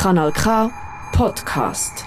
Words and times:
Kanal 0.00 0.32
K 0.32 0.70
Podcast. 1.12 2.06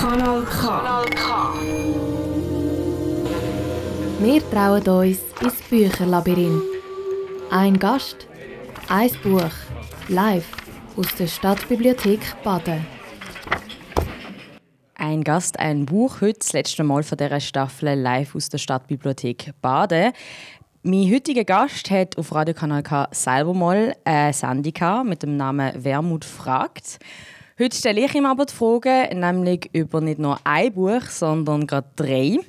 Kanal 0.00 0.42
K. 0.42 0.82
Wir 4.18 4.50
trauen 4.50 4.88
uns 4.88 5.18
ins 5.40 5.62
Bücherlabyrinth. 5.70 6.64
Ein 7.50 7.78
Gast, 7.78 8.26
ein 8.88 9.10
Buch, 9.22 9.54
live 10.08 10.48
aus 10.96 11.14
der 11.14 11.28
Stadtbibliothek 11.28 12.42
Baden. 12.42 12.95
Ein 15.06 15.22
Gast, 15.22 15.60
ein 15.60 15.86
Buch, 15.86 16.20
heute 16.20 16.40
das 16.40 16.52
letzte 16.52 16.82
Mal 16.82 17.04
von 17.04 17.16
dieser 17.16 17.38
Staffel 17.38 17.94
live 17.94 18.34
aus 18.34 18.48
der 18.48 18.58
Stadtbibliothek 18.58 19.52
Baden. 19.62 20.12
Mein 20.82 21.08
heutiger 21.12 21.44
Gast 21.44 21.92
hat 21.92 22.18
auf 22.18 22.34
Radiokanal 22.34 22.82
K 22.82 23.06
selber 23.12 23.54
mal 23.54 23.94
eine 24.02 24.32
Sendung 24.32 25.08
mit 25.08 25.22
dem 25.22 25.36
Namen 25.36 25.84
Wermut 25.84 26.24
fragt. 26.24 26.98
Heute 27.56 27.76
stelle 27.76 28.04
ich 28.04 28.16
ihm 28.16 28.26
aber 28.26 28.46
die 28.46 28.52
Frage, 28.52 29.08
nämlich 29.14 29.70
über 29.72 30.00
nicht 30.00 30.18
nur 30.18 30.40
ein 30.42 30.72
Buch, 30.72 31.02
sondern 31.02 31.68
gerade 31.68 31.86
drei. 31.94 32.40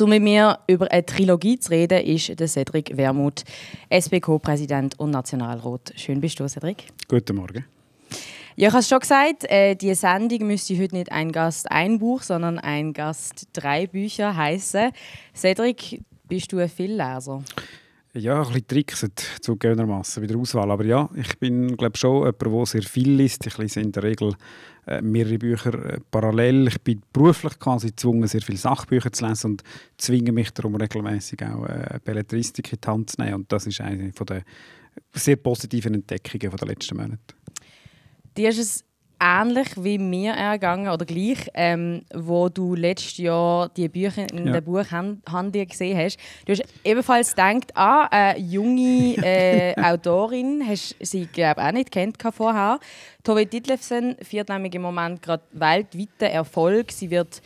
Um 0.00 0.08
mit 0.08 0.20
mir 0.24 0.58
über 0.66 0.90
eine 0.90 1.06
Trilogie 1.06 1.60
zu 1.60 1.70
reden, 1.70 2.04
ist 2.04 2.40
der 2.40 2.48
Cedric 2.48 2.96
Wermuth, 2.96 3.44
SBK-Präsident 3.88 4.98
und 4.98 5.12
Nationalrat. 5.12 5.92
Schön 5.94 6.20
bist 6.20 6.40
du, 6.40 6.48
Cedric. 6.48 6.86
Guten 7.06 7.36
Morgen. 7.36 7.64
Ja, 8.58 8.66
ich 8.66 8.72
habe 8.72 8.80
es 8.80 8.88
schon 8.88 8.98
gesagt, 8.98 9.44
äh, 9.44 9.76
die 9.76 9.94
Sendung 9.94 10.48
müsste 10.48 10.76
heute 10.80 10.96
nicht 10.96 11.12
ein 11.12 11.30
Gast 11.30 11.70
ein 11.70 12.00
Buch, 12.00 12.22
sondern 12.22 12.58
ein 12.58 12.92
Gast 12.92 13.46
drei 13.52 13.86
Bücher 13.86 14.34
heißen. 14.34 14.90
Cedric, 15.32 16.02
bist 16.26 16.50
du 16.50 16.58
ein 16.58 16.68
Vielleser? 16.68 17.44
Ja, 18.14 18.40
ein 18.40 18.48
bisschen 18.48 18.66
trickset 18.66 19.24
zugegebenermaßen 19.42 20.20
bei 20.20 20.26
der 20.26 20.38
Auswahl. 20.38 20.72
Aber 20.72 20.84
ja, 20.84 21.08
ich 21.14 21.38
bin 21.38 21.76
glaube 21.76 21.96
schon 21.96 22.16
jemand, 22.16 22.42
der 22.42 22.66
sehr 22.66 22.82
viel 22.82 23.12
liest. 23.12 23.46
Ich 23.46 23.56
lese 23.58 23.80
in 23.80 23.92
der 23.92 24.02
Regel 24.02 24.34
äh, 24.88 25.02
mehrere 25.02 25.38
Bücher 25.38 25.74
äh, 25.74 26.00
parallel. 26.10 26.66
Ich 26.66 26.80
bin 26.80 27.00
beruflich 27.12 27.60
quasi 27.60 27.90
gezwungen, 27.90 28.26
sehr 28.26 28.42
viele 28.42 28.58
Sachbücher 28.58 29.12
zu 29.12 29.24
lesen 29.24 29.52
und 29.52 29.62
zwinge 29.98 30.32
mich 30.32 30.50
darum 30.50 30.74
regelmäßig 30.74 31.44
auch 31.44 31.64
äh, 31.64 32.00
Belletristik 32.02 32.72
in 32.72 32.80
die 32.84 32.88
Hand 32.88 33.10
zu 33.10 33.22
nehmen. 33.22 33.34
Und 33.34 33.52
das 33.52 33.68
ist 33.68 33.80
eine 33.80 34.12
von 34.12 34.26
der 34.26 34.42
sehr 35.14 35.36
positiven 35.36 35.94
Entdeckungen 35.94 36.56
der 36.56 36.66
letzten 36.66 36.96
Monate. 36.96 37.37
Dir 38.38 38.50
ist 38.50 38.58
es 38.58 38.84
ähnlich 39.20 39.66
wie 39.76 39.98
mir 39.98 40.32
ergangen 40.32 40.88
oder 40.88 41.04
gleich, 41.04 41.50
ähm, 41.54 42.02
wo 42.14 42.48
du 42.48 42.76
letztes 42.76 43.18
Jahr 43.18 43.68
die 43.70 43.88
Bücher 43.88 44.30
in 44.30 44.46
Ja. 44.46 44.52
der 44.52 44.60
Buchhandlung 44.60 45.66
gesehen 45.66 45.98
hast. 45.98 46.18
Du 46.46 46.52
hast 46.52 46.62
ebenfalls 46.84 47.30
gedacht, 47.30 47.76
ah, 47.76 48.06
eine 48.08 48.38
junge 48.38 49.16
äh, 49.20 49.74
Autorin, 49.82 50.62
hast 50.64 50.94
sie 51.00 51.26
glaube 51.26 51.64
auch 51.66 51.72
nicht 51.72 51.90
kennt 51.90 52.16
vorher. 52.32 52.78
Tove 53.24 53.44
Ditlevsen 53.44 54.14
führt 54.22 54.50
nämlich 54.50 54.72
im 54.76 54.82
Moment 54.82 55.20
gerade 55.20 55.42
weltweiten 55.50 56.30
Erfolg. 56.32 56.92
Sie 56.92 57.10
wird 57.10 57.42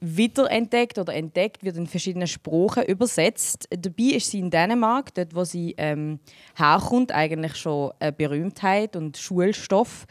wiederentdeckt 0.00 0.98
oder 0.98 1.14
entdeckt, 1.14 1.64
wird 1.64 1.76
in 1.76 1.86
verschiedenen 1.86 2.28
Sprachen 2.28 2.84
übersetzt. 2.84 3.68
Dabei 3.70 4.16
ist 4.16 4.30
sie 4.30 4.38
in 4.38 4.50
Dänemark, 4.50 5.14
dort 5.14 5.34
wo 5.34 5.44
sie 5.44 5.74
ähm, 5.78 6.20
herkommt, 6.56 7.12
eigentlich 7.12 7.56
schon 7.56 7.92
eine 7.98 8.12
Berühmtheit 8.12 8.96
und 8.96 9.16
Schulstoff. 9.16 10.06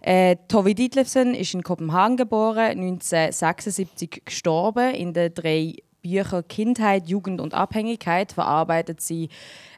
Äh, 0.00 0.36
Tove 0.48 0.74
Ditlevsen 0.74 1.34
ist 1.34 1.54
in 1.54 1.62
Kopenhagen 1.62 2.18
geboren, 2.18 2.72
1976 2.72 4.22
gestorben. 4.26 4.94
In 4.94 5.14
den 5.14 5.32
drei 5.32 5.76
Büchern 6.04 6.46
Kindheit, 6.46 7.08
Jugend 7.08 7.40
und 7.40 7.54
Abhängigkeit 7.54 8.30
verarbeitet 8.30 9.00
sie 9.00 9.30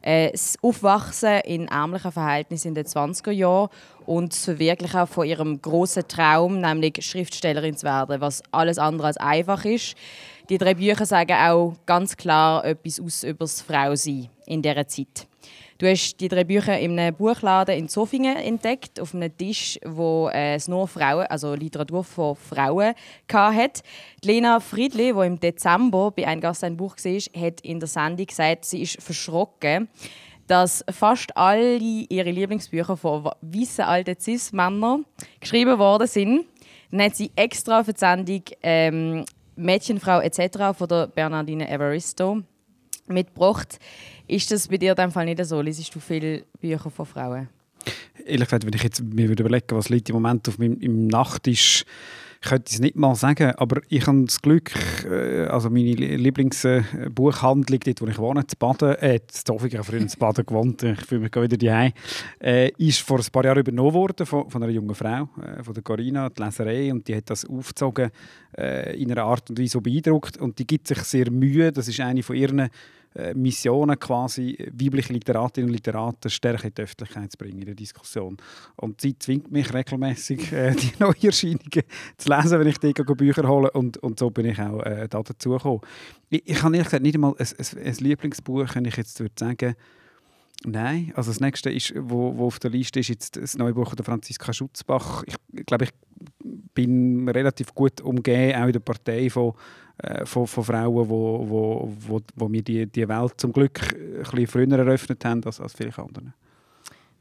äh, 0.02 0.32
das 0.32 0.58
Aufwachsen 0.60 1.40
in 1.44 1.68
ärmlichen 1.68 2.10
Verhältnissen 2.10 2.68
in 2.68 2.74
den 2.74 2.84
20er 2.84 3.30
Jahren 3.30 3.68
und 4.04 4.32
das 4.32 4.44
Verwirklichen 4.44 5.06
von 5.06 5.26
ihrem 5.26 5.62
großen 5.62 6.06
Traum, 6.08 6.60
nämlich 6.60 7.00
Schriftstellerin 7.00 7.76
zu 7.76 7.86
werden, 7.86 8.20
was 8.20 8.42
alles 8.50 8.78
andere 8.78 9.06
als 9.06 9.16
einfach 9.16 9.64
ist. 9.64 9.94
Die 10.48 10.58
drei 10.58 10.74
Bücher 10.74 11.06
sagen 11.06 11.32
auch 11.32 11.76
ganz 11.86 12.16
klar 12.16 12.64
etwas 12.64 13.00
aus 13.00 13.22
über 13.22 13.44
das 13.44 13.62
Frausein 13.62 14.28
in 14.46 14.62
dieser 14.62 14.86
Zeit. 14.88 15.28
Du 15.78 15.86
hast 15.86 16.16
die 16.20 16.28
drei 16.28 16.44
Bücher 16.44 16.78
in 16.78 16.98
einem 16.98 17.14
Buchladen 17.14 17.76
in 17.76 17.86
Zofingen 17.90 18.36
entdeckt, 18.38 18.98
auf 18.98 19.14
einem 19.14 19.36
Tisch, 19.36 19.78
wo 19.84 20.30
äh, 20.32 20.54
es 20.54 20.68
nur 20.68 20.88
Frauen, 20.88 21.26
also 21.26 21.52
Literatur 21.52 22.02
von 22.02 22.34
Frauen. 22.34 22.94
Die 23.30 24.26
Lena 24.26 24.58
Friedli, 24.60 25.12
die 25.12 25.26
im 25.26 25.38
Dezember 25.38 26.12
bei 26.12 26.26
«Ein 26.26 26.40
Gast, 26.40 26.64
ein 26.64 26.78
Buch» 26.78 26.96
war, 26.96 27.42
hat 27.42 27.60
in 27.60 27.78
der 27.78 27.88
Sendung 27.88 28.24
gesagt, 28.24 28.64
sie 28.64 28.82
ist 28.82 29.02
verschrocken, 29.02 29.88
dass 30.46 30.82
fast 30.90 31.36
alle 31.36 31.76
ihre 31.76 32.30
Lieblingsbücher 32.30 32.96
von 32.96 33.30
weißen 33.42 33.84
alten 33.84 34.18
Cis-Männern 34.18 35.04
geschrieben 35.40 35.78
worden 35.78 36.06
sind. 36.06 36.46
Dann 36.90 37.02
hat 37.02 37.16
sie 37.16 37.30
extra 37.36 37.84
für 37.84 37.92
die 37.92 38.00
Sendung 38.00 38.42
ähm, 38.62 39.26
«Mädchenfrau 39.56 40.20
etc.» 40.20 40.74
von 40.74 40.88
der 40.88 41.08
Bernardine 41.08 41.68
Evaristo 41.68 42.40
mitgebracht. 43.08 43.78
Ist 44.28 44.50
das 44.50 44.66
bei 44.66 44.76
dir 44.76 44.90
in 44.90 44.96
dem 44.96 45.10
Fall 45.10 45.24
nicht 45.24 45.44
so? 45.44 45.60
Liest 45.60 45.94
du 45.94 46.00
viele 46.00 46.42
Bücher 46.60 46.90
von 46.90 47.06
Frauen? 47.06 47.48
Ehrlich 48.24 48.48
gesagt, 48.48 48.66
wenn 48.66 48.72
ich 48.72 48.82
jetzt 48.82 49.02
mir 49.02 49.28
würde 49.28 49.44
überlegen, 49.44 49.76
was 49.76 49.88
liegt 49.88 50.08
im 50.08 50.14
Moment 50.14 50.48
auf 50.48 50.58
meinem 50.58 50.80
im 50.80 51.06
Nachttisch, 51.06 51.84
könnte 52.40 52.64
ich 52.68 52.74
es 52.74 52.80
nicht 52.80 52.96
mal 52.96 53.14
sagen, 53.14 53.52
aber 53.56 53.80
ich 53.88 54.06
habe 54.06 54.24
das 54.24 54.42
Glück, 54.42 54.72
äh, 55.04 55.46
also 55.46 55.70
meine 55.70 55.92
Lieblingsbuchhandlung, 55.92 57.80
dort 57.80 58.00
wo 58.00 58.06
ich 58.06 58.18
wohne, 58.18 58.46
zu 58.46 58.56
Baden, 58.56 58.96
äh, 58.96 59.20
zu 59.28 59.54
habe 59.54 59.84
früher 59.84 60.00
in 60.00 60.10
Baden 60.18 60.46
gewohnt, 60.46 60.82
ich 60.82 61.00
fühle 61.02 61.22
mich 61.22 61.34
wieder 61.34 61.56
daheim, 61.56 61.92
äh, 62.40 62.70
ist 62.78 63.00
vor 63.00 63.18
ein 63.18 63.26
paar 63.30 63.44
Jahren 63.44 63.60
übernommen 63.60 63.94
worden 63.94 64.26
von, 64.26 64.50
von 64.50 64.62
einer 64.62 64.72
jungen 64.72 64.94
Frau, 64.94 65.28
äh, 65.40 65.62
von 65.62 65.74
der 65.74 65.82
Corinna, 65.82 66.28
die 66.30 66.42
Leserei, 66.42 66.92
und 66.92 67.06
die 67.06 67.16
hat 67.16 67.30
das 67.30 67.44
aufgezogen 67.44 68.10
äh, 68.58 69.00
in 69.00 69.10
einer 69.12 69.24
Art 69.24 69.48
und 69.50 69.58
Weise 69.58 69.70
so 69.70 69.80
beeindruckt 69.80 70.36
und 70.38 70.58
die 70.58 70.66
gibt 70.66 70.88
sich 70.88 70.98
sehr 70.98 71.30
Mühe, 71.30 71.72
das 71.72 71.88
ist 71.88 72.00
eine 72.00 72.22
von 72.22 72.36
ihren 72.36 72.68
Missionen 73.34 73.98
quasi, 73.98 74.56
weibliche 74.72 75.12
Literatinnen 75.12 75.70
und 75.70 75.74
Literaten 75.74 76.30
stärker 76.30 76.66
in 76.66 76.74
die 76.74 76.82
Öffentlichkeit 76.82 77.32
zu 77.32 77.38
bringen 77.38 77.60
in 77.60 77.66
der 77.66 77.74
Diskussion. 77.74 78.36
Und 78.76 79.00
sie 79.00 79.18
zwingt 79.18 79.50
mich 79.50 79.72
regelmäßig 79.72 80.52
äh, 80.52 80.74
die 80.74 80.92
Neuerscheinungen 80.98 81.82
zu 82.16 82.28
lesen, 82.28 82.60
wenn 82.60 82.66
ich 82.66 82.78
die 82.78 82.92
Bücher 82.92 83.48
hole 83.48 83.70
und, 83.70 83.96
und 83.98 84.18
so 84.18 84.30
bin 84.30 84.46
ich 84.46 84.60
auch 84.60 84.82
äh, 84.82 85.08
da 85.08 85.22
dazu 85.22 85.50
gekommen. 85.50 85.80
Ich, 86.28 86.42
ich 86.46 86.62
habe 86.62 86.74
ehrlich 86.74 86.88
gesagt 86.88 87.02
nicht 87.02 87.14
einmal 87.14 87.34
ein, 87.38 87.46
ein, 87.46 87.86
ein 87.86 87.94
Lieblingsbuch, 87.94 88.74
wenn 88.74 88.84
ich 88.84 88.96
jetzt 88.96 89.18
würde 89.20 89.34
sagen 89.38 89.74
Nein, 90.64 91.12
also 91.14 91.30
das 91.30 91.40
nächste, 91.40 91.70
ist, 91.70 91.92
wo, 91.96 92.36
wo 92.36 92.46
auf 92.46 92.58
der 92.58 92.70
Liste 92.70 92.98
ist, 92.98 93.08
jetzt 93.08 93.36
das 93.36 93.56
neue 93.58 93.74
Buch 93.74 93.90
von 93.90 94.04
Franziska 94.04 94.52
Schutzbach. 94.52 95.22
Ich 95.26 95.66
glaube, 95.66 95.84
ich 95.84 95.90
bin 96.74 97.28
relativ 97.28 97.74
gut 97.74 98.00
umgeben, 98.00 98.60
auch 98.60 98.66
in 98.66 98.72
der 98.72 98.80
Partei 98.80 99.28
von, 99.28 99.50
äh, 99.50 99.54
von, 100.24 100.46
von 100.46 100.64
Frauen, 100.64 101.08
wo, 101.08 101.48
wo, 101.48 101.92
wo, 102.00 102.20
wo 102.34 102.48
mir 102.48 102.62
die, 102.62 102.86
die 102.86 103.08
Welt 103.08 103.34
zum 103.36 103.52
Glück 103.52 103.80
ein 103.82 104.22
bisschen 104.22 104.46
früher 104.46 104.78
eröffnet 104.78 105.24
haben 105.24 105.42
als, 105.44 105.60
als 105.60 105.72
viele 105.72 105.96
andere. 105.96 106.32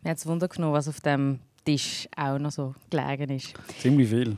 Mir 0.04 0.12
hat 0.12 0.18
es 0.18 0.26
Wunder 0.26 0.48
genommen, 0.48 0.74
was 0.74 0.88
auf 0.88 1.00
dem 1.00 1.40
Tisch 1.64 2.08
auch 2.16 2.38
noch 2.38 2.52
so 2.52 2.76
gelegen 2.90 3.36
ist. 3.36 3.54
Ziemlich 3.80 4.10
viel. 4.10 4.38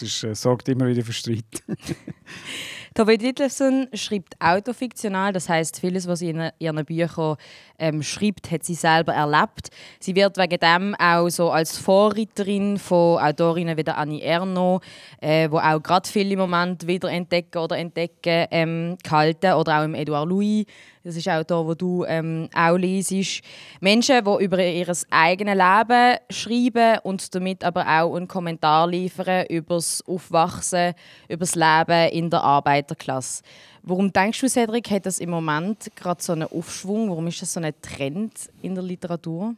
Ist, 0.00 0.24
äh, 0.24 0.34
sorgt 0.34 0.68
immer 0.68 0.86
wieder 0.86 1.02
für 1.02 1.12
Streit. 1.12 1.44
Tove 2.96 3.18
Ditlevsen 3.18 3.88
schreibt 3.92 4.40
autofiktional, 4.40 5.30
das 5.30 5.50
heißt 5.50 5.80
vieles, 5.80 6.08
was 6.08 6.20
sie 6.20 6.30
in 6.30 6.50
ihren 6.58 6.82
Büchern 6.86 7.36
ähm, 7.78 8.02
schreibt, 8.02 8.50
hat 8.50 8.64
sie 8.64 8.72
selber 8.72 9.12
erlebt. 9.12 9.68
Sie 10.00 10.14
wird 10.14 10.38
wegen 10.38 10.58
dem 10.58 10.94
auch 10.98 11.28
so 11.28 11.50
als 11.50 11.76
Vorreiterin 11.76 12.78
von 12.78 13.18
Autorinnen 13.18 13.76
wie 13.76 13.84
der 13.84 13.98
Annie 13.98 14.22
Ernaux, 14.22 14.82
äh, 15.20 15.46
auch 15.46 15.82
gerade 15.82 16.08
viele 16.08 16.32
im 16.32 16.38
Moment 16.38 16.86
wieder 16.86 17.10
entdecken 17.10 17.58
oder 17.58 17.76
entdecken 17.76 18.46
ähm, 18.50 18.96
gehalten 19.04 19.52
oder 19.52 19.80
auch 19.80 19.84
im 19.84 19.94
Edouard 19.94 20.30
Louis. 20.30 20.64
Das 21.06 21.14
ist 21.14 21.28
auch 21.28 21.44
da, 21.44 21.64
wo 21.64 21.72
du 21.74 22.04
ähm, 22.04 22.48
auch 22.52 22.76
liest. 22.76 23.42
Menschen, 23.80 24.24
die 24.24 24.44
über 24.44 24.58
ihr 24.58 24.92
eigenes 25.10 25.54
Leben 25.54 26.16
schreiben 26.30 26.98
und 27.04 27.32
damit 27.32 27.62
aber 27.62 27.82
auch 27.82 28.16
einen 28.16 28.26
Kommentar 28.26 28.88
liefern 28.88 29.46
über 29.48 29.76
das 29.76 30.02
Aufwachsen, 30.04 30.94
über 31.28 31.46
das 31.46 31.54
Leben 31.54 32.10
in 32.10 32.28
der 32.28 32.42
Arbeiterklasse. 32.86 33.42
Warum 33.82 34.12
denkst 34.12 34.40
du, 34.40 34.48
Cedric, 34.48 34.90
hat 34.90 35.06
das 35.06 35.18
im 35.18 35.30
Moment 35.30 35.90
gerade 35.96 36.22
so 36.22 36.32
einen 36.32 36.44
Aufschwung? 36.44 37.10
Warum 37.10 37.26
ist 37.26 37.42
das 37.42 37.52
so 37.52 37.60
ein 37.60 37.74
Trend 37.82 38.32
in 38.62 38.74
der 38.74 38.84
Literatur? 38.84 39.54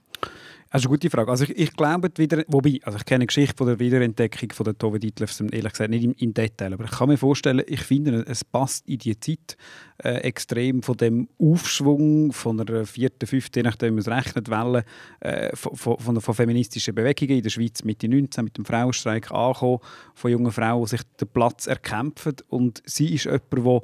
Das 0.71 0.83
ist 0.83 0.87
eine 0.87 0.97
gute 0.97 1.09
Frage. 1.09 1.31
Also 1.31 1.45
ich, 1.45 1.57
ich 1.57 1.73
glaube, 1.73 2.11
wieder, 2.17 2.45
wobei, 2.47 2.79
also 2.83 2.99
ich 2.99 3.05
kenne 3.07 3.21
die 3.21 3.29
Geschichte 3.29 3.57
von 3.57 3.69
der 3.69 3.79
Wiederentdeckung 3.79 4.53
von 4.53 4.65
der 4.65 4.77
Tove 4.77 5.01
Ditlevsen, 5.01 5.49
ehrlich 5.49 5.73
gesagt 5.73 5.89
nicht 5.89 6.05
im, 6.05 6.13
im 6.19 6.35
Detail, 6.35 6.75
aber 6.75 6.85
ich 6.85 6.91
kann 6.91 7.09
mir 7.09 7.17
vorstellen, 7.17 7.63
ich 7.67 7.81
finde, 7.81 8.25
es 8.29 8.45
passt 8.45 8.87
in 8.87 8.99
die 8.99 9.19
Zeit 9.19 9.57
äh, 10.05 10.17
extrem 10.19 10.83
von 10.83 10.99
dem 10.99 11.29
Aufschwung 11.39 12.33
von 12.33 12.61
einer 12.61 12.85
vierten, 12.85 13.27
fünften, 13.27 13.61
je 13.61 13.63
nachdem 13.63 13.95
man 13.95 14.01
es 14.01 14.09
rechnet, 14.09 14.51
Welle 14.51 14.85
äh, 15.21 15.57
von, 15.57 15.75
von, 15.75 15.99
von, 15.99 16.21
von 16.21 16.35
feministischen 16.35 16.95
Bewegungen 16.95 17.39
in 17.39 17.43
der 17.43 17.51
Schweiz 17.51 17.83
Mitte 17.83 18.07
19 18.07 18.45
mit 18.45 18.59
dem 18.59 18.67
Frauenstreik 18.67 19.31
angekommen, 19.31 19.79
von 20.15 20.31
jungen 20.31 20.53
Frauen, 20.53 20.85
die 20.85 20.91
sich 20.91 21.03
den 21.19 21.29
Platz 21.29 21.67
erkämpfen 21.67 22.37
und 22.49 22.83
sie 22.85 23.15
ist 23.15 23.25
jemand, 23.25 23.53
der 23.53 23.83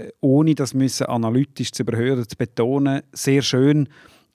äh, 0.00 0.12
ohne 0.20 0.54
das 0.54 0.72
müssen 0.72 1.06
analytisch 1.06 1.72
zu 1.72 1.82
überhören, 1.82 2.26
zu 2.26 2.36
betonen, 2.36 3.02
sehr 3.12 3.42
schön 3.42 3.88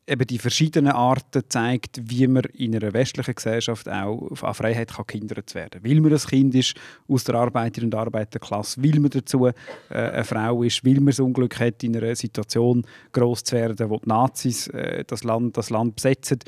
eben 0.07 0.25
die 0.25 0.39
verschiedenen 0.39 0.93
Arten 0.93 1.43
zeigt, 1.49 1.99
wie 2.09 2.27
man 2.27 2.43
in 2.53 2.75
einer 2.75 2.93
westlichen 2.93 3.35
Gesellschaft 3.35 3.89
auch 3.89 4.31
an 4.41 4.53
Freiheit 4.53 4.93
kann 4.93 5.05
gehindert 5.05 5.53
werden 5.53 5.81
kann. 5.81 5.91
Weil 5.91 5.99
man 5.99 6.13
ein 6.13 6.19
Kind 6.19 6.55
ist 6.55 6.75
aus 7.07 7.25
der 7.25 7.35
Arbeiter- 7.35 7.83
und 7.83 7.93
Arbeiterklasse, 7.93 8.81
weil 8.81 8.99
man 8.99 9.11
dazu 9.11 9.47
äh, 9.47 9.53
eine 9.89 10.23
Frau 10.23 10.63
ist, 10.63 10.85
weil 10.85 10.95
man 10.95 11.07
das 11.07 11.19
Unglück 11.19 11.59
hat, 11.59 11.83
in 11.83 11.97
einer 11.97 12.15
Situation 12.15 12.85
groß 13.11 13.43
zu 13.43 13.55
werden, 13.57 13.89
wo 13.89 13.97
die 13.97 14.07
Nazis 14.07 14.67
äh, 14.67 15.03
das, 15.05 15.23
Land, 15.25 15.57
das 15.57 15.69
Land 15.69 15.95
besetzen. 15.97 16.39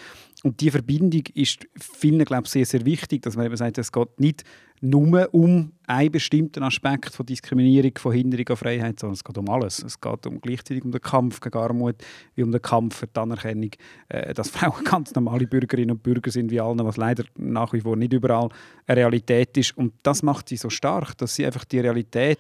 Und 0.44 0.62
diese 0.62 0.72
Verbindung 0.72 1.24
ist 1.34 1.68
vielen, 1.78 2.24
glaube 2.24 2.44
ich, 2.46 2.52
sehr, 2.52 2.66
sehr 2.66 2.86
wichtig, 2.86 3.24
dass 3.24 3.36
man 3.36 3.46
eben 3.46 3.58
sagt, 3.58 3.78
es 3.78 3.92
geht 3.92 4.20
nicht 4.20 4.46
nur 4.82 5.34
um 5.34 5.72
einen 5.88 6.12
bestimmten 6.12 6.64
Aspekt 6.64 7.14
von 7.14 7.26
Diskriminierung, 7.26 7.92
von 7.98 8.14
Hinderung 8.14 8.48
an 8.50 8.56
Freiheit, 8.56 9.00
sondern 9.00 9.16
es 9.16 9.24
geht 9.24 9.38
um 9.38 9.50
alles. 9.50 9.84
Es 9.84 10.00
geht 10.00 10.26
um 10.28 10.40
gleichzeitig 10.40 10.86
um 10.86 10.92
den 10.92 11.02
Kampf 11.02 11.40
gegen 11.42 11.58
Armut, 11.58 11.96
wie 12.36 12.44
um 12.44 12.52
den 12.52 12.62
Kampf 12.62 12.98
für 12.98 13.08
die 13.08 13.20
Anerkennung, 13.20 13.72
äh, 14.10 14.34
dass 14.34 14.50
Frauen 14.52 14.84
ganz 14.84 15.14
normale 15.14 15.48
Bürgerinnen 15.48 15.92
und 15.92 16.04
Bürger 16.04 16.32
sind 16.32 16.52
wie 16.52 16.60
alle, 16.60 16.84
was 16.86 16.98
leider 16.98 17.24
nach 17.38 17.74
wie 17.74 17.82
vor 17.82 17.96
nicht 17.96 18.14
überall 18.14 18.50
eine 18.88 18.98
Realität 18.98 19.58
ist. 19.58 19.78
Und 19.78 19.94
das 20.04 20.24
macht 20.24 20.50
sie 20.50 20.58
so 20.58 20.70
stark, 20.70 21.18
dass 21.18 21.36
sie 21.36 21.46
einfach 21.46 21.66
die 21.66 21.80
Realität 21.80 22.40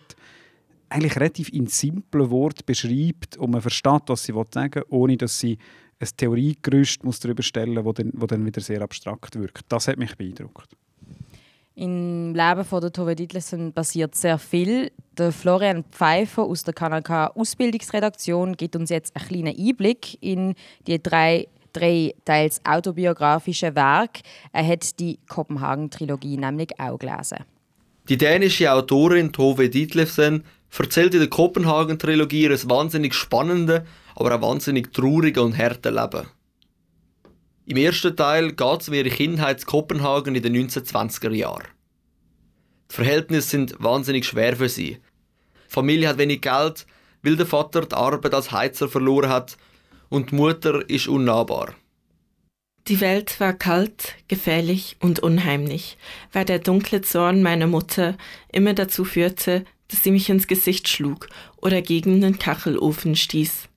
eigentlich 0.89 1.15
relativ 1.15 1.50
in 1.50 1.68
simplen 1.68 2.30
Worten 2.30 2.63
beschreibt 2.65 3.38
und 3.38 3.51
man 3.51 3.62
versteht, 3.62 4.03
was 4.07 4.24
sie 4.24 4.33
sagen 4.51 4.75
will, 4.75 4.85
ohne 4.89 5.18
dass 5.18 5.39
sie 5.39 5.57
ein 6.00 6.07
Theoriegerüst 6.15 7.01
darüber 7.03 7.44
stellen 7.44 7.83
muss, 7.83 7.95
das 7.95 8.06
dann, 8.12 8.27
dann 8.27 8.45
wieder 8.45 8.62
sehr 8.62 8.81
abstrakt 8.81 9.38
wirkt. 9.38 9.65
Das 9.69 9.88
hat 9.88 9.97
mich 9.97 10.15
beeindruckt. 10.15 10.75
Im 11.79 12.35
Leben 12.35 12.65
von 12.65 12.81
der 12.81 12.91
Tove 12.91 13.15
Ditlevsen 13.15 13.71
passiert 13.71 14.13
sehr 14.13 14.37
viel. 14.37 14.91
Der 15.17 15.31
Florian 15.31 15.85
Pfeiffer 15.89 16.43
aus 16.43 16.65
der 16.65 16.73
KNK 16.73 17.31
Ausbildungsredaktion 17.37 18.57
gibt 18.57 18.75
uns 18.75 18.89
jetzt 18.89 19.15
einen 19.15 19.25
kleinen 19.25 19.57
Einblick 19.57 20.21
in 20.21 20.55
die 20.87 21.01
drei, 21.01 21.47
drei 21.71 22.13
teils 22.25 22.59
autobiografischen 22.65 23.75
Werke. 23.75 24.23
Er 24.51 24.67
hat 24.67 24.99
die 24.99 25.19
Kopenhagen-Trilogie 25.29 26.35
nämlich 26.35 26.77
auch 26.77 26.99
gelesen. 26.99 27.45
Die 28.09 28.17
dänische 28.17 28.73
Autorin 28.73 29.31
Tove 29.31 29.69
Ditlevsen 29.69 30.43
erzählt 30.77 31.13
in 31.13 31.21
der 31.21 31.29
Kopenhagen-Trilogie 31.29 32.41
ihr 32.41 32.69
wahnsinnig 32.69 33.13
spannende, 33.13 33.85
aber 34.17 34.35
auch 34.35 34.41
wahnsinnig 34.41 34.91
traurige 34.91 35.41
und 35.41 35.57
harte 35.57 35.91
Leben. 35.91 36.27
Im 37.69 37.77
ersten 37.77 38.16
Teil 38.16 38.54
geht 38.54 38.81
es 38.81 38.88
um 38.88 38.95
ihre 38.95 39.12
Kindheit 39.12 39.60
in 39.60 39.66
Kopenhagen 39.68 40.33
in 40.33 40.42
den 40.42 40.56
1920er 40.56 41.30
Jahren. 41.30 41.68
Die 42.89 42.95
Verhältnisse 42.95 43.48
sind 43.48 43.75
wahnsinnig 43.77 44.25
schwer 44.25 44.56
für 44.56 44.68
sie. 44.68 44.98
Die 45.68 45.71
Familie 45.71 46.07
hat 46.07 46.18
wenig 46.18 46.42
Geld, 46.42 46.88
weil 47.21 47.36
der 47.36 47.45
Vater 47.45 47.86
die 47.86 47.94
Arbeit 47.94 48.33
als 48.33 48.51
Heizer 48.51 48.89
verloren 48.89 49.30
hat 49.30 49.56
und 50.10 50.31
die 50.31 50.36
Mutter 50.36 50.89
ist 50.89 51.07
unnahbar. 51.07 51.75
Die 52.88 53.01
Welt 53.01 53.39
war 53.39 53.54
kalt, 53.54 54.16
gefährlich 54.27 54.98
und 55.00 55.19
unheimlich, 55.19 56.00
weil 56.33 56.45
der 56.45 56.57
dunkle 56.57 57.01
Zorn 57.01 57.44
meiner 57.44 57.68
Mutter 57.68 58.18
immer 58.51 58.74
dazu 58.74 59.06
führte, 59.06 59.63
dass 59.89 60.01
sie 60.01 60.10
mich 60.10 60.27
ins 60.31 60.48
Gesicht 60.48 60.88
schlug 60.88 61.30
oder 61.57 61.83
gegen 61.83 62.19
den 62.19 62.39
Kachelofen 62.39 63.16
stieß. 63.16 63.69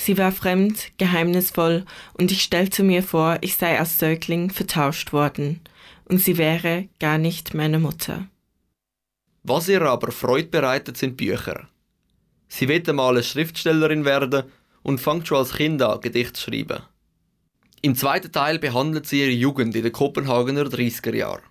Sie 0.00 0.16
war 0.16 0.30
fremd, 0.30 0.92
geheimnisvoll, 0.96 1.84
und 2.14 2.30
ich 2.30 2.44
stellte 2.44 2.84
mir 2.84 3.02
vor, 3.02 3.38
ich 3.40 3.56
sei 3.56 3.80
als 3.80 3.98
Säugling 3.98 4.50
vertauscht 4.50 5.12
worden, 5.12 5.60
und 6.04 6.20
sie 6.20 6.38
wäre 6.38 6.88
gar 7.00 7.18
nicht 7.18 7.52
meine 7.52 7.80
Mutter. 7.80 8.28
Was 9.42 9.68
ihr 9.68 9.82
aber 9.82 10.12
Freude 10.12 10.46
bereitet, 10.46 10.96
sind 10.96 11.16
Bücher. 11.16 11.68
Sie 12.46 12.68
will 12.68 12.82
einmal 12.86 13.14
eine 13.14 13.24
Schriftstellerin 13.24 14.04
werden 14.04 14.44
und 14.84 15.00
fängt 15.00 15.26
schon 15.26 15.38
als 15.38 15.54
Kind 15.54 15.82
an, 15.82 16.00
Gedichte 16.00 16.34
zu 16.34 16.42
schreiben. 16.42 16.84
Im 17.82 17.96
zweiten 17.96 18.30
Teil 18.30 18.60
behandelt 18.60 19.06
sie 19.06 19.22
ihre 19.22 19.32
Jugend 19.32 19.74
in 19.74 19.82
den 19.82 19.92
Kopenhagener 19.92 20.62
30er 20.62 21.14
Jahren. 21.14 21.42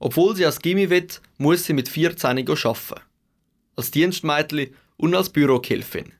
Obwohl 0.00 0.34
sie 0.34 0.44
als 0.44 0.58
Gimmi 0.58 0.90
will, 0.90 1.06
muss 1.38 1.64
sie 1.64 1.74
mit 1.74 1.88
14 1.88 2.28
arbeiten. 2.38 3.00
Als 3.76 3.92
Dienstmädchen 3.92 4.74
und 4.96 5.14
als 5.14 5.30
Bürokilfin. 5.30 6.12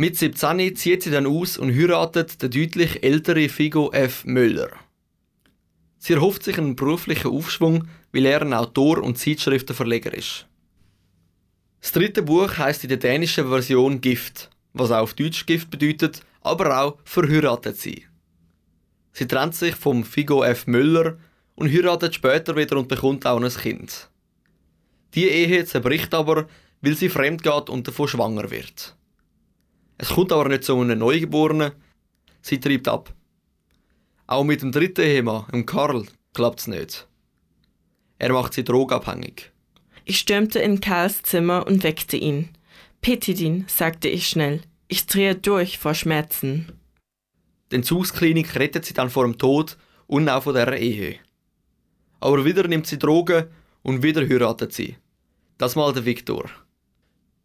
Mit 0.00 0.16
17 0.16 0.76
zieht 0.76 1.02
sie 1.02 1.10
dann 1.10 1.26
aus 1.26 1.58
und 1.58 1.74
heiratet 1.74 2.40
den 2.40 2.52
deutlich 2.52 3.02
älteren 3.02 3.48
Figo 3.48 3.90
F. 3.90 4.24
Müller. 4.24 4.70
Sie 5.98 6.12
erhofft 6.12 6.44
sich 6.44 6.56
einen 6.56 6.76
beruflichen 6.76 7.32
Aufschwung, 7.32 7.88
weil 8.12 8.26
er 8.26 8.42
ein 8.42 8.54
Autor 8.54 9.02
und 9.02 9.18
Zeitschriftenverleger 9.18 10.14
ist. 10.14 10.46
Das 11.80 11.90
dritte 11.90 12.22
Buch 12.22 12.58
heißt 12.58 12.84
in 12.84 12.90
der 12.90 12.98
dänischen 12.98 13.48
Version 13.48 14.00
Gift, 14.00 14.50
was 14.72 14.92
auch 14.92 15.02
auf 15.02 15.14
Deutsch 15.14 15.46
Gift 15.46 15.68
bedeutet, 15.68 16.20
aber 16.42 16.80
auch 16.80 16.98
verheiratet 17.02 17.76
sie. 17.76 18.06
Sie 19.10 19.26
trennt 19.26 19.56
sich 19.56 19.74
vom 19.74 20.04
Figo 20.04 20.44
F. 20.44 20.68
Müller 20.68 21.18
und 21.56 21.72
heiratet 21.72 22.14
später 22.14 22.54
wieder 22.54 22.76
und 22.76 22.86
bekommt 22.86 23.26
auch 23.26 23.42
ein 23.42 23.50
Kind. 23.50 24.08
Die 25.14 25.28
Ehe 25.28 25.64
zerbricht 25.64 26.14
aber, 26.14 26.46
weil 26.82 26.94
sie 26.94 27.08
fremd 27.08 27.42
geht 27.42 27.68
und 27.68 27.88
davon 27.88 28.06
schwanger 28.06 28.48
wird. 28.48 28.94
Es 29.98 30.10
kommt 30.10 30.32
aber 30.32 30.48
nicht 30.48 30.64
zu 30.64 30.78
einem 30.80 30.98
Neugeborenen. 30.98 31.72
Sie 32.40 32.60
treibt 32.60 32.88
ab. 32.88 33.12
Auch 34.28 34.44
mit 34.44 34.62
dem 34.62 34.72
dritten 34.72 35.00
Ehemann, 35.00 35.46
dem 35.52 35.66
Karl, 35.66 36.06
klappt 36.34 36.60
es 36.60 36.66
nicht. 36.68 37.08
Er 38.18 38.32
macht 38.32 38.54
sie 38.54 38.64
drogabhängig. 38.64 39.50
Ich 40.04 40.20
stürmte 40.20 40.60
in 40.60 40.80
Karls 40.80 41.22
Zimmer 41.22 41.66
und 41.66 41.82
weckte 41.82 42.16
ihn. 42.16 42.50
Petidin, 43.00 43.64
sagte 43.68 44.08
ich 44.08 44.28
schnell. 44.28 44.62
Ich 44.86 45.06
drehe 45.06 45.34
durch 45.34 45.78
vor 45.78 45.94
Schmerzen. 45.94 46.72
Die 47.70 47.76
Entzugsklinik 47.76 48.54
rettet 48.54 48.84
sie 48.84 48.94
dann 48.94 49.10
vor 49.10 49.24
dem 49.24 49.36
Tod 49.36 49.76
und 50.06 50.28
auch 50.28 50.44
von 50.44 50.54
der 50.54 50.78
Ehe. 50.78 51.16
Aber 52.20 52.44
wieder 52.44 52.66
nimmt 52.66 52.86
sie 52.86 52.98
Drogen 52.98 53.46
und 53.82 54.02
wieder 54.02 54.26
heiratet 54.26 54.72
sie. 54.72 54.96
Das 55.58 55.76
mal 55.76 55.92
der 55.92 56.04
Viktor. 56.04 56.48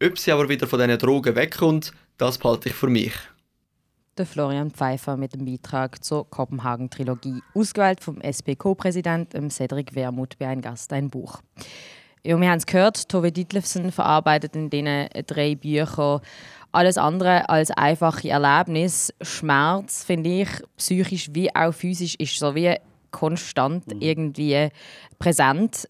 Ob 0.02 0.18
sie 0.18 0.32
aber 0.32 0.50
wieder 0.50 0.68
von 0.68 0.80
diesen 0.80 0.98
Drogen 0.98 1.36
wegkommt, 1.36 1.94
das 2.18 2.38
behalte 2.38 2.70
ich 2.70 2.76
für 2.76 2.88
mich. 2.88 3.14
Der 4.18 4.26
Florian 4.26 4.70
Pfeiffer 4.70 5.18
mit 5.18 5.34
dem 5.34 5.46
Beitrag 5.46 6.04
zur 6.04 6.30
Kopenhagen-Trilogie, 6.30 7.42
ausgewählt 7.56 8.02
vom 8.02 8.22
SPK-Präsidenten 8.22 9.50
Cedric 9.50 9.96
Wermuth 9.96 10.38
bei 10.38 10.48
ein 10.48 10.62
Gast 10.62 10.94
ein 10.94 11.10
Buch. 11.10 11.42
Ja, 12.24 12.40
wir 12.40 12.50
haben 12.50 12.60
es 12.60 12.66
gehört, 12.66 13.10
Tove 13.10 13.32
Ditlevsen 13.32 13.92
verarbeitet 13.92 14.56
in 14.56 14.70
diesen 14.70 15.10
drei 15.28 15.56
Büchern 15.56 16.22
alles 16.74 16.98
andere 16.98 17.48
als 17.50 17.72
einfache 17.72 18.30
Erlebnis. 18.30 19.14
Schmerz, 19.22 20.04
finde 20.04 20.42
ich, 20.42 20.50
psychisch 20.76 21.30
wie 21.32 21.56
auch 21.56 21.74
physisch, 21.74 22.16
ist 22.16 22.38
so 22.38 22.56
wie 22.56 22.76
konstant 23.12 23.88
mhm. 23.88 24.02
irgendwie 24.02 24.70
präsent. 25.20 25.88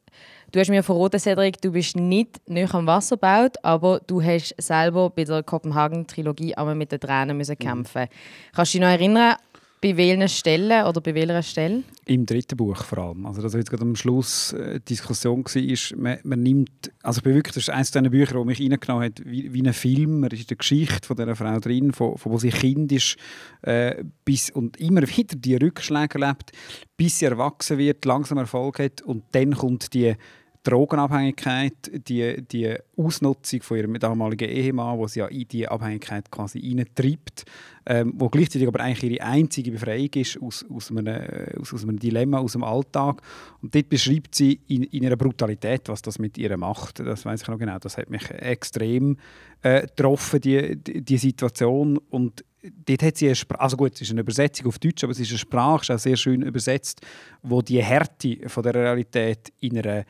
Du 0.54 0.60
hast 0.60 0.70
mir 0.70 0.84
verraten, 0.84 1.20
Cedric, 1.20 1.60
du 1.62 1.72
bist 1.72 1.96
nicht 1.96 2.40
näher 2.48 2.72
am 2.76 2.86
Wasser 2.86 3.16
gebaut, 3.16 3.56
aber 3.64 4.00
du 4.06 4.22
hast 4.22 4.54
selber 4.60 5.10
bei 5.10 5.24
der 5.24 5.42
Kopenhagen-Trilogie 5.42 6.54
einmal 6.54 6.76
mit 6.76 6.92
den 6.92 7.00
Tränen 7.00 7.36
müssen 7.36 7.56
mhm. 7.60 7.64
kämpfen. 7.64 8.06
Kannst 8.54 8.72
du 8.72 8.78
dich 8.78 8.82
noch 8.86 8.94
erinnern, 8.94 9.34
bei 9.82 9.98
welchen 9.98 10.30
Stellen 10.30 10.86
oder 10.86 11.02
bei 11.02 11.16
welcher 11.16 11.42
Stelle? 11.42 11.82
Im 12.06 12.28
dritten 12.28 12.56
Buch 12.56 12.84
vor 12.84 13.00
allem. 13.00 13.26
Also, 13.26 13.42
dass 13.42 13.56
jetzt 13.56 13.72
gerade 13.72 13.82
am 13.82 13.96
Schluss 13.96 14.54
äh, 14.54 14.80
Diskussion 14.80 15.44
war, 15.44 15.98
man, 15.98 16.20
man 16.24 16.44
nimmt, 16.44 16.92
also 17.02 17.18
ich 17.18 17.24
bin 17.24 17.34
wirklich, 17.34 17.56
das 17.56 17.64
ist 17.64 17.70
eines 17.72 17.90
dieser 17.90 18.08
Bücher, 18.12 18.36
das 18.36 18.46
mich 18.46 18.62
reingenommen 18.62 19.06
hat, 19.06 19.26
wie, 19.26 19.52
wie 19.52 19.64
ein 19.64 19.74
Film. 19.74 20.20
Man 20.20 20.30
ist 20.30 20.42
in 20.42 20.48
der 20.48 20.58
Geschichte 20.58 21.08
von 21.08 21.18
dieser 21.18 21.36
Frau 21.36 21.60
drin, 21.62 21.94
von, 21.94 22.16
von 22.16 22.32
wo 22.32 22.38
sie 22.38 22.52
Kind 22.52 22.92
ist, 22.92 23.18
äh, 23.64 24.04
bis, 24.24 24.52
und 24.52 24.78
immer 24.78 25.02
wieder 25.02 25.36
die 25.36 25.56
Rückschläge 25.56 26.22
erlebt, 26.22 26.52
bis 26.96 27.18
sie 27.18 27.26
erwachsen 27.26 27.80
wird, 27.80 28.06
langsam 28.06 28.38
Erfolg 28.38 28.78
hat 28.78 29.02
und 29.02 29.24
dann 29.32 29.56
kommt 29.56 29.96
die 29.96 30.16
Drogenabhängigkeit, 30.64 32.08
die, 32.08 32.42
die 32.42 32.76
Ausnutzung 32.96 33.62
von 33.62 33.78
ihrem 33.78 34.00
damaligen 34.00 34.50
Ehemann, 34.50 34.98
wo 34.98 35.08
sie 35.08 35.20
ja 35.20 35.28
in 35.28 35.48
diese 35.48 35.70
Abhängigkeit 35.70 36.32
quasi 36.32 36.62
hineintreibt, 36.62 37.44
ähm, 37.86 38.14
wo 38.16 38.30
gleichzeitig 38.30 38.68
aber 38.68 38.80
eigentlich 38.80 39.12
ihre 39.12 39.26
einzige 39.26 39.72
Befreiung 39.72 40.10
ist 40.16 40.42
aus, 40.42 40.66
aus, 40.74 40.90
einem, 40.90 41.22
aus, 41.60 41.74
aus 41.74 41.84
einem 41.84 42.00
Dilemma, 42.00 42.40
aus 42.40 42.54
dem 42.54 42.64
Alltag. 42.64 43.22
Und 43.62 43.76
dort 43.76 43.90
beschreibt 43.90 44.36
sie 44.36 44.62
in, 44.68 44.84
in 44.84 45.04
ihrer 45.04 45.18
Brutalität, 45.18 45.90
was 45.90 46.02
das 46.02 46.18
mit 46.18 46.38
ihr 46.38 46.56
macht. 46.56 47.00
Das 47.00 47.26
weiß 47.26 47.42
ich 47.42 47.48
noch 47.50 47.60
genau. 47.60 47.78
Das 47.80 47.98
hat 47.98 48.10
mich 48.10 48.30
extrem 48.32 49.18
äh, 49.64 49.82
getroffen, 49.82 50.40
die, 50.40 50.78
die, 50.78 51.02
die 51.02 51.18
Situation. 51.18 51.98
Und 52.10 52.46
dort 52.86 53.04
hat 53.04 53.18
sie 53.18 53.26
eine 53.26 53.36
Sprache, 53.36 53.62
also 53.62 53.76
gut, 53.76 53.96
es 53.96 54.02
ist 54.02 54.12
eine 54.12 54.22
Übersetzung 54.22 54.68
auf 54.68 54.80
Deutsch, 54.80 55.04
aber 55.04 55.12
es 55.12 55.20
ist 55.20 55.30
eine 55.30 55.40
Sprache, 55.40 55.82
ist 55.82 55.92
auch 55.92 56.00
sehr 56.00 56.16
schön 56.16 56.42
übersetzt, 56.42 57.02
wo 57.42 57.62
die 57.62 57.84
Härte 57.84 58.38
von 58.48 58.64
der 58.64 58.76
Realität 58.76 59.52
in 59.60 59.78
einer 59.78 60.06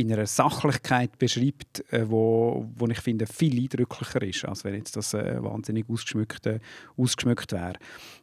in 0.00 0.12
einer 0.12 0.26
Sachlichkeit 0.26 1.18
beschreibt, 1.18 1.84
äh, 1.92 2.08
wo, 2.08 2.66
wo 2.76 2.86
ich 2.88 3.00
finde 3.00 3.26
viel 3.26 3.60
eindrücklicher 3.60 4.22
ist, 4.22 4.44
als 4.44 4.64
wenn 4.64 4.74
jetzt 4.74 4.96
das 4.96 5.14
äh, 5.14 5.42
wahnsinnig 5.42 5.88
ausgeschmückt, 5.88 6.48
ausgeschmückt 6.96 7.52
wäre. 7.52 7.74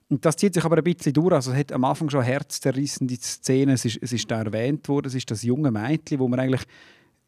Und 0.09 0.25
das 0.25 0.37
zieht 0.37 0.53
sich 0.53 0.63
aber 0.63 0.77
ein 0.77 0.83
bisschen 0.83 1.13
durch. 1.13 1.33
Also 1.33 1.51
es 1.51 1.57
hat 1.57 1.71
am 1.71 1.83
Anfang 1.83 2.09
schon 2.09 2.23
herzzerrissende 2.23 3.15
Szenen. 3.15 3.75
Es 3.75 3.85
ist, 3.85 3.99
es 4.01 4.13
ist 4.13 4.29
da 4.31 4.41
erwähnt 4.41 4.87
worden. 4.87 5.07
Es 5.07 5.15
ist 5.15 5.29
das 5.29 5.43
junge 5.43 5.71
Mädchen, 5.71 6.19
wo 6.19 6.27
man 6.27 6.39
eigentlich 6.39 6.63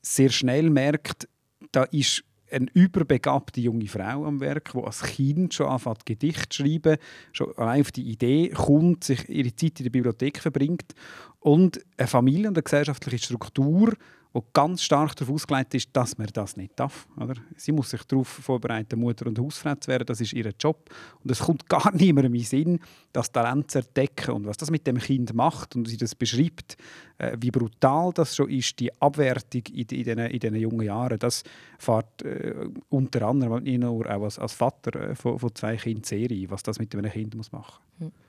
sehr 0.02 0.30
schnell 0.30 0.70
merkt, 0.70 1.28
da 1.72 1.84
ist 1.84 2.24
eine 2.52 2.68
überbegabte 2.74 3.62
junge 3.62 3.88
Frau 3.88 4.26
am 4.26 4.40
Werk, 4.40 4.72
die 4.74 4.80
als 4.80 5.04
Kind 5.04 5.54
schon 5.54 5.68
anfängt, 5.68 6.06
Gedicht 6.06 6.52
zu 6.52 6.64
schreiben, 6.64 6.98
schon 7.32 7.54
auf 7.54 7.92
die 7.92 8.10
Idee 8.10 8.50
kommt, 8.50 9.04
sich 9.04 9.28
ihre 9.30 9.56
Zeit 9.56 9.80
in 9.80 9.84
der 9.84 9.92
Bibliothek 9.92 10.40
verbringt 10.40 10.96
und 11.40 11.80
eine 11.98 12.08
Familie 12.08 12.48
und 12.48 12.58
eine 12.58 12.64
gesellschaftliche 12.64 13.24
Struktur 13.24 13.94
wo 14.32 14.46
ganz 14.54 14.84
stark 14.84 15.16
darauf 15.16 15.36
ausgelegt 15.36 15.74
ist, 15.74 15.90
dass 15.94 16.18
man 16.18 16.28
das 16.32 16.56
nicht 16.56 16.80
darf. 16.80 17.08
Oder? 17.18 17.34
Sie 17.56 17.72
muss 17.72 17.90
sich 17.90 18.04
darauf 18.04 18.28
vorbereiten, 18.28 19.00
Mutter 19.00 19.26
und 19.26 19.40
Hausfrau 19.40 19.74
zu 19.76 19.90
werden. 19.90 20.06
Das 20.06 20.22
ist 20.22 20.34
ihr 20.34 20.52
Job. 20.60 20.90
Und 21.24 21.32
es 21.32 21.40
kommt 21.40 21.68
gar 21.70 21.92
niemandem 21.96 22.36
in 22.36 22.42
den 22.42 22.46
Sinn, 22.46 22.80
das 23.12 23.32
Talent 23.32 23.72
zu 23.72 23.80
entdecken. 23.80 24.32
Und 24.32 24.46
was 24.46 24.58
das 24.58 24.70
mit 24.70 24.86
dem 24.86 25.00
Kind 25.00 25.34
macht 25.34 25.76
und 25.76 25.88
sie 25.88 25.98
das 25.98 26.14
beschreibt, 26.14 26.78
äh, 27.18 27.36
wie 27.40 27.50
brutal 27.50 28.12
das 28.14 28.36
schon 28.36 28.50
ist, 28.50 28.80
die 28.80 28.94
Abwertung 29.02 29.64
in, 29.70 29.88
in, 29.88 29.88
diesen, 29.88 30.20
in 30.20 30.56
jungen 30.56 30.86
Jahren, 30.86 31.18
das 31.18 31.44
fährt 31.80 32.22
äh, 32.22 32.54
unter 32.90 33.24
anderem 33.28 33.64
nicht 33.64 33.80
nur 33.80 34.06
auch 34.06 34.24
als, 34.24 34.38
als 34.38 34.54
Vater 34.54 35.10
äh, 35.10 35.16
von, 35.16 35.40
von, 35.40 35.56
zwei 35.56 35.76
Kindern 35.76 36.04
sehr 36.04 36.30
ein, 36.30 36.52
was 36.52 36.62
das 36.62 36.78
mit 36.78 36.94
einem 36.96 37.12
Kind 37.12 37.34
muss 37.36 37.52
machen 37.52 37.82
muss. 37.98 38.08
Hm 38.08 38.29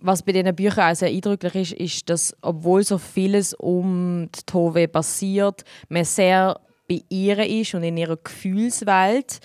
was 0.00 0.22
bei 0.22 0.32
diesen 0.32 0.54
Büchern 0.54 0.92
auch 0.92 0.96
sehr 0.96 1.08
eindrücklich 1.08 1.72
ist, 1.72 1.80
ist, 1.80 2.10
dass 2.10 2.36
obwohl 2.40 2.84
so 2.84 2.98
vieles 2.98 3.54
um 3.54 4.28
die 4.34 4.42
Tove 4.46 4.88
passiert, 4.88 5.64
man 5.88 6.04
sehr 6.04 6.60
bei 6.88 7.02
ihr 7.08 7.38
ist 7.38 7.74
und 7.74 7.82
in 7.82 7.96
ihrer 7.96 8.16
Gefühlswelt. 8.16 9.40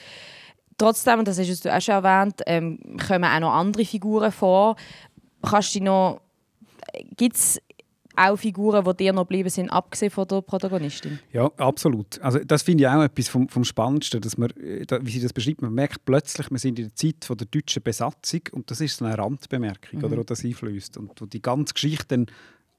Trotzdem, 0.78 1.20
und 1.20 1.28
das 1.28 1.40
hast 1.40 1.66
du 1.66 1.76
auch 1.76 1.82
schon 1.82 2.04
erwähnt, 2.04 2.42
ähm, 2.46 2.80
kommen 3.06 3.26
auch 3.26 3.40
noch 3.40 3.54
andere 3.54 3.86
Figuren 3.86 4.32
vor. 4.32 4.76
Kannst 5.42 5.76
du 5.76 5.84
noch, 5.84 6.22
gibt 7.18 7.36
es 7.36 7.62
auch 8.16 8.38
Figuren, 8.38 8.84
die 8.86 8.98
dir 8.98 9.14
noch 9.14 9.24
geblieben 9.24 9.50
sind, 9.50 9.70
abgesehen 9.70 10.12
von 10.12 10.28
der 10.28 10.42
Protagonistin. 10.42 11.20
Ja, 11.32 11.52
absolut. 11.58 12.22
Also 12.22 12.40
das 12.40 12.64
finde 12.64 12.84
ich 12.84 12.88
auch 12.88 13.04
etwas 13.04 13.28
vom, 13.28 13.48
vom 13.50 13.64
Spannendsten, 13.64 14.22
dass 14.22 14.38
man, 14.38 14.50
äh, 14.52 14.86
wie 15.02 15.12
sie 15.12 15.22
das 15.22 15.34
beschreibt, 15.34 15.62
man 15.62 15.74
merkt 15.74 16.06
plötzlich, 16.06 16.50
wir 16.52 16.60
sind 16.60 16.80
in 16.80 16.86
der 16.86 16.96
Zeit 16.96 17.26
von 17.26 17.38
der 17.38 17.48
deutschen 17.48 17.82
Besatzung 17.82 18.42
und 18.52 18.70
das 18.70 18.82
ist 18.82 18.98
so 18.98 19.06
eine 19.06 19.18
Randbemerkung, 19.18 20.00
mhm. 20.00 20.06
oder, 20.06 20.18
die 20.18 20.26
das 20.26 20.44
einflößt 20.44 20.98
und 20.98 21.20
wo 21.20 21.26
die 21.26 21.42
ganze 21.42 21.74
Geschichte 21.74 22.08
dann 22.10 22.26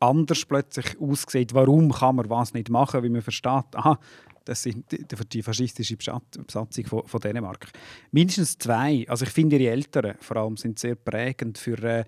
anders 0.00 0.44
plötzlich 0.44 1.00
aussieht, 1.00 1.54
warum 1.54 1.92
kann 1.92 2.16
man 2.16 2.28
was 2.28 2.54
nicht 2.54 2.68
machen, 2.68 3.02
wie 3.02 3.08
man 3.08 3.22
versteht, 3.22 3.64
aha, 3.74 3.98
das 4.44 4.62
sind 4.62 4.90
die, 4.92 5.04
die 5.04 5.42
faschistische 5.42 5.96
Besatzung 5.96 6.86
von, 6.86 7.06
von 7.06 7.20
Dänemark. 7.20 7.68
Mindestens 8.10 8.58
zwei, 8.58 9.06
also 9.08 9.24
ich 9.24 9.30
finde 9.30 9.56
ihre 9.56 9.72
Eltern 9.72 10.16
vor 10.20 10.36
allem 10.36 10.56
sind 10.56 10.78
sehr 10.78 10.96
prägend 10.96 11.58
für, 11.58 11.82
äh, 11.82 12.04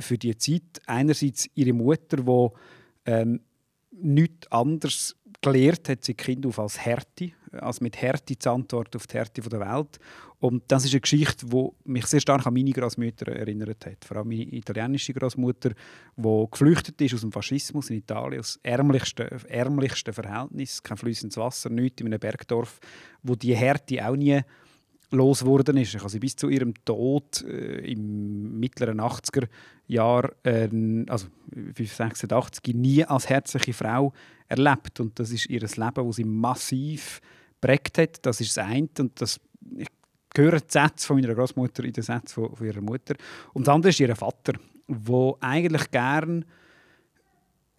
für 0.00 0.18
die 0.18 0.36
Zeit. 0.36 0.80
Einerseits 0.86 1.48
ihre 1.54 1.72
Mutter, 1.72 2.18
die 2.18 2.48
ähm, 3.06 3.40
nichts 3.90 4.50
anderes 4.52 5.16
gelehrt 5.42 5.88
hat 5.88 6.04
sie 6.04 6.14
Kind 6.14 6.44
auf 6.46 6.58
als 6.58 6.78
Härte, 6.78 7.32
als 7.52 7.80
mit 7.80 8.00
Härte 8.00 8.38
zu 8.38 8.50
antworten 8.50 8.96
auf 8.96 9.06
die 9.06 9.16
Härte 9.16 9.40
der 9.40 9.60
Welt. 9.60 9.98
Und 10.38 10.64
das 10.68 10.84
ist 10.84 10.92
eine 10.92 11.00
Geschichte, 11.00 11.46
die 11.46 11.68
mich 11.84 12.06
sehr 12.06 12.20
stark 12.20 12.46
an 12.46 12.54
meine 12.54 12.72
Großmütter 12.72 13.32
erinnert 13.32 13.84
hat. 13.86 14.04
Vor 14.04 14.18
allem 14.18 14.28
meine 14.28 14.54
italienische 14.54 15.12
Großmutter, 15.12 15.70
die 16.16 16.46
geflüchtet 16.50 17.00
ist 17.00 17.14
aus 17.14 17.20
dem 17.22 17.32
Faschismus 17.32 17.90
in 17.90 17.96
Italien, 17.96 18.40
aus 18.40 18.58
ärmlichsten, 18.62 19.28
ärmlichsten 19.48 20.14
Verhältnissen, 20.14 20.82
kein 20.82 20.96
fließendes 20.96 21.36
Wasser, 21.36 21.70
nichts 21.70 22.00
in 22.00 22.06
einem 22.06 22.20
Bergdorf, 22.20 22.78
wo 23.22 23.34
die 23.34 23.56
Härte 23.56 24.06
auch 24.06 24.16
nie 24.16 24.40
losgeworden 25.10 25.76
ist. 25.76 25.94
Ich 25.94 26.00
habe 26.00 26.10
sie 26.10 26.18
bis 26.18 26.36
zu 26.36 26.48
ihrem 26.48 26.74
Tod 26.84 27.42
äh, 27.42 27.92
im 27.92 28.58
mittleren 28.58 29.00
80er 29.00 29.48
Jahr, 29.86 30.30
äh, 30.44 30.68
also 31.08 31.26
86, 31.52 32.74
nie 32.74 33.04
als 33.04 33.28
herzliche 33.28 33.72
Frau 33.72 34.12
erlebt. 34.48 35.00
Und 35.00 35.18
das 35.18 35.30
ist 35.30 35.46
ihr 35.46 35.60
Leben, 35.60 36.06
das 36.06 36.16
sie 36.16 36.24
massiv 36.24 37.20
prägt 37.60 37.98
hat. 37.98 38.24
Das 38.24 38.40
ist 38.40 38.56
das 38.56 38.64
eine. 38.64 38.88
Und 38.98 39.20
das, 39.20 39.40
ich 39.76 39.88
höre 40.36 40.60
die 40.60 40.66
Sätze 40.68 41.06
von 41.06 41.20
meiner 41.20 41.34
Großmutter 41.34 41.84
in 41.84 41.92
den 41.92 42.04
Sätzen 42.04 42.34
von, 42.34 42.54
von 42.54 42.66
ihrer 42.66 42.80
Mutter. 42.80 43.14
Und 43.52 43.66
das 43.66 43.74
andere 43.74 43.90
ist 43.90 44.00
ihr 44.00 44.14
Vater, 44.14 44.54
der 44.88 45.34
eigentlich 45.40 45.90
gern 45.90 46.44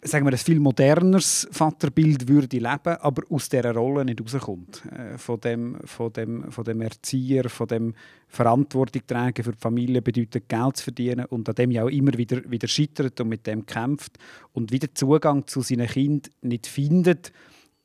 sagen 0.04 0.26
wir, 0.26 0.32
ein 0.32 0.38
viel 0.38 0.58
moderneres 0.58 1.48
Vaterbild 1.52 2.26
würde 2.28 2.58
leben, 2.58 2.96
aber 3.00 3.22
aus 3.30 3.48
dieser 3.48 3.72
Rolle 3.72 4.04
nicht 4.04 4.20
rauskommt. 4.20 4.82
Äh, 4.86 5.16
von, 5.16 5.40
dem, 5.40 5.78
von, 5.84 6.12
dem, 6.12 6.50
von 6.50 6.64
dem 6.64 6.80
Erzieher, 6.80 7.48
von 7.48 7.68
dem 7.68 7.94
Verantwortung 8.26 9.02
tragen 9.06 9.44
für 9.44 9.52
die 9.52 9.58
Familie 9.58 10.02
bedeutet, 10.02 10.48
Geld 10.48 10.76
zu 10.76 10.84
verdienen 10.84 11.26
und 11.26 11.48
an 11.48 11.54
dem 11.54 11.70
ja 11.70 11.84
auch 11.84 11.88
immer 11.88 12.12
wieder, 12.14 12.42
wieder 12.50 12.66
scheitert 12.66 13.20
und 13.20 13.28
mit 13.28 13.46
dem 13.46 13.64
kämpft 13.64 14.18
und 14.52 14.72
wieder 14.72 14.92
Zugang 14.92 15.46
zu 15.46 15.60
seinen 15.62 15.86
Kindern 15.86 16.32
nicht 16.40 16.66
findet, 16.66 17.32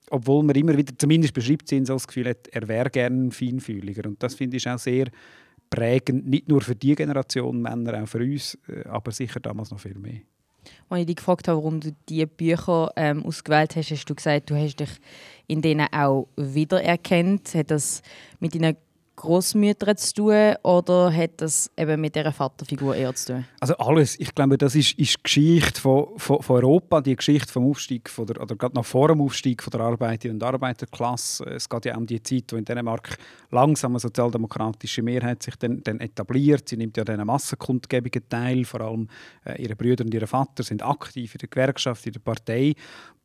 obwohl 0.10 0.44
man 0.44 0.56
immer 0.56 0.76
wieder, 0.76 0.94
zumindest 0.98 1.34
beschreibt 1.34 1.68
sie 1.68 1.86
so 1.86 1.94
das 1.94 2.08
Gefühl 2.08 2.30
hat, 2.30 2.48
er 2.48 2.68
wäre 2.68 2.90
gerne 2.90 3.28
ein 3.28 3.32
Feinfühliger. 3.32 4.08
Und 4.08 4.24
das 4.24 4.36
finde 4.36 4.58
ich 4.58 4.68
auch 4.68 4.80
sehr 4.80 5.08
prägend, 5.70 6.28
nicht 6.28 6.48
nur 6.48 6.62
für 6.62 6.76
die 6.76 6.96
Generation 6.96 7.62
Männer, 7.62 8.02
auch 8.02 8.08
für 8.08 8.20
uns, 8.20 8.58
äh, 8.68 8.88
aber 8.88 9.12
sicher 9.12 9.40
damals 9.40 9.70
noch 9.70 9.80
viel 9.80 10.00
mehr. 10.00 10.22
Als 10.90 11.02
ich 11.02 11.08
dich 11.08 11.16
gefragt 11.18 11.48
habe, 11.48 11.58
warum 11.58 11.82
du 11.82 11.94
diese 12.08 12.28
Bücher 12.28 12.92
ähm, 12.96 13.26
ausgewählt 13.26 13.76
hast, 13.76 13.92
hast 13.92 14.06
du 14.06 14.16
gesagt, 14.16 14.50
du 14.50 14.56
hast 14.56 14.80
dich 14.80 14.90
in 15.48 15.62
denen 15.62 15.88
auch 15.92 16.28
wiedererkannt. 16.38 17.54
Hat 17.56 17.72
das 17.72 18.02
mit 18.40 18.56
deinen 18.56 18.78
Großmütter 19.18 19.96
zu 19.96 20.14
tun 20.14 20.56
oder 20.62 21.12
hat 21.12 21.32
das 21.38 21.72
eben 21.76 22.00
mit 22.00 22.16
dieser 22.16 22.32
Vaterfigur 22.32 22.96
eher 22.96 23.14
zu 23.16 23.34
tun? 23.34 23.46
Also 23.60 23.76
alles. 23.78 24.20
Ich 24.20 24.34
glaube, 24.34 24.60
das 24.60 24.76
ist, 24.76 24.98
ist 24.98 25.18
die 25.18 25.24
Geschichte 25.24 25.82
von, 25.82 26.08
von, 26.18 26.42
von, 26.42 26.56
Europa, 26.58 27.02
die 27.02 27.16
Geschichte 27.16 27.52
vom 27.52 27.68
Aufstieg 27.68 28.10
von 28.10 28.28
der, 28.28 28.40
oder 28.40 28.56
gerade 28.56 28.76
noch 28.76 28.86
vor 28.86 29.08
dem 29.08 29.20
Aufstieg 29.22 29.64
von 29.64 29.72
der 29.72 29.82
Arbeiter- 29.82 30.30
und 30.30 30.44
Arbeiterklasse. 30.44 31.46
Es 31.46 31.68
geht 31.68 31.86
ja 31.86 31.98
um 31.98 32.06
die 32.06 32.22
Zeit, 32.22 32.46
wo 32.52 32.58
in 32.58 32.66
Dänemark 32.66 33.18
langsam 33.50 33.94
eine 33.94 34.00
sozialdemokratische 34.00 35.02
Mehrheit 35.02 35.42
sich 35.42 35.56
dann, 35.56 35.82
dann 35.84 36.00
etabliert. 36.00 36.70
Sie 36.70 36.78
nimmt 36.78 36.96
ja 36.96 37.04
an 37.04 37.26
Massenkundgebungen 37.26 38.30
teil. 38.30 38.66
Vor 38.66 38.82
allem 38.82 39.08
äh, 39.46 39.60
ihre 39.62 39.76
Brüder 39.76 40.06
und 40.06 40.14
ihr 40.14 40.28
Vater 40.28 40.62
sind 40.62 40.84
aktiv 40.84 41.34
in 41.34 41.40
der 41.40 41.50
Gewerkschaft, 41.50 42.06
in 42.06 42.14
der 42.14 42.20
Partei. 42.20 42.76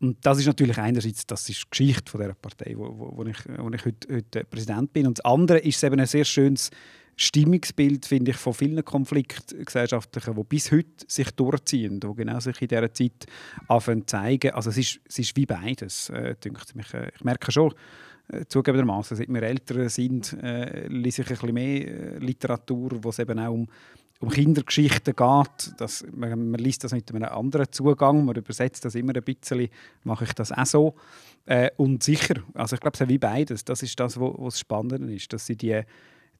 Und 0.00 0.16
das 0.22 0.38
ist 0.38 0.46
natürlich 0.46 0.78
einerseits 0.78 1.26
das 1.26 1.48
ist 1.48 1.64
die 1.64 1.70
Geschichte 1.70 2.10
von 2.10 2.20
dieser 2.20 2.34
Partei, 2.34 2.74
wo, 2.76 2.86
wo, 2.98 3.16
wo 3.18 3.24
ich, 3.24 3.36
wo 3.56 3.70
ich 3.70 3.84
heute, 3.84 4.14
heute 4.14 4.44
Präsident 4.44 4.92
bin. 4.92 5.06
Und 5.06 5.18
das 5.18 5.24
andere 5.24 5.58
ist 5.58 5.81
eben 5.84 6.00
ein 6.00 6.06
sehr 6.06 6.24
schönes 6.24 6.70
Stimmungsbild, 7.16 8.06
finde 8.06 8.30
ich, 8.30 8.36
von 8.36 8.54
vielen 8.54 8.84
Konfliktgesellschaftlichen, 8.84 10.34
die 10.34 10.44
bis 10.44 10.72
heute 10.72 11.04
sich 11.06 11.30
durchziehen, 11.32 12.00
die 12.00 12.14
genau 12.14 12.40
sich 12.40 12.60
in 12.62 12.68
dieser 12.68 12.92
Zeit 12.92 13.26
anfangen 13.68 14.06
zeigen. 14.06 14.52
Also 14.52 14.70
es 14.70 14.78
ist, 14.78 15.00
es 15.08 15.18
ist 15.18 15.36
wie 15.36 15.46
beides, 15.46 16.08
äh, 16.10 16.34
mich. 16.74 16.94
Äh, 16.94 17.10
ich 17.14 17.24
merke 17.24 17.52
schon, 17.52 17.74
äh, 18.28 18.46
zugegebenermaßen, 18.46 19.16
seit 19.16 19.28
wir 19.28 19.42
älter 19.42 19.88
sind, 19.88 20.32
äh, 20.42 20.86
lese 20.88 21.22
ich 21.22 21.28
ein 21.28 21.34
bisschen 21.34 21.54
mehr 21.54 21.86
äh, 21.86 22.18
Literatur, 22.18 22.90
wo 23.02 23.10
es 23.10 23.18
eben 23.18 23.38
auch 23.38 23.52
um 23.52 23.68
um 24.22 24.30
Kindergeschichten 24.30 25.16
geht. 25.16 25.74
Das, 25.78 26.04
man, 26.12 26.50
man 26.50 26.60
liest 26.60 26.84
das 26.84 26.92
mit 26.92 27.12
einem 27.12 27.24
anderen 27.24 27.70
Zugang, 27.72 28.24
man 28.24 28.36
übersetzt 28.36 28.84
das 28.84 28.94
immer 28.94 29.14
ein 29.14 29.22
bisschen, 29.22 29.68
mache 30.04 30.24
ich 30.24 30.32
das 30.32 30.52
auch 30.52 30.64
so. 30.64 30.94
Äh, 31.44 31.70
und 31.76 32.04
sicher, 32.04 32.36
also 32.54 32.74
ich 32.74 32.80
glaube, 32.80 32.94
es 32.94 33.00
ist 33.00 33.08
wie 33.08 33.18
beides. 33.18 33.64
Das 33.64 33.82
ist 33.82 33.98
das, 33.98 34.18
was 34.18 34.60
spannend 34.60 35.10
ist, 35.10 35.32
dass 35.32 35.46
sie 35.46 35.56
die, 35.56 35.82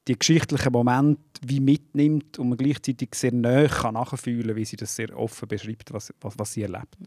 die 0.07 0.17
geschichtlichen 0.17 0.71
Momente 0.71 1.21
wie 1.45 1.59
mitnimmt 1.59 2.39
und 2.39 2.49
man 2.49 2.57
gleichzeitig 2.57 3.09
sehr 3.15 3.33
nahe 3.33 3.67
kann 3.67 3.97
wie 3.97 4.65
sie 4.65 4.77
das 4.77 4.95
sehr 4.95 5.17
offen 5.17 5.49
beschreibt, 5.49 5.91
was, 5.91 6.13
was, 6.21 6.39
was 6.39 6.53
sie 6.53 6.63
erlebt. 6.63 6.97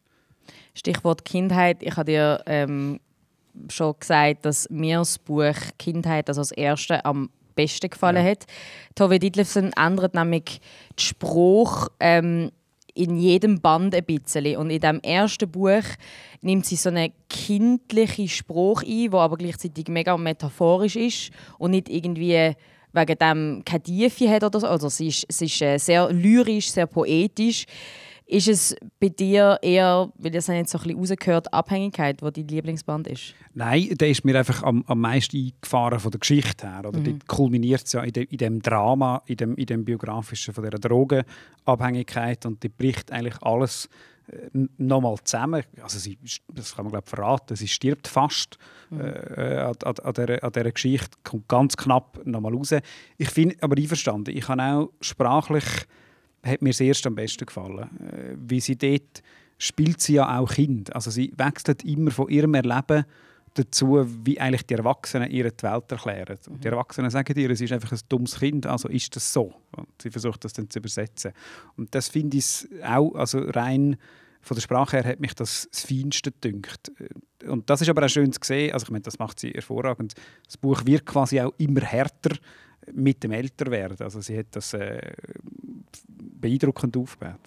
Stichwort 0.75 1.25
Kindheit. 1.25 1.83
Ich 1.83 1.97
habe 1.97 2.05
dir 2.05 2.43
ähm, 2.45 3.01
schon 3.71 3.95
gesagt, 3.99 4.45
dass 4.45 4.69
mir 4.69 4.99
das 4.99 5.19
Buch 5.19 5.57
Kindheit 5.79 6.29
also 6.29 6.43
das 6.43 6.53
erste 6.53 7.03
am 7.07 7.31
besten 7.57 7.91
gefallen 7.91 8.25
ja. 8.25 8.31
hat. 8.31 8.47
Tove 8.95 9.19
Ditlevsen 9.19 9.73
ändert 9.73 10.15
nämlich 10.15 10.61
den 10.93 10.99
Spruch 10.99 11.89
ähm, 11.99 12.53
in 12.95 13.19
jedem 13.19 13.61
Band 13.61 13.95
ein 13.95 14.05
bisschen. 14.05 14.57
Und 14.57 14.71
in 14.71 14.81
dem 14.81 15.01
ersten 15.01 15.51
Buch 15.51 15.85
nimmt 16.41 16.67
sie 16.67 16.77
so 16.77 16.89
einen 16.89 17.13
kindlichen 17.29 18.29
Spruch 18.29 18.83
ein, 18.83 19.11
der 19.11 19.21
aber 19.21 19.37
gleichzeitig 19.37 19.89
mega 19.89 20.17
metaphorisch 20.17 20.97
ist 20.97 21.31
und 21.59 21.73
nicht 21.73 21.89
irgendwie 21.89 22.55
wegen 22.93 23.19
dem 23.19 23.63
keine 23.65 23.83
Tiefe 23.83 24.31
hat 24.31 24.45
oder 24.45 24.61
so. 24.61 24.67
Also 24.67 24.87
es 24.87 25.01
ist, 25.01 25.27
es 25.29 25.43
ist 25.43 25.61
äh, 25.63 25.79
sehr 25.79 26.11
lyrisch, 26.11 26.71
sehr 26.71 26.87
poetisch. 26.87 27.67
Ist 28.29 28.49
es 28.49 28.77
bei 28.99 29.09
dir 29.09 29.61
eher, 29.63 30.13
weil 30.17 30.33
das 30.33 30.49
jetzt 30.49 30.73
so 30.73 30.79
ein 30.79 30.85
bisschen 30.85 30.99
rausgehört, 30.99 31.55
Abhängigkeit, 31.55 32.23
wo 32.23 32.31
dein 32.31 32.49
Lieblingsband 32.49 33.07
ist? 33.07 33.35
Nein, 33.55 33.89
der 33.93 34.09
ist 34.09 34.25
mir 34.25 34.37
einfach 34.37 34.65
am, 34.65 34.83
am 34.89 35.01
meisten 35.01 35.37
eingefahren 35.37 36.01
von 36.01 36.11
der 36.11 36.19
Geschichte 36.19 36.69
her. 36.69 36.83
Oder? 36.89 36.99
Mhm. 36.99 37.21
Kulminiert 37.29 37.85
es 37.85 37.93
ja 37.93 38.03
in, 38.03 38.13
de, 38.13 38.25
in 38.25 38.39
dem 38.39 38.63
Drama, 38.63 39.23
in 39.27 39.37
dem, 39.37 39.55
in 39.55 39.67
dem 39.67 39.85
biografischen 39.85 40.53
von 40.53 40.65
dieser 40.65 40.81
Drogenabhängigkeit 40.81 42.45
und 42.47 42.65
die 42.65 42.69
bricht 42.69 43.13
eigentlich 43.13 43.41
alles 43.43 43.89
äh, 44.27 44.49
nochmal 44.77 45.19
zusammen. 45.23 45.63
Also 45.81 46.01
sie, 46.01 46.19
das 46.53 46.75
kann 46.75 46.87
man 46.87 46.93
glaube 46.93 47.09
verraten, 47.09 47.55
sie 47.55 47.69
stirbt 47.69 48.09
fast 48.09 48.59
mhm. 48.91 49.03
äh, 49.03 49.59
an, 49.59 49.77
an, 49.85 49.95
an, 50.03 50.15
dieser, 50.15 50.43
an 50.43 50.51
dieser 50.51 50.73
Geschichte, 50.73 51.17
kommt 51.23 51.47
ganz 51.47 51.77
knapp 51.77 52.27
nochmal 52.27 52.55
raus. 52.55 52.75
Ich 53.19 53.31
finde 53.31 53.55
aber 53.61 53.77
einverstanden, 53.77 54.37
ich 54.37 54.49
habe 54.49 54.63
auch 54.65 54.91
sprachlich 55.01 55.65
hat 56.47 56.63
mir 56.63 56.73
sehr 56.73 56.95
am 57.05 57.15
besten 57.15 57.47
gefallen. 57.47 57.91
Äh, 58.01 58.37
wie 58.37 58.61
sie 58.61 58.77
dort 58.77 59.23
spielt 59.59 60.01
sie 60.01 60.15
ja 60.15 60.39
auch 60.39 60.53
Kind. 60.53 60.95
Also 60.95 61.11
sie 61.11 61.33
wechselt 61.37 61.85
immer 61.85 62.11
von 62.11 62.29
ihrem 62.29 62.55
Erleben 62.55 63.05
dazu, 63.55 64.07
wie 64.25 64.39
eigentlich 64.39 64.67
die 64.67 64.75
Erwachsenen 64.75 65.31
ihre 65.31 65.51
die 65.51 65.63
Welt 65.63 65.91
erklären. 65.91 66.39
Und 66.49 66.63
die 66.63 66.69
Erwachsenen 66.69 67.11
sagen 67.11 67.33
dir, 67.33 67.51
es 67.51 67.61
ist 67.61 67.73
einfach 67.73 67.93
ein 67.93 68.01
dummes 68.09 68.39
Kind, 68.39 68.67
also 68.67 68.89
ist 68.89 69.17
das 69.17 69.33
so. 69.33 69.55
Und 69.77 69.89
sie 70.01 70.11
versucht 70.11 70.45
das 70.45 70.53
dann 70.53 70.69
zu 70.69 70.79
übersetzen. 70.79 71.33
Und 71.77 71.95
das 71.95 72.09
finde 72.09 72.37
ich 72.37 72.69
auch, 72.85 73.15
also 73.15 73.39
rein 73.39 73.97
von 74.43 74.55
der 74.55 74.63
Sprache 74.63 74.99
her 74.99 75.05
hat 75.05 75.21
mich 75.21 75.35
das 75.35 75.69
das 75.73 75.83
Feinste 75.83 76.31
gedünkt. 76.31 76.93
Und 77.49 77.69
das 77.69 77.81
ist 77.81 77.89
aber 77.89 78.05
auch 78.05 78.09
schön 78.09 78.33
zu 78.33 78.41
sehen, 78.43 78.73
also 78.73 78.85
ich 78.85 78.91
meine, 78.91 79.03
das 79.03 79.19
macht 79.19 79.41
sie 79.41 79.51
hervorragend. 79.51 80.15
Das 80.47 80.57
Buch 80.57 80.85
wird 80.87 81.05
quasi 81.05 81.41
auch 81.41 81.53
immer 81.59 81.81
härter 81.81 82.37
mit 82.93 83.25
dem 83.25 83.33
Älterwerden. 83.33 83.99
Also 84.01 84.21
sie 84.21 84.39
hat 84.39 84.47
das 84.53 84.73
äh, 84.75 85.01
beeindruckend 86.09 86.97
aufgebaut. 86.97 87.41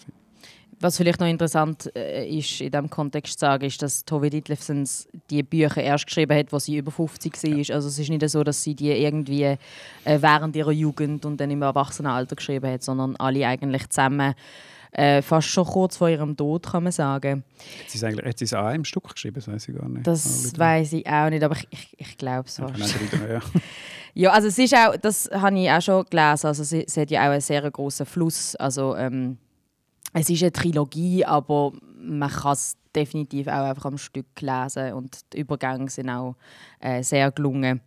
Was 0.82 0.96
vielleicht 0.96 1.20
noch 1.20 1.26
interessant 1.26 1.94
äh, 1.94 2.26
ist 2.26 2.62
in 2.62 2.70
diesem 2.70 2.88
Kontext 2.88 3.34
zu 3.34 3.40
sagen, 3.40 3.66
ist, 3.66 3.82
dass 3.82 4.02
Tove 4.06 4.30
Ditlevsens 4.30 5.08
die 5.28 5.42
Bücher 5.42 5.82
erst 5.82 6.06
geschrieben 6.06 6.34
hat, 6.38 6.54
als 6.54 6.64
sie 6.64 6.78
über 6.78 6.90
50 6.90 7.34
war. 7.34 7.50
Ja. 7.50 7.74
Also 7.74 7.88
es 7.88 7.98
ist 7.98 8.08
nicht 8.08 8.26
so, 8.30 8.42
dass 8.42 8.62
sie 8.62 8.74
die 8.74 8.90
irgendwie 8.90 9.42
äh, 9.42 9.56
während 10.04 10.56
ihrer 10.56 10.72
Jugend 10.72 11.26
und 11.26 11.38
dann 11.38 11.50
im 11.50 11.60
Erwachsenenalter 11.60 12.34
geschrieben 12.34 12.70
hat, 12.70 12.82
sondern 12.82 13.14
alle 13.16 13.46
eigentlich 13.46 13.90
zusammen 13.90 14.34
äh, 14.92 15.20
fast 15.20 15.48
schon 15.48 15.66
kurz 15.66 15.98
vor 15.98 16.08
ihrem 16.08 16.36
Tod, 16.36 16.66
kann 16.66 16.82
man 16.82 16.92
sagen. 16.92 17.44
Hat 17.78 17.90
sie 17.90 17.98
es 17.98 18.04
eigentlich 18.04 18.26
hat 18.26 18.38
sie 18.38 18.46
es 18.46 18.54
auch 18.54 18.70
im 18.70 18.84
Stück 18.84 19.12
geschrieben? 19.12 19.34
Das 19.34 19.48
weiß 19.48 19.68
ich 19.68 19.76
gar 19.76 19.88
nicht. 19.88 20.06
Das 20.06 20.58
weiß 20.58 20.94
ich 20.94 21.06
auch 21.06 21.28
nicht, 21.28 21.42
aber 21.42 21.56
ich, 21.56 21.68
ich, 21.70 21.94
ich 21.98 22.18
glaube 22.18 22.48
es 22.48 22.56
fast. 22.56 22.78
Ja, 23.28 23.40
ja, 24.14 24.30
also 24.30 24.48
es 24.48 24.58
ist 24.58 24.74
auch, 24.74 24.96
das 24.96 25.28
habe 25.32 25.58
ich 25.58 25.70
auch 25.70 25.80
schon 25.80 26.04
gelesen, 26.10 26.46
also 26.46 26.64
sie, 26.64 26.84
sie 26.86 27.00
hat 27.00 27.10
ja 27.10 27.22
auch 27.22 27.32
einen 27.32 27.40
sehr 27.40 27.68
großen 27.70 28.06
Fluss, 28.06 28.56
also 28.56 28.96
ähm, 28.96 29.38
es 30.12 30.28
ist 30.28 30.42
eine 30.42 30.52
Trilogie, 30.52 31.24
aber 31.24 31.72
man 31.96 32.30
kann 32.30 32.52
es 32.52 32.76
definitiv 32.94 33.46
auch 33.46 33.68
einfach 33.68 33.86
am 33.86 33.98
Stück 33.98 34.40
lesen 34.40 34.92
und 34.94 35.20
die 35.32 35.40
Übergänge 35.40 35.88
sind 35.88 36.10
auch 36.10 36.34
äh, 36.80 37.02
sehr 37.02 37.30
gelungen. 37.30 37.80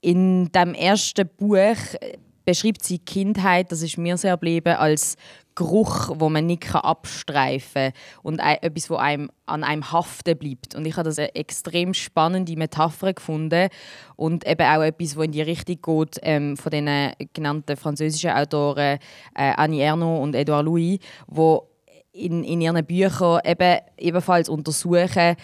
In 0.00 0.50
dem 0.52 0.74
ersten 0.74 1.28
Buch 1.36 1.76
äh, 2.00 2.18
beschreibt 2.44 2.84
sie 2.84 2.98
Kindheit, 2.98 3.70
das 3.72 3.82
ist 3.82 3.98
mir 3.98 4.16
sehr 4.16 4.34
geblieben, 4.34 4.76
als 4.76 5.16
Geruch, 5.56 6.10
wo 6.14 6.28
man 6.28 6.46
nicht 6.46 6.72
abstreifen 6.72 7.92
kann 7.92 7.92
und 8.22 8.38
etwas, 8.38 8.88
wo 8.88 8.96
einem 8.96 9.30
an 9.46 9.64
einem 9.64 9.90
haften 9.90 10.36
bleibt. 10.36 10.74
Und 10.74 10.86
ich 10.86 10.96
habe 10.96 11.08
das 11.08 11.18
eine 11.18 11.34
extrem 11.34 11.94
spannende 11.94 12.56
Metapher 12.56 13.14
gefunden 13.14 13.68
und 14.14 14.46
eben 14.46 14.66
auch 14.66 14.82
etwas, 14.82 15.16
wo 15.16 15.22
in 15.22 15.32
die 15.32 15.42
Richtung 15.42 15.78
geht 15.82 16.20
ähm, 16.22 16.56
von 16.56 16.70
den 16.70 17.12
genannten 17.32 17.76
französischen 17.76 18.30
Autoren 18.30 18.98
äh, 19.34 19.52
Annie 19.56 19.82
Ernaux 19.82 20.22
und 20.22 20.34
Edouard 20.34 20.66
Louis, 20.66 20.98
wo 21.26 21.68
in, 22.12 22.44
in 22.44 22.60
ihren 22.60 22.84
Büchern 22.84 23.40
eben 23.44 23.80
ebenfalls 23.98 24.48
untersuchen, 24.48 25.36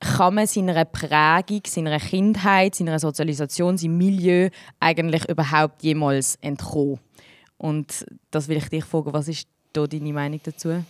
kann 0.00 0.34
man 0.34 0.46
seiner 0.46 0.84
Prägung, 0.84 1.62
seiner 1.66 1.98
Kindheit, 1.98 2.74
seiner 2.74 2.98
Sozialisation, 2.98 3.78
seinem 3.78 3.96
Milieu 3.96 4.50
eigentlich 4.80 5.28
überhaupt 5.28 5.82
jemals 5.82 6.36
entkommen? 6.42 7.00
Und 7.58 8.06
das 8.30 8.48
will 8.48 8.58
ich 8.58 8.68
dich 8.68 8.84
fragen, 8.84 9.12
was 9.12 9.28
ist 9.28 9.48
da 9.72 9.86
deine 9.86 10.12
Meinung 10.12 10.40
dazu? 10.42 10.82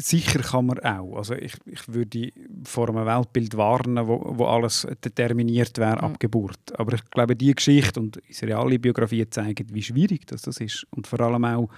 Sicher 0.00 0.40
kann 0.40 0.66
man 0.66 0.78
auch. 0.80 1.16
Also 1.16 1.34
ich, 1.34 1.54
ich 1.66 1.88
würde 1.88 2.30
vor 2.64 2.88
einem 2.88 3.04
Weltbild 3.04 3.56
warnen, 3.56 4.06
wo, 4.06 4.22
wo 4.38 4.44
alles 4.44 4.86
determiniert 5.04 5.76
wäre 5.78 5.96
mhm. 5.96 6.04
ab 6.04 6.20
Geburt. 6.20 6.78
Aber 6.78 6.94
ich 6.94 7.04
glaube, 7.10 7.34
die 7.34 7.54
Geschichte 7.54 7.98
und 7.98 8.16
unsere 8.28 8.56
alle 8.56 8.78
Biografien 8.78 9.30
zeigen, 9.30 9.66
wie 9.72 9.82
schwierig 9.82 10.26
das, 10.26 10.42
das 10.42 10.60
ist. 10.60 10.86
Und 10.90 11.08
vor 11.08 11.20
allem 11.20 11.44
auch, 11.44 11.68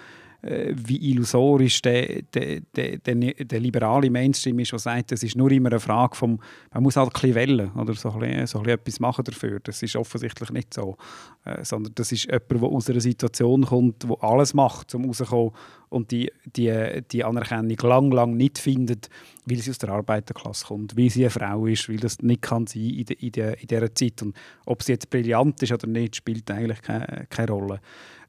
wie 0.43 1.11
illusorisch 1.11 1.83
der, 1.83 2.23
der, 2.23 2.61
der, 2.75 2.99
der, 2.99 3.61
liberale 3.61 4.11
Mainstream 4.11 4.59
ist, 4.61 4.73
der 4.73 4.79
sagt, 4.79 5.13
es 5.13 5.23
ist 5.23 5.37
nur 5.37 5.51
immer 5.51 5.71
eine 5.71 5.81
Frage 5.81 6.17
vom, 6.17 6.41
man 6.73 6.83
muss 6.83 6.97
halt 6.97 7.09
ein 7.09 7.13
bisschen 7.13 7.35
wählen 7.35 7.71
oder 7.73 7.95
so 7.95 8.11
ein 8.11 8.21
bisschen, 8.21 8.47
so 8.47 8.61
ein 8.61 8.69
etwas 8.69 9.01
machen 9.01 9.25
dafür. 9.25 9.61
Das 9.61 9.83
ist 9.83 9.97
offensichtlich 9.97 10.51
nicht 10.51 10.73
so. 10.73 10.97
Äh, 11.45 11.65
sondern 11.65 11.95
das 11.95 12.13
ist 12.13 12.25
jemand, 12.25 12.51
der 12.51 12.63
aus 12.63 12.91
einer 12.91 13.01
Situation 13.01 13.67
kommt, 13.67 14.05
der 14.05 14.17
alles 14.23 14.55
macht, 14.55 14.95
um 14.95 15.05
rauszukommen 15.05 15.53
und 15.89 16.11
die, 16.11 16.31
die, 16.45 17.03
die 17.11 17.25
Anerkennung 17.25 17.77
lang, 17.83 18.11
lang 18.13 18.37
nicht 18.37 18.59
findet, 18.59 19.09
weil 19.45 19.59
sie 19.59 19.71
aus 19.71 19.79
der 19.79 19.91
Arbeiterklasse 19.91 20.67
kommt, 20.67 20.97
weil 20.97 21.11
sie 21.11 21.23
eine 21.25 21.31
Frau 21.31 21.67
ist, 21.67 21.89
weil 21.89 21.97
das 21.97 22.21
nicht 22.21 22.43
kann 22.43 22.67
sein 22.67 22.83
in, 22.83 23.05
de, 23.05 23.17
in, 23.19 23.33
de, 23.33 23.61
in 23.61 23.67
dieser 23.67 23.95
Zeit. 23.95 24.23
Und 24.23 24.37
ob 24.67 24.83
sie 24.83 24.93
jetzt 24.93 25.11
brillant 25.11 25.63
ist 25.63 25.73
oder 25.73 25.87
nicht, 25.87 26.17
spielt 26.17 26.51
eigentlich 26.51 26.81
keine, 26.83 27.27
keine 27.29 27.51
Rolle. 27.51 27.81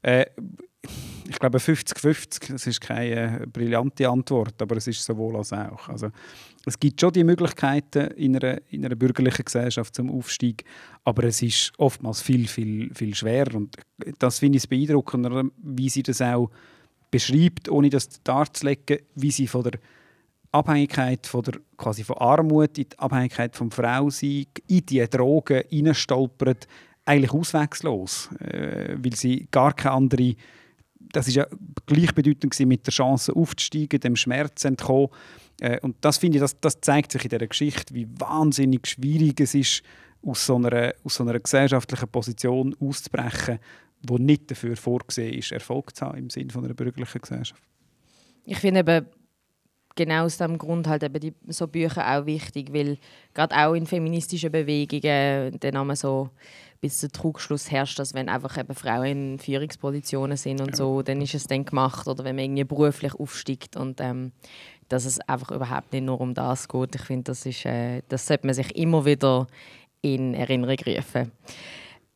Äh, 0.02 0.26
ich 1.28 1.38
glaube 1.38 1.58
50-50, 1.58 2.52
das 2.52 2.66
ist 2.66 2.80
keine 2.80 3.46
brillante 3.46 4.08
Antwort, 4.08 4.60
aber 4.60 4.76
es 4.76 4.86
ist 4.86 5.04
sowohl 5.04 5.36
als 5.36 5.52
auch. 5.52 5.88
Also, 5.88 6.10
es 6.64 6.78
gibt 6.78 7.00
schon 7.00 7.12
die 7.12 7.24
Möglichkeiten 7.24 8.10
in 8.12 8.36
einer, 8.36 8.60
in 8.70 8.84
einer 8.84 8.94
bürgerlichen 8.94 9.44
Gesellschaft 9.44 9.94
zum 9.94 10.10
Aufstieg, 10.10 10.64
aber 11.04 11.24
es 11.24 11.42
ist 11.42 11.72
oftmals 11.78 12.20
viel, 12.20 12.46
viel, 12.46 12.92
viel 12.94 13.14
schwerer 13.14 13.54
und 13.56 13.76
das 14.18 14.38
finde 14.38 14.58
ich 14.58 14.68
beeindruckend, 14.68 15.52
wie 15.62 15.88
sie 15.88 16.02
das 16.02 16.20
auch 16.20 16.50
beschreibt, 17.10 17.68
ohne 17.68 17.90
das 17.90 18.22
darzulegen, 18.22 18.98
wie 19.14 19.30
sie 19.30 19.46
von 19.46 19.64
der 19.64 19.80
Abhängigkeit 20.52 21.26
von 21.26 21.42
der 21.42 21.54
quasi 21.76 22.04
von 22.04 22.18
Armut 22.18 22.78
in 22.78 22.88
die 22.88 22.98
Abhängigkeit 22.98 23.56
vom 23.56 23.70
Frausein 23.70 24.46
in 24.68 24.86
die 24.86 25.04
Drogen 25.08 25.62
hineinstolpert, 25.68 26.68
eigentlich 27.04 27.32
auswegslos, 27.32 28.30
äh, 28.38 28.96
weil 28.96 29.16
sie 29.16 29.48
gar 29.50 29.72
keine 29.72 29.94
andere 29.94 30.36
das 31.12 31.28
ist 31.28 31.34
ja 31.34 31.46
gleichbedeutend 31.86 32.58
mit 32.60 32.86
der 32.86 32.92
Chance 32.92 33.34
aufzusteigen, 33.34 34.00
dem 34.00 34.16
Schmerz 34.16 34.64
entkommen. 34.64 35.08
Äh, 35.60 35.78
und 35.80 35.96
das 36.00 36.18
finde 36.18 36.38
ich, 36.38 36.42
das, 36.42 36.58
das 36.60 36.80
zeigt 36.80 37.12
sich 37.12 37.24
in 37.24 37.30
dieser 37.30 37.46
Geschichte, 37.46 37.94
wie 37.94 38.08
wahnsinnig 38.18 38.86
schwierig 38.86 39.40
es 39.40 39.54
ist, 39.54 39.82
aus 40.24 40.46
so 40.46 40.56
einer, 40.56 40.94
aus 41.04 41.16
so 41.16 41.24
einer 41.24 41.38
gesellschaftlichen 41.38 42.08
Position 42.08 42.76
auszubrechen, 42.80 43.58
wo 44.06 44.18
nicht 44.18 44.50
dafür 44.50 44.76
vorgesehen 44.76 45.34
ist, 45.38 45.52
Erfolg 45.52 45.94
zu 45.94 46.06
haben 46.06 46.18
im 46.18 46.30
Sinne 46.30 46.52
einer 46.54 46.74
bürgerlichen 46.74 47.20
Gesellschaft. 47.20 47.62
Ich 48.44 48.58
finde 48.58 48.80
eben 48.80 49.06
genau 49.94 50.24
aus 50.24 50.36
diesem 50.36 50.58
Grund 50.58 50.86
halt 50.86 51.02
eben 51.02 51.20
die, 51.20 51.34
so 51.48 51.66
Bücher 51.66 52.16
auch 52.16 52.26
wichtig, 52.26 52.72
weil 52.72 52.98
gerade 53.34 53.56
auch 53.56 53.74
in 53.74 53.86
feministischen 53.86 54.50
Bewegungen 54.50 55.58
dann 55.60 55.96
so 55.96 56.30
bis 56.82 57.00
der 57.00 57.10
Trugschluss 57.10 57.70
herrscht, 57.70 58.00
dass 58.00 58.12
wenn 58.12 58.28
einfach 58.28 58.58
eben 58.58 58.74
Frauen 58.74 59.04
in 59.06 59.38
Führungspositionen 59.38 60.36
sind 60.36 60.60
und 60.60 60.70
ja. 60.70 60.76
so, 60.76 61.02
dann 61.02 61.22
ist 61.22 61.34
es 61.34 61.46
dann 61.46 61.64
gemacht 61.64 62.08
oder 62.08 62.24
wenn 62.24 62.34
man 62.34 62.44
irgendwie 62.44 62.64
beruflich 62.64 63.14
aufsteigt 63.14 63.76
und 63.76 64.00
ähm, 64.00 64.32
dass 64.88 65.04
es 65.04 65.20
einfach 65.20 65.52
überhaupt 65.52 65.92
nicht 65.92 66.04
nur 66.04 66.20
um 66.20 66.34
das 66.34 66.68
geht. 66.68 66.96
Ich 66.96 67.02
finde, 67.02 67.22
das 67.22 67.46
ist, 67.46 67.64
äh, 67.64 68.02
das 68.08 68.26
sollte 68.26 68.46
man 68.46 68.54
sich 68.54 68.74
immer 68.76 69.04
wieder 69.04 69.46
in 70.02 70.34
Erinnerung 70.34 70.76
rufen. 70.84 71.30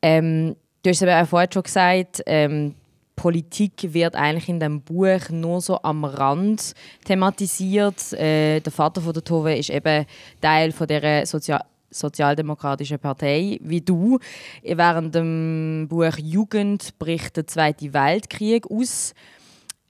Ähm, 0.02 0.57
du 0.83 0.90
hast 0.90 1.00
es 1.00 1.09
auch 1.09 1.29
vorhin 1.29 1.52
schon 1.52 1.62
gesagt, 1.62 2.22
ähm, 2.26 2.74
Politik 3.14 3.94
wird 3.94 4.16
eigentlich 4.16 4.48
in 4.48 4.59
dem 4.59 4.83
Buch 4.83 5.31
nur 5.31 5.61
so 5.61 5.81
am 5.81 6.05
Rand 6.05 6.74
thematisiert. 7.05 8.12
Äh, 8.14 8.59
der 8.59 8.72
Vater 8.72 9.00
von 9.00 9.12
der 9.12 9.22
Tove 9.22 9.57
ist 9.57 9.70
eben 9.70 10.05
Teil 10.40 10.72
von 10.72 10.88
der 10.88 11.24
Sozial 11.24 11.62
Sozialdemokratische 11.90 12.99
Partei, 12.99 13.59
wie 13.62 13.81
du. 13.81 14.18
Während 14.62 15.14
dem 15.14 15.87
Buch 15.88 16.16
Jugend 16.18 16.99
bricht 16.99 17.37
der 17.37 17.46
Zweite 17.46 17.92
Weltkrieg 17.92 18.70
aus. 18.70 19.14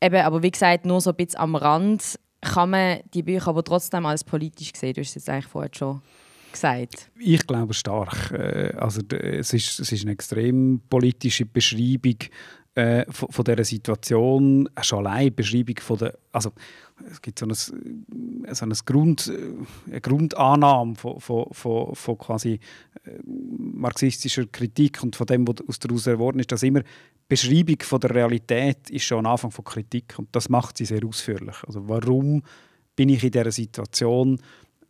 Eben, 0.01 0.23
aber 0.23 0.43
wie 0.43 0.51
gesagt, 0.51 0.85
nur 0.85 1.01
so 1.01 1.11
ein 1.11 1.17
bisschen 1.17 1.41
am 1.41 1.57
Rand 1.57 2.19
kann 2.41 2.71
man 2.71 3.01
die 3.15 3.23
Bücher 3.23 3.49
aber 3.49 3.65
trotzdem 3.65 4.07
als 4.07 4.23
politisch 4.25 4.73
sehen. 4.75 4.95
Du 4.95 5.01
hast 5.01 5.09
es 5.09 5.15
jetzt 5.17 5.31
eigentlich 5.31 5.47
vorher 5.47 5.71
schon 5.75 6.03
gesagt. 6.53 7.11
Ich 7.19 7.47
glaube 7.47 7.75
stark. 7.75 8.31
Äh, 8.33 8.75
also, 8.77 9.01
es, 9.11 9.53
ist, 9.53 9.81
es 9.81 9.93
ist 9.93 10.03
eine 10.03 10.13
extrem 10.13 10.81
politische 10.89 11.47
Beschreibung 11.47 12.17
äh, 12.77 13.11
von, 13.11 13.31
von 13.31 13.45
dieser 13.45 13.65
Situation. 13.65 14.69
Schon 14.83 15.07
allein 15.07 15.35
Beschreibung 15.35 15.77
von 15.81 15.99
der... 15.99 16.19
Also, 16.31 16.53
es 17.11 17.21
gibt 17.21 17.39
so, 17.39 17.47
ein, 17.47 17.55
so 17.55 18.65
ein 18.65 18.73
Grund, 18.85 19.33
eine 19.87 20.01
Grundannahme 20.01 20.95
von, 20.95 21.21
von, 21.21 21.47
von, 21.53 21.95
von 21.95 22.19
quasi 22.19 22.61
äh, 23.05 23.11
marxistischer 23.27 24.47
Kritik 24.47 25.03
und 25.03 25.17
von 25.17 25.27
dem, 25.27 25.47
was 25.49 25.79
daraus 25.79 26.05
geworden 26.05 26.39
ist, 26.39 26.53
dass 26.53 26.63
immer 26.63 26.83
Beschreibung 27.29 27.79
von 27.81 28.01
der 28.01 28.15
Realität 28.15 28.89
ist 28.91 29.05
schon 29.05 29.27
ein 29.27 29.33
Anfang 29.33 29.51
von 29.51 29.65
Kritik 29.65 30.15
und 30.19 30.29
das 30.33 30.49
macht 30.49 30.79
sie 30.79 30.85
sehr 30.85 31.05
ausführlich. 31.05 31.57
Also 31.67 31.89
warum 31.89 32.43
bin 32.95 33.09
ich 33.09 33.25
in 33.25 33.31
dieser 33.31 33.53
Situation? 33.53 34.39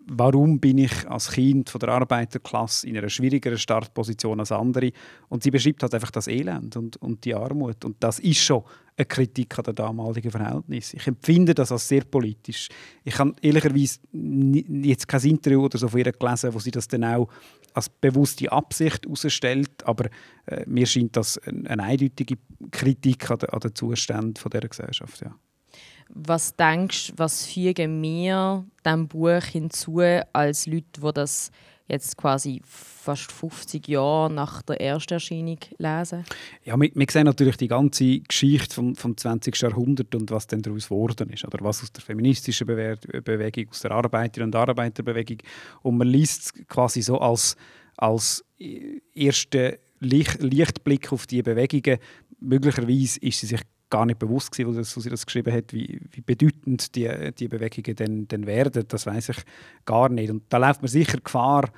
Warum 0.08 0.60
bin 0.60 0.78
ich 0.78 1.08
als 1.08 1.32
Kind 1.32 1.68
von 1.68 1.80
der 1.80 1.90
Arbeiterklasse 1.90 2.86
in 2.86 2.96
einer 2.96 3.08
schwierigeren 3.08 3.58
Startposition 3.58 4.38
als 4.40 4.52
andere. 4.52 4.92
Und 5.28 5.42
sie 5.42 5.50
beschreibt 5.50 5.82
halt 5.82 5.94
einfach 5.94 6.10
das 6.10 6.28
Elend 6.28 6.76
und, 6.76 6.96
und 6.98 7.24
die 7.24 7.34
Armut. 7.34 7.84
Und 7.84 7.96
das 8.00 8.20
ist 8.20 8.38
schon 8.38 8.62
eine 8.96 9.04
Kritik 9.04 9.58
an 9.58 9.64
den 9.64 9.74
damaligen 9.74 10.30
Verhältnissen. 10.30 10.96
Ich 10.96 11.06
empfinde 11.06 11.54
das 11.54 11.72
als 11.72 11.88
sehr 11.88 12.04
politisch. 12.04 12.68
Ich 13.04 13.18
habe 13.18 13.34
ehrlicherweise 13.42 13.98
jetzt 14.12 15.08
kein 15.08 15.22
Interview 15.22 15.64
oder 15.64 15.78
so 15.78 15.88
von 15.88 15.98
ihr 15.98 16.12
gelesen, 16.12 16.54
wo 16.54 16.58
sie 16.60 16.70
das 16.70 16.88
dann 16.88 17.04
auch 17.04 17.28
als 17.74 17.88
bewusste 17.88 18.50
Absicht 18.50 19.04
herausstellt, 19.04 19.84
aber 19.84 20.06
äh, 20.46 20.64
mir 20.66 20.86
scheint 20.86 21.14
das 21.16 21.36
eine, 21.38 21.82
eindeutige 21.82 22.36
Kritik 22.70 23.30
an, 23.30 23.38
den, 23.38 23.50
an 23.50 23.60
den 23.60 23.74
dieser 23.74 24.68
Gesellschaft. 24.68 25.20
Ja. 25.20 25.36
Was 26.08 26.54
denkst 26.56 27.08
du, 27.08 27.12
was 27.16 27.46
fügen 27.46 28.02
wir 28.02 28.64
diesem 28.84 29.08
Buch 29.08 29.42
hinzu 29.42 30.00
als 30.32 30.66
Leute, 30.66 31.00
die 31.02 31.12
das 31.12 31.50
jetzt 31.88 32.16
quasi 32.16 32.60
fast 32.64 33.30
50 33.30 33.86
Jahre 33.88 34.32
nach 34.32 34.62
der 34.62 34.80
Ersterscheinung 34.80 35.58
lesen? 35.78 36.24
Ja, 36.64 36.78
wir, 36.80 36.90
wir 36.94 37.06
sehen 37.10 37.24
natürlich 37.24 37.56
die 37.56 37.68
ganze 37.68 38.20
Geschichte 38.20 38.74
vom, 38.74 38.96
vom 38.96 39.16
20. 39.16 39.56
Jahrhundert 39.60 40.14
und 40.14 40.30
was 40.30 40.46
dann 40.46 40.62
daraus 40.62 40.88
geworden 40.88 41.30
ist. 41.30 41.44
Oder 41.44 41.58
was 41.62 41.82
aus 41.82 41.92
der 41.92 42.02
feministischen 42.02 42.66
Bewe 42.66 42.96
Bewegung, 43.22 43.68
aus 43.70 43.80
der 43.80 43.92
Arbeiter- 43.92 44.42
und 44.42 44.54
Arbeiterbewegung. 44.54 45.38
Und 45.82 45.98
man 45.98 46.08
liest 46.08 46.42
es 46.42 46.66
quasi 46.66 47.02
so 47.02 47.18
als, 47.18 47.56
als 47.96 48.44
ersten 49.14 49.76
Licht, 50.00 50.40
Lichtblick 50.40 51.12
auf 51.12 51.26
die 51.26 51.42
Bewegungen. 51.42 51.98
Möglicherweise 52.40 53.20
ist 53.20 53.40
sie 53.40 53.46
sich 53.46 53.62
gar 53.90 54.06
nicht 54.06 54.18
bewusst 54.18 54.52
gewesen, 54.52 54.78
als 54.78 54.94
sie 54.94 55.10
das 55.10 55.26
geschrieben 55.26 55.52
hat, 55.52 55.72
wie, 55.72 56.00
wie 56.10 56.20
bedeutend 56.20 56.94
die, 56.94 57.32
die 57.38 57.48
Bewegungen 57.48 57.96
dann, 57.96 58.28
dann 58.28 58.46
werden. 58.46 58.84
Das 58.88 59.06
weiß 59.06 59.30
ich 59.30 59.38
gar 59.84 60.08
nicht. 60.08 60.30
Und 60.30 60.42
da 60.48 60.58
läuft 60.58 60.82
man 60.82 60.88
sicher 60.88 61.18
Gefahr, 61.18 61.70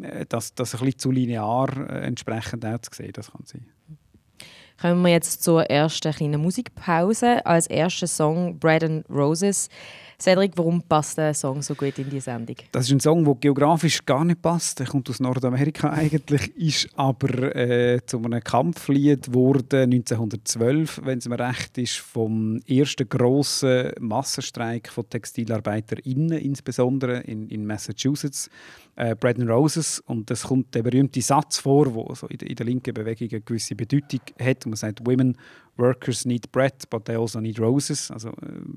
äh, 0.00 0.26
dass 0.26 0.54
das 0.54 0.74
ein 0.74 0.80
bisschen 0.80 0.98
zu 0.98 1.10
linear 1.10 1.68
äh, 1.88 2.06
entsprechend 2.06 2.64
auch 2.64 2.78
zu 2.78 2.90
sehen. 2.92 3.12
Das 3.12 3.32
kann 3.32 3.42
sein. 3.44 3.66
Kommen 4.80 5.02
wir 5.02 5.12
jetzt 5.12 5.42
zur 5.42 5.64
ersten 5.64 6.12
kleinen 6.12 6.40
Musikpause. 6.40 7.44
Als 7.46 7.66
erster 7.66 8.06
Song 8.06 8.58
Bread 8.58 8.84
and 8.84 9.08
Roses. 9.08 9.68
Cedric, 10.18 10.52
warum 10.56 10.82
passt 10.82 11.18
der 11.18 11.34
Song 11.34 11.60
so 11.60 11.74
gut 11.74 11.98
in 11.98 12.08
die 12.08 12.20
Sendung? 12.20 12.56
Das 12.72 12.86
ist 12.86 12.92
ein 12.92 13.00
Song, 13.00 13.24
der 13.24 13.34
geografisch 13.34 14.04
gar 14.06 14.24
nicht 14.24 14.40
passt. 14.40 14.80
Er 14.80 14.86
kommt 14.86 15.10
aus 15.10 15.20
Nordamerika 15.20 15.90
eigentlich, 15.92 16.56
ist 16.56 16.88
aber 16.96 17.54
äh, 17.54 18.00
zu 18.06 18.22
einem 18.22 18.42
Kampflied 18.42 19.34
wurde 19.34 19.82
1912, 19.82 21.02
wenn 21.04 21.18
es 21.18 21.28
mir 21.28 21.38
recht 21.38 21.76
ist, 21.76 21.96
vom 21.96 22.60
ersten 22.66 23.08
grossen 23.08 23.90
Massenstreik 24.00 24.88
von 24.88 25.08
TextilarbeiterInnen, 25.08 26.38
insbesondere 26.38 27.20
in, 27.20 27.48
in 27.48 27.66
Massachusetts 27.66 28.48
äh, 28.96 29.14
Bread 29.14 29.38
and 29.38 29.50
Roses 29.50 30.00
und 30.06 30.30
es 30.30 30.44
kommt 30.44 30.74
der 30.74 30.82
berühmte 30.82 31.20
Satz 31.20 31.58
vor, 31.58 31.92
wo 31.94 32.14
so 32.14 32.26
in, 32.28 32.38
der, 32.38 32.48
in 32.48 32.56
der 32.56 32.66
linken 32.66 32.94
Bewegung 32.94 33.28
eine 33.30 33.40
gewisse 33.42 33.74
Bedeutung 33.74 34.20
hat 34.40 34.64
und 34.64 34.70
man 34.70 34.76
sagt 34.76 35.06
Women 35.06 35.36
Workers 35.76 36.24
need 36.24 36.50
bread, 36.52 36.88
but 36.90 37.04
they 37.04 37.16
also 37.16 37.40
need 37.40 37.58
roses. 37.60 38.10
Also 38.10 38.30
äh, 38.30 38.32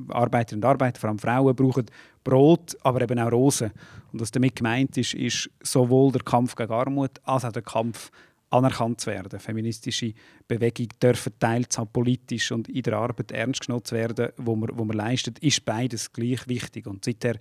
Arbeiter 0.09 0.55
und 0.55 0.65
Arbeiter, 0.65 0.99
vor 0.99 1.09
allem 1.09 1.19
Frauen, 1.19 1.55
brauchen 1.55 1.85
Brot, 2.23 2.77
aber 2.81 3.01
eben 3.01 3.19
auch 3.19 3.31
Rosen. 3.31 3.71
Und 4.11 4.21
was 4.21 4.31
damit 4.31 4.55
gemeint 4.55 4.97
ist, 4.97 5.13
ist 5.13 5.49
sowohl 5.61 6.11
der 6.11 6.23
Kampf 6.23 6.55
gegen 6.55 6.71
Armut 6.71 7.11
als 7.23 7.45
auch 7.45 7.51
der 7.51 7.61
Kampf 7.61 8.11
anerkannt 8.49 9.01
zu 9.01 9.11
werden. 9.11 9.39
Feministische 9.39 10.13
Bewegungen 10.47 10.89
dürfen 11.01 11.33
teils 11.39 11.77
auch 11.77 11.91
politisch 11.91 12.51
und 12.51 12.67
in 12.67 12.81
der 12.81 12.93
Arbeit 12.93 13.31
ernst 13.31 13.67
genommen 13.67 13.91
werden, 13.91 14.29
wo 14.37 14.55
man, 14.55 14.69
wo 14.73 14.85
man 14.85 14.97
leistet, 14.97 15.39
ist 15.39 15.63
beides 15.65 16.11
gleich 16.11 16.47
wichtig. 16.47 16.87
Und 16.87 17.05
seither 17.05 17.37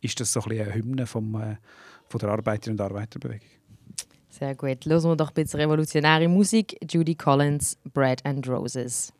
ist 0.00 0.18
das 0.20 0.32
so 0.32 0.40
ein 0.40 0.48
bisschen 0.48 0.66
eine 0.66 0.74
Hymne 0.74 1.06
vom, 1.06 1.34
äh, 1.36 1.56
von 2.08 2.18
der 2.18 2.30
Arbeiter- 2.30 2.70
und 2.70 2.80
Arbeiterbewegung. 2.80 3.57
Sehr 4.38 4.54
gut. 4.54 4.86
Hören 4.86 5.02
wir 5.02 5.16
doch 5.16 5.30
ein 5.30 5.34
bisschen 5.34 5.60
revolutionäre 5.60 6.28
Musik. 6.28 6.78
Judy 6.88 7.16
Collins, 7.16 7.76
Bread 7.92 8.24
and 8.24 8.48
Roses. 8.48 9.12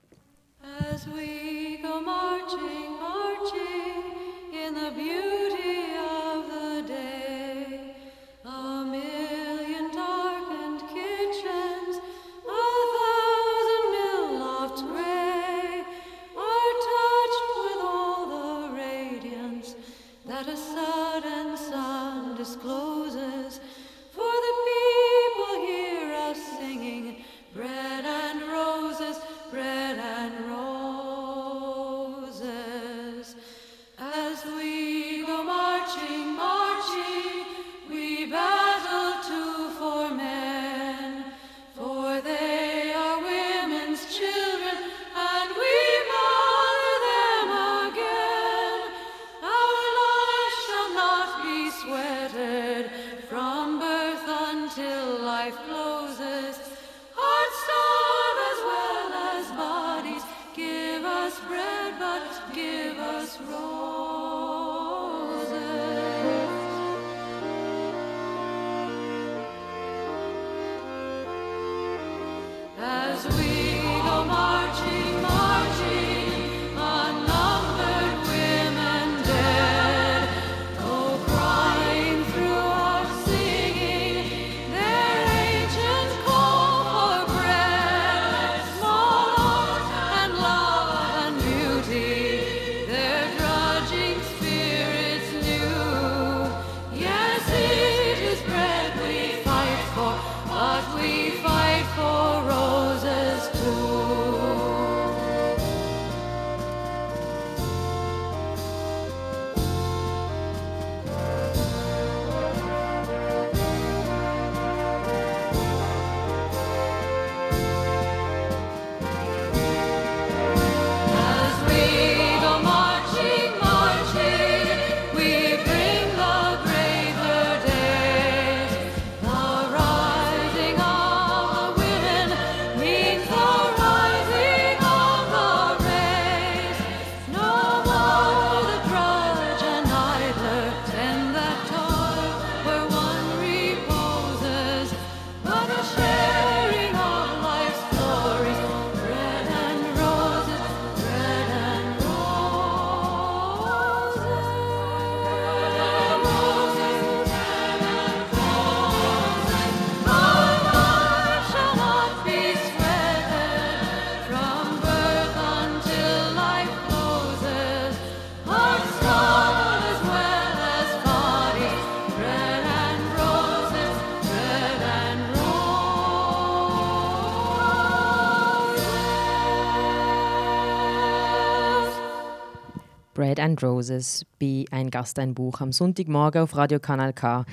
Bread 183.38 183.44
and 183.44 183.62
Roses 183.62 184.26
bei 184.40 184.64
Ein 184.72 184.90
Gast, 184.90 185.18
ein 185.18 185.32
Buch 185.32 185.60
am 185.60 185.70
Sonntagmorgen 185.70 186.42
auf 186.42 186.56
Radio 186.56 186.80
Kanal 186.80 187.12
K. 187.12 187.44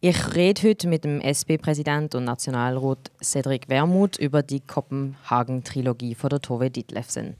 Ich 0.00 0.34
rede 0.34 0.62
heute 0.62 0.88
mit 0.88 1.04
dem 1.04 1.20
SP-Präsident 1.22 2.16
und 2.16 2.24
Nationalrat 2.24 3.12
Cedric 3.22 3.68
Wermuth 3.68 4.18
über 4.18 4.42
die 4.42 4.60
Kopenhagen-Trilogie 4.60 6.16
von 6.16 6.30
der 6.30 6.40
Tove 6.40 6.70
Ditlevsen. 6.70 7.36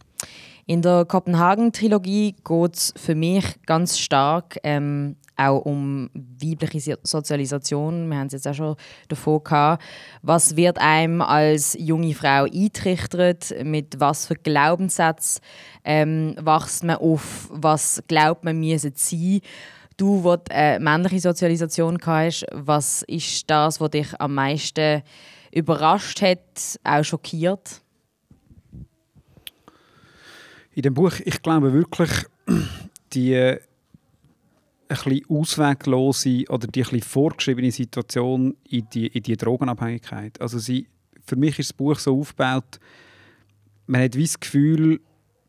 In 0.70 0.82
der 0.82 1.06
Kopenhagen-Trilogie 1.06 2.36
geht 2.44 2.74
es 2.74 2.92
für 2.94 3.14
mich 3.14 3.42
ganz 3.64 3.98
stark 3.98 4.58
ähm, 4.62 5.16
auch 5.34 5.60
um 5.64 6.10
weibliche 6.12 6.78
So- 6.78 7.00
Sozialisation. 7.02 8.10
Wir 8.10 8.18
haben 8.18 8.26
es 8.26 8.34
jetzt 8.34 8.46
auch 8.46 8.52
schon 8.52 8.76
davon 9.08 9.42
gehabt. 9.42 9.82
Was 10.20 10.56
wird 10.56 10.78
einem 10.78 11.22
als 11.22 11.74
junge 11.80 12.12
Frau 12.12 12.44
eintrichtert? 12.44 13.54
Mit 13.64 13.98
was 13.98 14.26
für 14.26 14.34
Glaubenssätzen 14.34 15.40
ähm, 15.84 16.34
wächst 16.38 16.84
man 16.84 16.96
auf? 16.96 17.48
Was 17.50 18.02
glaubt 18.06 18.44
man, 18.44 18.60
müsse 18.60 18.92
sein? 18.94 19.40
Du, 19.96 20.22
wo 20.22 20.36
du 20.36 20.54
eine 20.54 20.80
männliche 20.80 21.20
Sozialisation 21.20 21.98
hast, 22.04 22.44
was 22.52 23.04
ist 23.04 23.48
das, 23.48 23.80
was 23.80 23.90
dich 23.90 24.20
am 24.20 24.34
meisten 24.34 25.02
überrascht 25.50 26.20
hat, 26.20 26.78
auch 26.84 27.02
schockiert? 27.04 27.80
In 30.78 30.82
dem 30.82 30.94
Buch, 30.94 31.14
ich 31.24 31.42
glaube 31.42 31.72
wirklich, 31.72 32.08
die 33.12 33.32
äh, 33.32 33.58
ein 34.86 35.22
ausweglose 35.28 36.44
oder 36.48 36.68
die 36.68 36.84
ein 36.84 37.02
vorgeschriebene 37.02 37.72
Situation 37.72 38.56
in 38.68 38.88
die, 38.94 39.08
in 39.08 39.24
die 39.24 39.36
Drogenabhängigkeit. 39.36 40.40
Also 40.40 40.60
sie, 40.60 40.86
für 41.26 41.34
mich 41.34 41.58
ist 41.58 41.70
das 41.70 41.76
Buch 41.76 41.98
so 41.98 42.20
aufgebaut, 42.20 42.78
man 43.88 44.02
hat 44.02 44.14
das 44.14 44.38
Gefühl, 44.38 45.00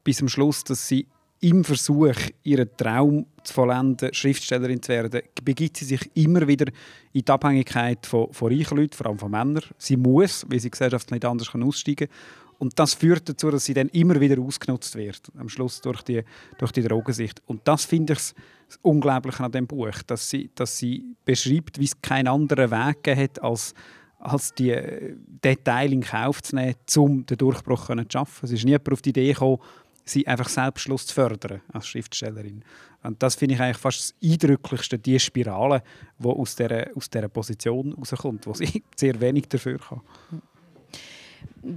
bis 0.03 0.17
zum 0.17 0.29
Schluss, 0.29 0.63
dass 0.63 0.87
sie 0.87 1.05
im 1.41 1.63
Versuch, 1.63 2.15
ihren 2.41 2.75
Traum 2.75 3.27
zu 3.43 3.53
vollenden, 3.53 4.11
Schriftstellerin 4.11 4.81
zu 4.81 4.89
werden, 4.89 5.21
begibt 5.43 5.77
sie 5.77 5.85
sich 5.85 6.09
immer 6.15 6.47
wieder 6.47 6.71
in 7.13 7.23
die 7.23 7.31
Abhängigkeit 7.31 8.03
von, 8.07 8.33
von 8.33 8.51
reichen 8.51 8.77
Leuten, 8.77 8.93
vor 8.93 9.05
allem 9.05 9.19
von 9.19 9.29
Männern. 9.29 9.61
Sie 9.77 9.95
muss, 9.95 10.43
weil 10.49 10.59
sie 10.59 10.71
gesellschaftlich 10.71 11.21
nicht 11.21 11.25
anders 11.25 11.53
aussteigen 11.53 12.07
kann. 12.07 12.17
Und 12.59 12.77
das 12.77 12.93
führt 12.93 13.27
dazu, 13.27 13.49
dass 13.49 13.65
sie 13.65 13.73
dann 13.73 13.87
immer 13.89 14.19
wieder 14.19 14.39
ausgenutzt 14.39 14.95
wird, 14.95 15.31
am 15.37 15.47
Schluss 15.47 15.79
durch 15.81 16.01
die, 16.03 16.23
durch 16.57 16.73
die 16.73 16.83
Drogensicht. 16.83 17.41
Und 17.47 17.67
das 17.67 17.85
finde 17.85 18.13
ich 18.13 18.19
das 18.19 18.79
Unglaubliche 18.81 19.43
an 19.43 19.51
dem 19.51 19.65
Buch, 19.65 20.03
dass 20.05 20.29
sie, 20.29 20.51
dass 20.53 20.77
sie 20.77 21.03
beschreibt, 21.23 21.79
wie 21.79 21.85
es 21.85 22.01
keinen 22.01 22.27
anderen 22.27 22.69
Weg 22.69 23.17
hat, 23.17 23.41
als, 23.41 23.73
als 24.19 24.53
die 24.53 24.71
äh, 24.71 25.15
Details 25.43 25.91
in 25.91 26.01
Kauf 26.01 26.43
zu 26.43 26.55
nehmen, 26.55 26.75
um 26.97 27.25
den 27.25 27.37
Durchbruch 27.37 27.87
zu 27.87 28.05
schaffen. 28.11 28.45
Es 28.45 28.51
ist 28.51 28.65
niemand 28.65 28.91
auf 28.91 29.01
die 29.01 29.11
Idee 29.11 29.31
gekommen, 29.31 29.59
sie 30.03 30.27
einfach 30.27 30.49
Selbstschluss 30.49 31.07
zu 31.07 31.13
fördern 31.13 31.61
als 31.71 31.87
Schriftstellerin. 31.87 32.63
Und 33.03 33.23
das 33.23 33.35
finde 33.35 33.55
ich 33.55 33.61
eigentlich 33.61 33.77
fast 33.77 33.99
das 33.99 34.15
Eindrücklichste, 34.21 34.99
die 34.99 35.19
Spirale, 35.19 35.81
die 36.17 36.27
aus 36.27 36.55
dieser, 36.55 36.87
aus 36.95 37.09
dieser 37.09 37.29
Position 37.29 37.91
herauskommt, 37.91 38.45
wo 38.47 38.53
sie 38.53 38.83
sehr 38.95 39.19
wenig 39.21 39.47
dafür 39.47 39.79
kann. 39.79 40.01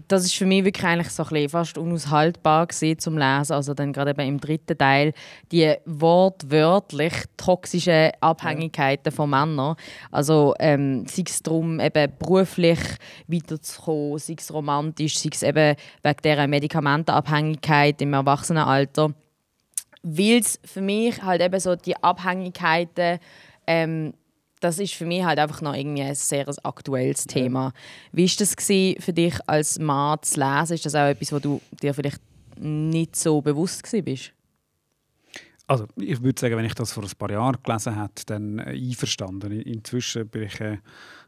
Das 0.08 0.24
ist 0.24 0.34
für 0.34 0.46
mich 0.46 0.64
wirklich 0.64 0.84
eigentlich 0.84 1.10
so 1.10 1.22
ein 1.24 1.28
bisschen 1.30 1.48
fast 1.48 1.78
unaushaltbar 1.78 2.66
gewesen 2.66 2.98
zum 2.98 3.18
Lesen. 3.18 3.52
Also 3.52 3.74
dann 3.74 3.92
gerade 3.92 4.10
eben 4.10 4.28
im 4.28 4.40
dritten 4.40 4.78
Teil 4.78 5.12
die 5.50 5.74
wortwörtlich 5.84 7.12
toxischen 7.36 8.12
Abhängigkeiten 8.20 9.12
von 9.12 9.30
Männern. 9.30 9.76
Also 10.10 10.54
ähm, 10.58 11.06
sei 11.06 11.24
es 11.26 11.42
darum, 11.42 11.80
eben 11.80 12.12
beruflich 12.18 12.78
weiterzukommen, 13.26 14.18
sei 14.18 14.36
es 14.38 14.52
romantisch, 14.52 15.18
sei 15.18 15.30
es 15.32 15.42
eben 15.42 15.76
wegen 16.02 16.22
dieser 16.24 16.46
Medikamentenabhängigkeit 16.46 18.00
im 18.02 18.14
Erwachsenenalter. 18.14 19.12
Weil 20.02 20.38
es 20.38 20.58
für 20.64 20.80
mich 20.80 21.22
halt 21.22 21.42
eben 21.42 21.60
so 21.60 21.76
die 21.76 21.96
Abhängigkeiten 21.96 23.18
ähm, 23.66 24.14
das 24.62 24.78
ist 24.78 24.94
für 24.94 25.06
mich 25.06 25.24
halt 25.24 25.38
einfach 25.38 25.60
noch 25.60 25.74
irgendwie 25.74 26.02
ein 26.02 26.14
sehr 26.14 26.46
aktuelles 26.62 27.26
Thema. 27.26 27.72
Wie 28.12 28.26
war 28.26 28.34
das 28.38 28.54
für 29.04 29.12
dich 29.12 29.34
als 29.46 29.78
Mann 29.78 30.18
zu 30.22 30.40
lesen? 30.40 30.74
Ist 30.74 30.86
das 30.86 30.94
auch 30.94 31.08
etwas, 31.08 31.32
wo 31.32 31.38
du 31.38 31.60
dir 31.82 31.92
vielleicht 31.92 32.20
nicht 32.58 33.16
so 33.16 33.40
bewusst 33.40 33.82
bist? 34.04 34.32
Also 35.66 35.86
ich 35.96 36.22
würde 36.22 36.40
sagen, 36.40 36.56
wenn 36.56 36.64
ich 36.64 36.74
das 36.74 36.92
vor 36.92 37.02
ein 37.02 37.10
paar 37.18 37.30
Jahren 37.30 37.56
gelesen 37.62 38.00
hätte, 38.00 38.26
dann 38.26 38.58
äh, 38.58 38.72
einverstanden. 38.72 39.52
In- 39.52 39.62
Inzwischen 39.62 40.28
bin 40.28 40.42
ich 40.42 40.60
äh, 40.60 40.78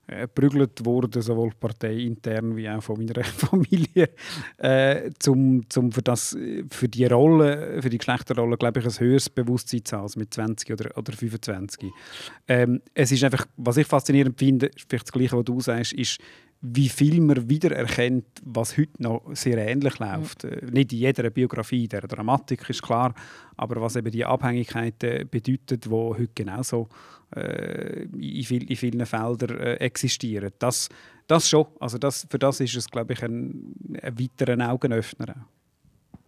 geprügelt 0.07 0.85
worden, 0.85 1.23
sowohl 1.23 1.51
parteiintern 1.59 2.57
wie 2.57 2.69
auch 2.69 2.83
von 2.83 2.99
meiner 2.99 3.25
Familie, 3.25 4.11
äh, 4.59 5.11
zum, 5.19 5.69
zum 5.69 5.93
für, 5.93 6.03
äh, 6.03 6.65
für 6.71 6.89
die 6.89 7.07
Rolle, 7.07 7.81
für 7.81 7.91
die 7.91 7.99
Geschlechterrolle, 7.99 8.57
glaube 8.57 8.81
ich, 8.81 8.87
ein 8.87 9.01
höheres 9.01 9.31
Bewusstsein 9.31 9.85
zu 9.85 9.97
haben 9.97 10.03
als 10.05 10.17
mit 10.17 10.33
20 10.35 10.73
oder, 10.73 10.99
oder 10.99 11.13
25. 11.13 11.91
Ähm, 12.49 12.81
es 12.93 13.13
ist 13.13 13.25
einfach, 13.25 13.47
was 13.57 13.77
ich 13.77 13.87
faszinierend 13.87 14.39
finde, 14.39 14.71
vielleicht 14.89 15.07
das 15.07 15.13
Gleiche, 15.13 15.37
was 15.37 15.45
du 15.45 15.61
sagst, 15.61 15.93
ist, 15.93 16.19
wie 16.67 16.89
viel 16.89 17.21
man 17.21 17.51
wiedererkennt, 17.51 18.25
was 18.43 18.79
heute 18.79 19.03
noch 19.03 19.23
sehr 19.35 19.59
ähnlich 19.59 19.99
läuft. 19.99 20.45
Äh, 20.45 20.65
Nicht 20.71 20.95
in 20.95 20.99
jeder 21.01 21.29
Biografie 21.29 21.87
der 21.87 22.01
Dramatik 22.03 22.69
ist 22.71 22.83
klar, 22.83 23.15
aber 23.57 23.83
was 23.83 23.97
eben 23.97 24.11
die 24.11 24.25
Abhängigkeiten 24.25 25.29
bedeutet, 25.29 25.85
die 25.85 25.91
heute 25.91 26.29
genauso 26.35 26.89
äh, 27.37 28.05
in, 28.05 28.45
viel, 28.45 28.71
in 28.71 28.77
vielen 28.77 29.05
Feldern 29.05 29.59
äh, 29.59 29.75
existieren. 29.75 30.53
Das, 30.59 30.89
das 31.27 31.51
schon. 31.51 31.67
Also 31.81 31.99
das, 31.99 32.27
für 32.31 32.39
das 32.39 32.61
ist 32.61 32.75
es, 32.77 32.89
glaube 32.89 33.13
ich, 33.13 33.23
ein, 33.23 33.75
ein 34.01 34.19
weiterer 34.19 34.71
Augenöffner. 34.71 35.31
Auch. 35.31 36.19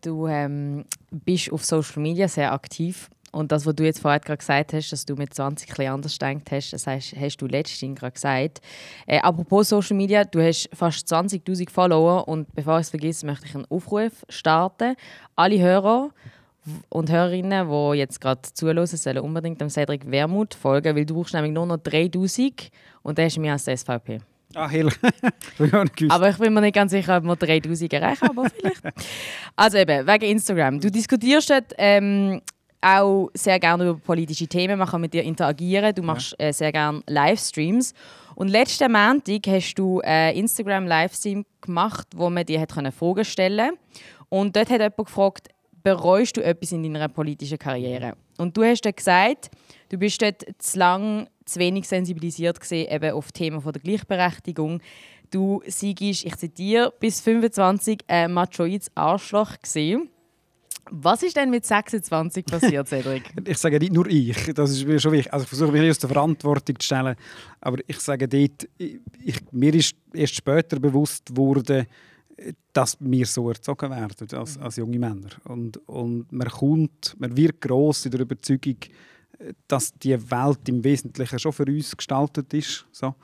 Du 0.00 0.26
ähm, 0.26 0.86
bist 1.10 1.52
auf 1.52 1.64
Social 1.64 2.02
Media 2.02 2.28
sehr 2.28 2.52
aktiv. 2.52 3.10
Und 3.34 3.50
das, 3.50 3.66
was 3.66 3.74
du 3.74 3.84
jetzt 3.84 3.98
vorher 3.98 4.20
gerade 4.20 4.38
gesagt 4.38 4.72
hast, 4.72 4.92
dass 4.92 5.04
du 5.04 5.16
mit 5.16 5.34
20 5.34 5.68
ein 5.68 5.74
bisschen 5.74 5.92
anders 5.92 6.18
gedacht 6.18 6.52
hast, 6.52 6.72
das 6.72 6.86
hast, 6.86 7.14
hast 7.18 7.36
du 7.38 7.46
letztens 7.46 7.98
gerade 7.98 8.12
gesagt. 8.12 8.60
Äh, 9.06 9.18
apropos 9.18 9.68
Social 9.68 9.96
Media, 9.96 10.24
du 10.24 10.40
hast 10.40 10.68
fast 10.72 11.12
20'000 11.12 11.68
Follower 11.68 12.28
und 12.28 12.52
bevor 12.54 12.78
ich 12.78 12.82
es 12.82 12.90
vergesse, 12.90 13.26
möchte 13.26 13.46
ich 13.46 13.54
einen 13.54 13.66
Aufruf 13.68 14.24
starten. 14.28 14.94
Alle 15.34 15.58
Hörer 15.58 16.10
und 16.88 17.10
Hörerinnen, 17.10 17.68
die 17.68 17.98
jetzt 17.98 18.20
gerade 18.20 18.40
zuhören, 18.40 18.86
sollen 18.86 19.18
unbedingt 19.18 19.60
dem 19.60 19.68
Cedric 19.68 20.08
Wermut 20.10 20.54
folgen, 20.54 20.94
weil 20.94 21.04
du 21.04 21.14
brauchst 21.14 21.34
nämlich 21.34 21.52
nur 21.52 21.66
noch 21.66 21.78
3000 21.78 22.70
und 23.02 23.18
der 23.18 23.26
ist 23.26 23.38
mehr 23.38 23.54
als 23.54 23.64
der 23.64 23.76
SVP. 23.76 24.20
Ah, 24.54 24.68
gewusst. 24.68 25.00
Aber 26.10 26.28
ich 26.30 26.38
bin 26.38 26.54
mir 26.54 26.60
nicht 26.60 26.74
ganz 26.74 26.92
sicher, 26.92 27.16
ob 27.16 27.24
wir 27.24 27.36
3000 27.36 27.92
erreichen, 27.92 28.28
aber 28.28 28.48
vielleicht. 28.48 28.82
Also 29.56 29.78
eben, 29.78 30.06
wegen 30.06 30.24
Instagram. 30.24 30.80
Du 30.80 30.90
diskutierst 30.90 31.50
dort 31.50 31.74
ähm, 31.78 32.40
auch 32.84 33.30
sehr 33.34 33.58
gerne 33.58 33.88
über 33.88 33.98
politische 33.98 34.46
Themen, 34.46 34.78
man 34.78 34.88
kann 34.88 35.00
mit 35.00 35.14
dir 35.14 35.22
interagieren. 35.22 35.94
Du 35.94 36.02
machst 36.02 36.34
äh, 36.38 36.52
sehr 36.52 36.70
gerne 36.70 37.02
Livestreams. 37.08 37.94
Und 38.34 38.48
letzten 38.48 38.92
Montag 38.92 39.46
hast 39.46 39.74
du 39.74 40.00
einen 40.00 40.36
Instagram-Livestream 40.36 41.44
gemacht, 41.60 42.08
wo 42.14 42.28
man 42.28 42.44
dir 42.44 42.60
hat 42.60 42.72
können 42.72 42.92
Fragen 42.92 43.24
stellen 43.24 43.70
konnte. 43.70 44.28
Und 44.28 44.56
dort 44.56 44.70
hat 44.70 44.80
jemand 44.80 44.96
gefragt, 44.96 45.48
bereust 45.82 46.36
du 46.36 46.44
etwas 46.44 46.72
in 46.72 46.82
deiner 46.82 47.08
politischen 47.08 47.58
Karriere? 47.58 48.14
Und 48.36 48.56
du 48.56 48.64
hast 48.64 48.82
dann 48.82 48.94
gesagt, 48.94 49.50
du 49.88 49.98
bist 49.98 50.20
dort 50.20 50.44
zu 50.58 50.78
lang, 50.78 51.28
zu 51.44 51.60
wenig 51.60 51.86
sensibilisiert 51.86 52.60
gewesen, 52.60 52.90
eben 52.90 53.12
auf 53.12 53.32
Themen 53.32 53.60
von 53.60 53.72
der 53.72 53.82
Gleichberechtigung. 53.82 54.80
Du 55.30 55.62
siegst, 55.66 56.24
ich 56.24 56.36
zitiere, 56.36 56.92
bis 56.98 57.20
25 57.20 58.00
ein 58.08 58.32
machoides 58.32 58.90
Arschloch 58.94 59.56
gewesen. 59.62 60.10
Was 60.90 61.22
ist 61.22 61.36
denn 61.36 61.50
mit 61.50 61.64
26 61.64 62.44
passiert, 62.44 62.88
Cedric? 62.88 63.22
Ich 63.46 63.58
sage 63.58 63.78
nicht 63.78 63.92
nur 63.92 64.06
ich, 64.06 64.52
das 64.54 64.70
ist 64.70 64.86
mir 64.86 65.00
schon 65.00 65.12
wichtig. 65.12 65.32
Also 65.32 65.44
ich 65.44 65.48
versuche 65.48 65.72
mich 65.72 65.80
nicht 65.80 65.90
aus 65.90 65.98
der 65.98 66.10
Verantwortung 66.10 66.78
zu 66.78 66.84
stellen, 66.84 67.16
aber 67.60 67.78
ich 67.86 67.98
sage 68.00 68.28
dort, 68.28 68.68
ich, 68.76 69.00
ich, 69.24 69.36
mir 69.50 69.74
ist 69.74 69.96
erst 70.12 70.34
später 70.34 70.78
bewusst 70.78 71.26
geworden, 71.26 71.86
dass 72.72 72.96
wir 73.00 73.26
so 73.26 73.48
erzogen 73.48 73.90
werden 73.90 74.28
als, 74.32 74.58
als 74.58 74.76
junge 74.76 74.98
Männer. 74.98 75.30
Und, 75.44 75.76
und 75.88 76.30
man 76.32 76.48
kommt, 76.48 77.14
man 77.18 77.36
wird 77.36 77.60
gross 77.60 78.04
in 78.04 78.10
der 78.10 78.20
Überzeugung, 78.20 78.76
dass 79.68 79.92
die 79.94 80.18
Welt 80.30 80.68
im 80.68 80.82
Wesentlichen 80.82 81.38
schon 81.38 81.52
für 81.52 81.64
uns 81.64 81.96
gestaltet 81.96 82.52
ist. 82.54 82.86
So. 82.92 83.14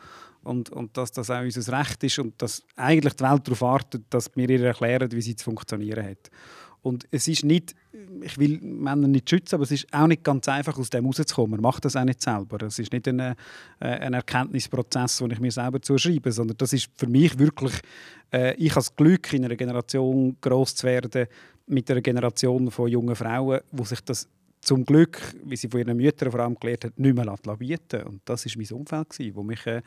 Und, 0.42 0.70
und 0.70 0.96
dass 0.96 1.12
das 1.12 1.30
auch 1.30 1.42
unser 1.42 1.78
Recht 1.78 2.02
ist 2.04 2.18
und 2.18 2.40
dass 2.40 2.62
eigentlich 2.76 3.14
die 3.14 3.24
Welt 3.24 3.46
darauf 3.46 3.60
wartet, 3.60 4.04
dass 4.10 4.30
wir 4.34 4.48
ihr 4.48 4.64
erklären, 4.64 5.12
wie 5.12 5.20
sie 5.20 5.36
zu 5.36 5.44
funktionieren 5.44 6.04
hat. 6.04 6.30
Und 6.82 7.06
es 7.10 7.28
ist 7.28 7.44
nicht, 7.44 7.74
ich 8.22 8.38
will 8.38 8.58
Männer 8.60 9.08
nicht 9.08 9.28
schützen, 9.28 9.56
aber 9.56 9.64
es 9.64 9.70
ist 9.70 9.92
auch 9.92 10.06
nicht 10.06 10.24
ganz 10.24 10.48
einfach, 10.48 10.78
aus 10.78 10.90
dem 10.90 11.04
rauszukommen. 11.04 11.52
Man 11.52 11.60
macht 11.60 11.84
das 11.84 11.96
auch 11.96 12.04
nicht 12.04 12.22
selber. 12.22 12.62
Es 12.62 12.78
ist 12.78 12.92
nicht 12.92 13.06
ein, 13.08 13.20
äh, 13.20 13.34
ein 13.78 14.14
Erkenntnisprozess, 14.14 15.18
den 15.18 15.30
ich 15.32 15.40
mir 15.40 15.52
selber 15.52 15.82
zuschreibe, 15.82 16.32
sondern 16.32 16.56
das 16.56 16.72
ist 16.72 16.88
für 16.96 17.06
mich 17.06 17.38
wirklich, 17.38 17.74
äh, 18.32 18.54
ich 18.54 18.70
habe 18.70 18.80
das 18.80 18.96
Glück, 18.96 19.32
in 19.32 19.44
einer 19.44 19.56
Generation 19.56 20.36
groß 20.40 20.76
zu 20.76 20.86
werden, 20.86 21.26
mit 21.66 21.90
einer 21.90 22.00
Generation 22.00 22.70
von 22.70 22.88
jungen 22.88 23.14
Frauen, 23.14 23.60
wo 23.70 23.84
sich 23.84 24.00
das 24.00 24.28
zum 24.60 24.84
Glück, 24.84 25.20
wie 25.44 25.56
sie 25.56 25.68
von 25.68 25.80
ihren 25.80 25.96
Müttern 25.96 26.30
vor 26.30 26.40
allem 26.40 26.54
gelernt 26.54 26.84
hat, 26.84 26.98
nicht 26.98 27.14
mehr 27.14 27.56
bieten. 27.56 28.02
Und 28.02 28.20
das 28.26 28.44
war 28.44 28.52
mein 28.56 28.78
Umfeld, 28.78 29.34
wo 29.34 29.42
mich 29.42 29.66
äh, 29.66 29.82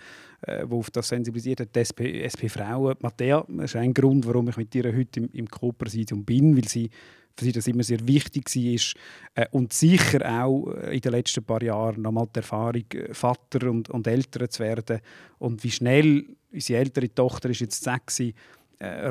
wo 0.66 0.80
auf 0.80 0.90
das 0.90 1.08
sensibilisiert 1.08 1.62
hat. 1.62 1.76
Die 1.76 1.80
SP, 1.80 2.02
SP 2.26 2.50
Frauen, 2.50 2.96
Matthäa, 3.00 3.46
das 3.48 3.72
ist 3.72 3.76
ein 3.76 3.94
Grund, 3.94 4.26
warum 4.26 4.50
ich 4.50 4.58
mit 4.58 4.74
ihr 4.76 4.86
heute 4.86 5.20
im, 5.20 5.30
im 5.32 5.48
Co-Präsidium 5.48 6.26
bin, 6.26 6.58
weil 6.58 6.68
sie 6.68 6.90
für 7.38 7.46
sie 7.46 7.52
das 7.52 7.68
immer 7.68 7.84
sehr 7.84 8.06
wichtig 8.08 8.46
war. 8.56 9.44
Äh, 9.44 9.48
und 9.52 9.74
sicher 9.74 10.44
auch 10.44 10.72
äh, 10.72 10.96
in 10.96 11.02
den 11.02 11.12
letzten 11.12 11.44
paar 11.44 11.62
Jahren 11.64 12.02
nochmal 12.02 12.28
die 12.34 12.40
Erfahrung, 12.40 12.86
äh, 12.94 13.14
Vater 13.14 13.70
und, 13.70 13.90
und 13.90 14.08
Eltern 14.08 14.50
zu 14.50 14.64
werden. 14.64 15.00
Und 15.40 15.64
wie 15.64 15.72
schnell 15.72 16.26
unsere 16.52 16.80
ältere 16.80 17.14
Tochter 17.14 17.50
ist 17.50 17.62
jetzt 17.62 17.84
sechs, 17.84 18.22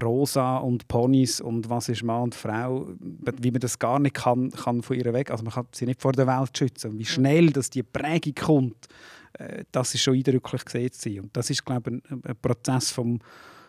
Rosa 0.02 0.58
und 0.58 0.86
Ponys 0.88 1.40
und 1.40 1.70
was 1.70 1.88
ist 1.88 2.02
Mann 2.02 2.22
und 2.22 2.34
Frau, 2.34 2.88
wie 2.98 3.50
man 3.50 3.60
das 3.60 3.78
gar 3.78 3.98
nicht 3.98 4.16
kann, 4.16 4.50
kann 4.50 4.82
von 4.82 4.96
ihr 4.96 5.12
weg, 5.12 5.30
also 5.30 5.44
man 5.44 5.52
kann 5.52 5.66
sie 5.72 5.86
nicht 5.86 6.02
vor 6.02 6.12
der 6.12 6.26
Welt 6.26 6.56
schützen. 6.56 6.98
Wie 6.98 7.04
schnell 7.04 7.50
dass 7.50 7.70
die 7.70 7.82
Prägung 7.82 8.34
kommt, 8.34 8.88
äh, 9.34 9.64
das 9.72 9.94
ist 9.94 10.02
schon 10.02 10.14
eindrücklich 10.14 10.64
gesehen 10.64 10.92
zu 10.92 11.08
sein. 11.08 11.20
Und 11.20 11.36
das 11.36 11.50
ist, 11.50 11.64
glaube 11.64 11.90
ich, 11.90 12.10
ein, 12.10 12.22
ein 12.24 12.36
Prozess 12.36 12.90
vom, 12.90 13.20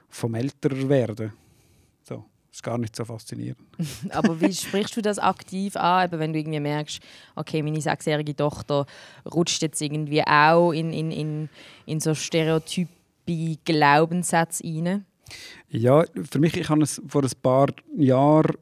vom 0.09 0.35
Älterwerden. 0.35 1.33
So, 2.03 2.25
ist 2.51 2.63
gar 2.63 2.77
nicht 2.77 2.95
so 2.95 3.05
faszinierend. 3.05 3.61
Aber 4.09 4.39
wie 4.41 4.53
sprichst 4.53 4.97
du 4.97 5.01
das 5.01 5.19
aktiv 5.19 5.75
an, 5.75 6.05
eben 6.05 6.19
wenn 6.19 6.33
du 6.33 6.39
irgendwie 6.39 6.59
merkst, 6.59 7.01
okay, 7.35 7.61
meine 7.61 7.81
sechsjährige 7.81 8.35
Tochter 8.35 8.85
rutscht 9.31 9.61
jetzt 9.61 9.81
irgendwie 9.81 10.23
auch 10.23 10.71
in, 10.71 10.91
in, 10.91 11.11
in, 11.11 11.49
in 11.85 11.99
so 11.99 12.13
Stereotype 12.13 12.89
Glaubenssätze 13.63 14.63
rein? 14.65 15.05
Ja, 15.69 16.03
für 16.29 16.39
mich, 16.39 16.55
ich 16.57 16.69
habe 16.69 16.83
es 16.83 17.01
vor 17.07 17.23
ein 17.23 17.31
paar 17.41 17.67
Jahren, 17.95 18.55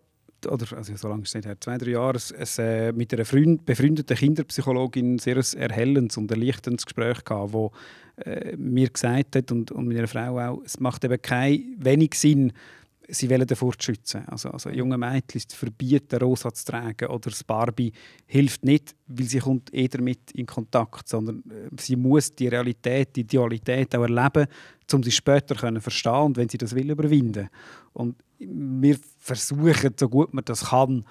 oder 0.48 0.66
also 0.76 0.96
so 0.96 1.08
lange 1.08 1.24
ist 1.24 1.30
es 1.30 1.36
nicht 1.36 1.46
her, 1.46 1.60
zwei, 1.60 1.78
drei 1.78 1.92
Jahre, 1.92 2.16
es, 2.16 2.58
äh, 2.58 2.92
mit 2.94 3.14
einer 3.14 3.26
Freund, 3.26 3.66
befreundeten 3.66 4.16
Kinderpsychologin 4.16 5.20
sehr 5.20 5.38
ein 5.38 5.60
erhellendes 5.60 6.18
und 6.18 6.32
erleichterndes 6.32 6.86
Gespräch 6.86 7.24
gehabt, 7.24 7.54
wo 7.54 7.72
äh, 8.26 8.56
mir 8.58 8.90
gesagt 8.90 9.36
hat, 9.36 9.52
und, 9.52 9.72
und 9.72 9.88
meiner 9.88 10.08
Frau 10.08 10.40
auch, 10.40 10.62
es 10.66 10.80
macht 10.80 11.04
eben 11.04 11.22
keinen 11.22 11.76
wenig 11.78 12.16
Sinn, 12.16 12.54
sie 13.12 13.30
wollen 13.30 13.46
davor 13.46 13.74
schützen. 13.78 14.24
Also, 14.28 14.50
also 14.50 14.70
junge 14.70 14.98
Mädchen 14.98 15.42
verbieten, 15.50 16.20
rosa 16.20 16.54
zu 16.54 16.66
tragen 16.66 17.10
oder 17.10 17.30
das 17.30 17.44
Barbie 17.44 17.92
hilft 18.26 18.64
nicht, 18.64 18.96
weil 19.08 19.26
sie 19.26 19.40
kommt 19.40 19.74
eh 19.74 19.88
damit 19.88 20.32
in 20.32 20.46
Kontakt, 20.46 21.08
sondern 21.08 21.44
äh, 21.50 21.70
sie 21.80 21.96
muss 21.96 22.34
die 22.34 22.48
Realität, 22.48 23.16
die 23.16 23.26
Dualität 23.28 23.96
auch 23.96 24.04
erleben, 24.04 24.48
um 24.94 25.04
sie 25.04 25.12
später 25.12 25.56
können 25.56 25.82
verstehen 25.82 26.22
und 26.22 26.38
wenn 26.38 26.50
sie 26.50 26.58
das 26.58 26.74
will, 26.76 26.90
überwinden. 26.90 27.50
Und 27.94 28.16
wir 28.40 28.98
versuchen, 29.20 29.94
so 29.98 30.10
gut 30.10 30.34
man 30.34 30.46
das 30.46 30.66
kann, 30.66 31.06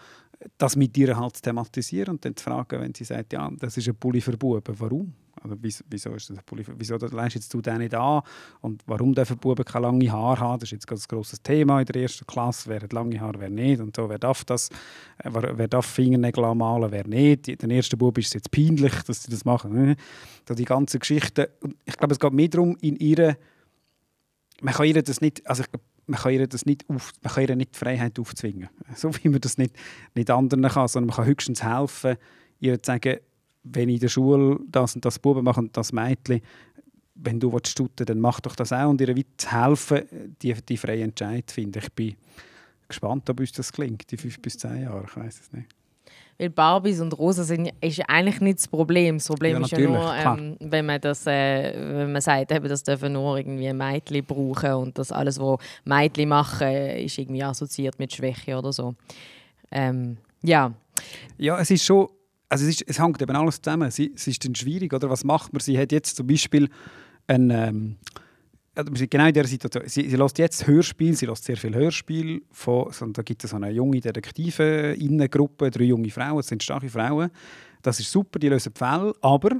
das 0.58 0.76
mit 0.76 0.96
ihr 0.96 1.16
halt 1.16 1.36
zu 1.36 1.42
thematisieren 1.42 2.14
und 2.14 2.24
dann 2.24 2.36
zu 2.36 2.44
fragen, 2.44 2.80
wenn 2.80 2.94
sie 2.94 3.04
sagt, 3.04 3.32
ja, 3.32 3.50
das 3.58 3.76
ist 3.76 3.88
ein 3.88 3.96
Pulli 3.96 4.20
für 4.20 4.36
Buben, 4.36 4.74
warum? 4.78 5.12
Also, 5.42 5.56
wieso, 5.60 5.84
wieso 5.88 6.14
ist 6.14 6.30
das 6.30 6.38
ein 6.38 6.44
Pulli 6.44 6.64
wieso 6.76 6.96
leistest 6.96 7.52
du 7.52 7.60
den 7.60 7.78
nicht 7.78 7.94
an? 7.94 8.22
Und 8.60 8.82
warum 8.86 9.14
dürfen 9.14 9.38
Buben 9.38 9.64
keine 9.64 9.86
lange 9.86 10.10
Haare 10.10 10.40
haben? 10.40 10.60
Das 10.60 10.70
ist 10.70 10.72
jetzt 10.72 10.90
ein 10.90 10.98
grosses 11.08 11.42
Thema 11.42 11.80
in 11.80 11.86
der 11.86 12.02
ersten 12.02 12.26
Klasse. 12.26 12.68
Wer 12.68 12.82
hat 12.82 12.92
lange 12.92 13.20
Haare, 13.20 13.40
wer 13.40 13.50
nicht? 13.50 13.80
Und 13.80 13.96
so, 13.96 14.08
wer 14.08 14.18
darf 14.18 14.44
das? 14.44 14.68
Äh, 15.18 15.30
Wer, 15.32 15.68
darf 15.68 15.86
Fingernägel 15.86 16.54
malen, 16.54 16.90
wer 16.90 17.06
nicht? 17.06 17.62
Den 17.62 17.70
ersten 17.70 17.96
Buben 17.96 18.20
ist 18.20 18.28
es 18.28 18.34
jetzt 18.34 18.50
peinlich, 18.50 18.92
dass 19.06 19.22
sie 19.22 19.30
das 19.30 19.44
machen. 19.44 19.96
So 20.46 20.54
die 20.54 20.64
ganze 20.64 20.98
Geschichte. 20.98 21.50
Ich 21.84 21.96
glaube, 21.96 22.12
es 22.12 22.20
geht 22.20 22.32
mehr 22.32 22.48
darum, 22.48 22.76
in 22.80 22.96
ihre 22.96 23.36
man 24.60 24.74
kann 24.74 24.86
ihr 24.86 25.02
das 25.02 25.20
nicht, 25.20 25.46
also 25.48 25.62
ich 25.62 25.68
man 26.06 26.18
kann 26.18 26.32
ihr 26.32 26.46
das 26.46 26.66
nicht 26.66 26.88
auf, 26.88 27.12
man 27.22 27.32
kann 27.32 27.44
ihr 27.44 27.56
nicht 27.56 27.74
die 27.74 27.78
Freiheit 27.78 28.18
aufzwingen, 28.18 28.68
so 28.96 29.10
wie 29.16 29.28
man 29.28 29.40
das 29.40 29.58
nicht, 29.58 29.76
nicht 30.14 30.30
anderen 30.30 30.62
kann, 30.62 30.88
sondern 30.88 31.08
man 31.08 31.16
kann 31.16 31.26
höchstens 31.26 31.62
helfen, 31.62 32.16
ihr 32.58 32.82
zu 32.82 32.88
sagen, 32.88 33.18
wenn 33.62 33.88
in 33.88 33.98
der 33.98 34.08
Schule 34.08 34.58
das 34.68 34.94
und 34.94 35.04
das 35.04 35.18
Buben 35.18 35.44
machen 35.44 35.66
und 35.66 35.76
das 35.76 35.92
Mädchen, 35.92 36.40
wenn 37.14 37.38
du 37.38 37.52
willst 37.52 37.68
stuten, 37.68 38.06
dann 38.06 38.18
mach 38.20 38.40
doch 38.40 38.56
das 38.56 38.72
auch 38.72 38.88
und 38.88 39.00
ihr 39.00 39.14
zu 39.36 39.52
helfen, 39.52 40.34
die, 40.40 40.54
die 40.54 40.76
freie 40.76 41.02
Entscheid 41.02 41.48
zu 41.48 41.54
finden. 41.54 41.78
Ich 41.82 41.92
bin 41.92 42.16
gespannt, 42.88 43.28
ob 43.28 43.40
uns 43.40 43.52
das 43.52 43.72
gelingt, 43.72 44.10
die 44.10 44.16
fünf 44.16 44.40
bis 44.40 44.56
zehn 44.56 44.82
Jahre, 44.82 45.04
ich 45.06 45.16
weiß 45.16 45.40
es 45.40 45.52
nicht. 45.52 45.68
Weil 46.38 46.48
Barbies 46.48 47.00
und 47.00 47.12
Rosa 47.18 47.44
sind 47.44 47.70
ist 47.82 48.00
eigentlich 48.08 48.40
nicht 48.40 48.58
das 48.60 48.68
Problem. 48.68 49.18
Das 49.18 49.26
Problem 49.26 49.58
Ja, 49.58 49.60
ist 49.60 49.72
ja 49.72 49.78
nur, 49.80 50.14
ähm, 50.14 50.56
wenn 50.60 50.86
man 50.86 50.98
das, 50.98 51.26
äh, 51.26 51.74
wenn 51.76 52.12
man 52.12 52.22
sagt, 52.22 52.50
eben, 52.50 52.66
das 52.66 52.82
dürfen 52.82 53.12
nur 53.12 53.36
irgendwie 53.36 53.70
Mädchen 53.74 54.24
brauchen 54.24 54.72
und 54.72 54.98
das 54.98 55.12
alles, 55.12 55.38
was 55.38 55.58
Mädchen 55.84 56.30
machen, 56.30 56.72
ist 56.72 57.18
irgendwie 57.18 57.44
assoziiert 57.44 57.98
mit 57.98 58.14
Schwäche 58.14 58.56
oder 58.56 58.72
so. 58.72 58.94
Ähm, 59.70 60.16
ja, 60.42 60.72
Ja, 61.36 61.60
es 61.60 61.70
ist 61.70 61.84
schon, 61.84 62.08
also 62.50 62.66
es, 62.66 62.80
ist, 62.80 62.84
es 62.88 62.98
hängt 62.98 63.22
eben 63.22 63.34
alles 63.34 63.62
zusammen. 63.62 63.90
Sie, 63.90 64.12
es 64.14 64.26
ist 64.26 64.44
dann 64.44 64.54
schwierig, 64.54 64.92
oder? 64.92 65.08
Was 65.08 65.24
macht 65.24 65.52
man? 65.52 65.60
Sie 65.60 65.78
hat 65.78 65.92
jetzt 65.92 66.16
zum 66.16 66.26
Beispiel 66.26 66.68
ein, 67.28 67.50
ähm, 67.50 67.96
genau 68.74 69.26
in 69.26 69.32
dieser 69.32 69.46
Situation. 69.46 69.84
Sie, 69.86 70.08
sie 70.08 70.16
lässt 70.16 70.38
jetzt 70.38 70.66
Hörspiel, 70.66 71.14
sie 71.14 71.26
lässt 71.26 71.44
sehr 71.44 71.56
viel 71.56 71.74
Hörspiel. 71.74 72.42
Von, 72.50 72.92
so, 72.92 73.06
da 73.06 73.22
gibt 73.22 73.44
es 73.44 73.50
so 73.50 73.56
eine 73.56 73.70
junge 73.70 74.00
Detektive-Innengruppe, 74.00 75.70
drei 75.70 75.84
junge 75.84 76.10
Frauen, 76.10 76.40
es 76.40 76.48
sind 76.48 76.62
starke 76.62 76.88
Frauen. 76.88 77.30
Das 77.82 78.00
ist 78.00 78.10
super, 78.10 78.38
die 78.38 78.48
lösen 78.48 78.72
die 78.74 78.78
Fälle, 78.78 79.14
aber 79.22 79.50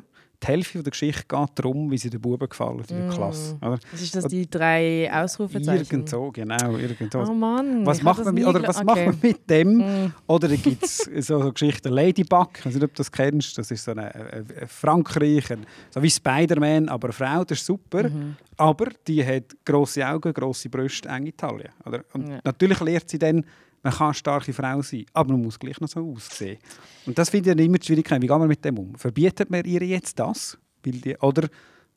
die 0.43 0.47
Hälfte 0.47 0.83
der 0.83 0.91
Geschichte 0.91 1.25
geht 1.29 1.49
darum, 1.55 1.91
wie 1.91 1.99
sie 1.99 2.09
den 2.09 2.21
Buben 2.21 2.49
gefallen 2.49 2.81
in 2.89 2.97
der 2.97 3.07
Mm. 3.07 3.11
Klasse. 3.11 3.57
Oder? 3.61 3.79
was 3.93 4.01
ist 4.01 4.15
das, 4.17 4.25
die 4.27 4.49
drei 4.49 5.11
Ausrufezeichen? 5.13 5.85
Irgend 5.85 6.09
so, 6.09 6.31
genau. 6.33 6.77
Irgend 6.77 7.13
so. 7.13 7.19
Oh 7.21 7.35
Mann, 7.35 7.85
Was, 7.85 8.03
macht 8.03 8.25
man, 8.25 8.35
mit, 8.35 8.47
oder 8.47 8.63
was 8.67 8.77
okay. 8.77 8.85
macht 8.87 9.07
man 9.07 9.19
mit 9.23 9.51
dem? 9.51 9.77
Mm. 10.07 10.15
Oder 10.27 10.49
gibt 10.49 10.83
es 10.85 10.99
so, 11.21 11.41
so 11.43 11.53
Geschichten 11.53 11.91
Ladybug, 11.93 12.49
ich 12.59 12.67
weiß 12.67 12.75
nicht, 12.75 12.85
ob 12.85 12.95
du 12.95 12.97
das 12.97 13.13
kennst. 13.13 13.59
Das 13.59 13.71
ist 13.71 13.85
so 13.85 13.91
eine, 13.91 14.15
eine, 14.15 14.31
eine 14.33 14.67
Frankreich, 14.67 15.51
ein, 15.53 15.67
so 15.91 16.03
wie 16.03 16.11
Spider-Man, 16.11 16.89
aber 16.89 17.09
eine 17.09 17.13
Frau, 17.13 17.45
das 17.45 17.59
ist 17.59 17.67
super. 17.67 18.09
Mhm. 18.09 18.37
Aber 18.57 18.87
die 19.07 19.25
hat 19.25 19.45
grosse 19.65 20.07
Augen, 20.07 20.33
grosse 20.33 20.69
Brüste, 20.71 21.09
enge 21.09 21.37
Taille. 21.37 21.71
Oder? 21.85 22.03
Und 22.15 22.29
Ja. 22.29 22.41
natürlich 22.45 22.81
lernt 22.81 23.09
sie 23.11 23.19
dann, 23.19 23.45
man 23.83 23.93
kann 23.93 24.07
eine 24.09 24.15
starke 24.15 24.53
Frau 24.53 24.83
sein, 24.83 25.05
aber 25.13 25.33
man 25.33 25.43
muss 25.43 25.59
gleich 25.59 25.81
noch 25.81 25.89
so 25.89 26.13
aussehen. 26.13 26.59
Und 27.07 27.17
das 27.19 27.31
finde 27.31 27.53
ich 27.53 27.59
immer 27.67 27.79
die 27.79 27.87
Schwierigkeit. 27.87 28.21
Wie 28.23 28.27
gehen 28.27 28.39
wir 28.41 28.47
mit 28.47 28.65
dem 28.65 28.79
um? 28.79 28.95
Verbietet 28.95 29.51
man 29.51 29.65
ihr 29.65 29.83
jetzt 29.83 30.19
das? 30.19 30.59
Die, 30.85 31.17
oder 31.21 31.49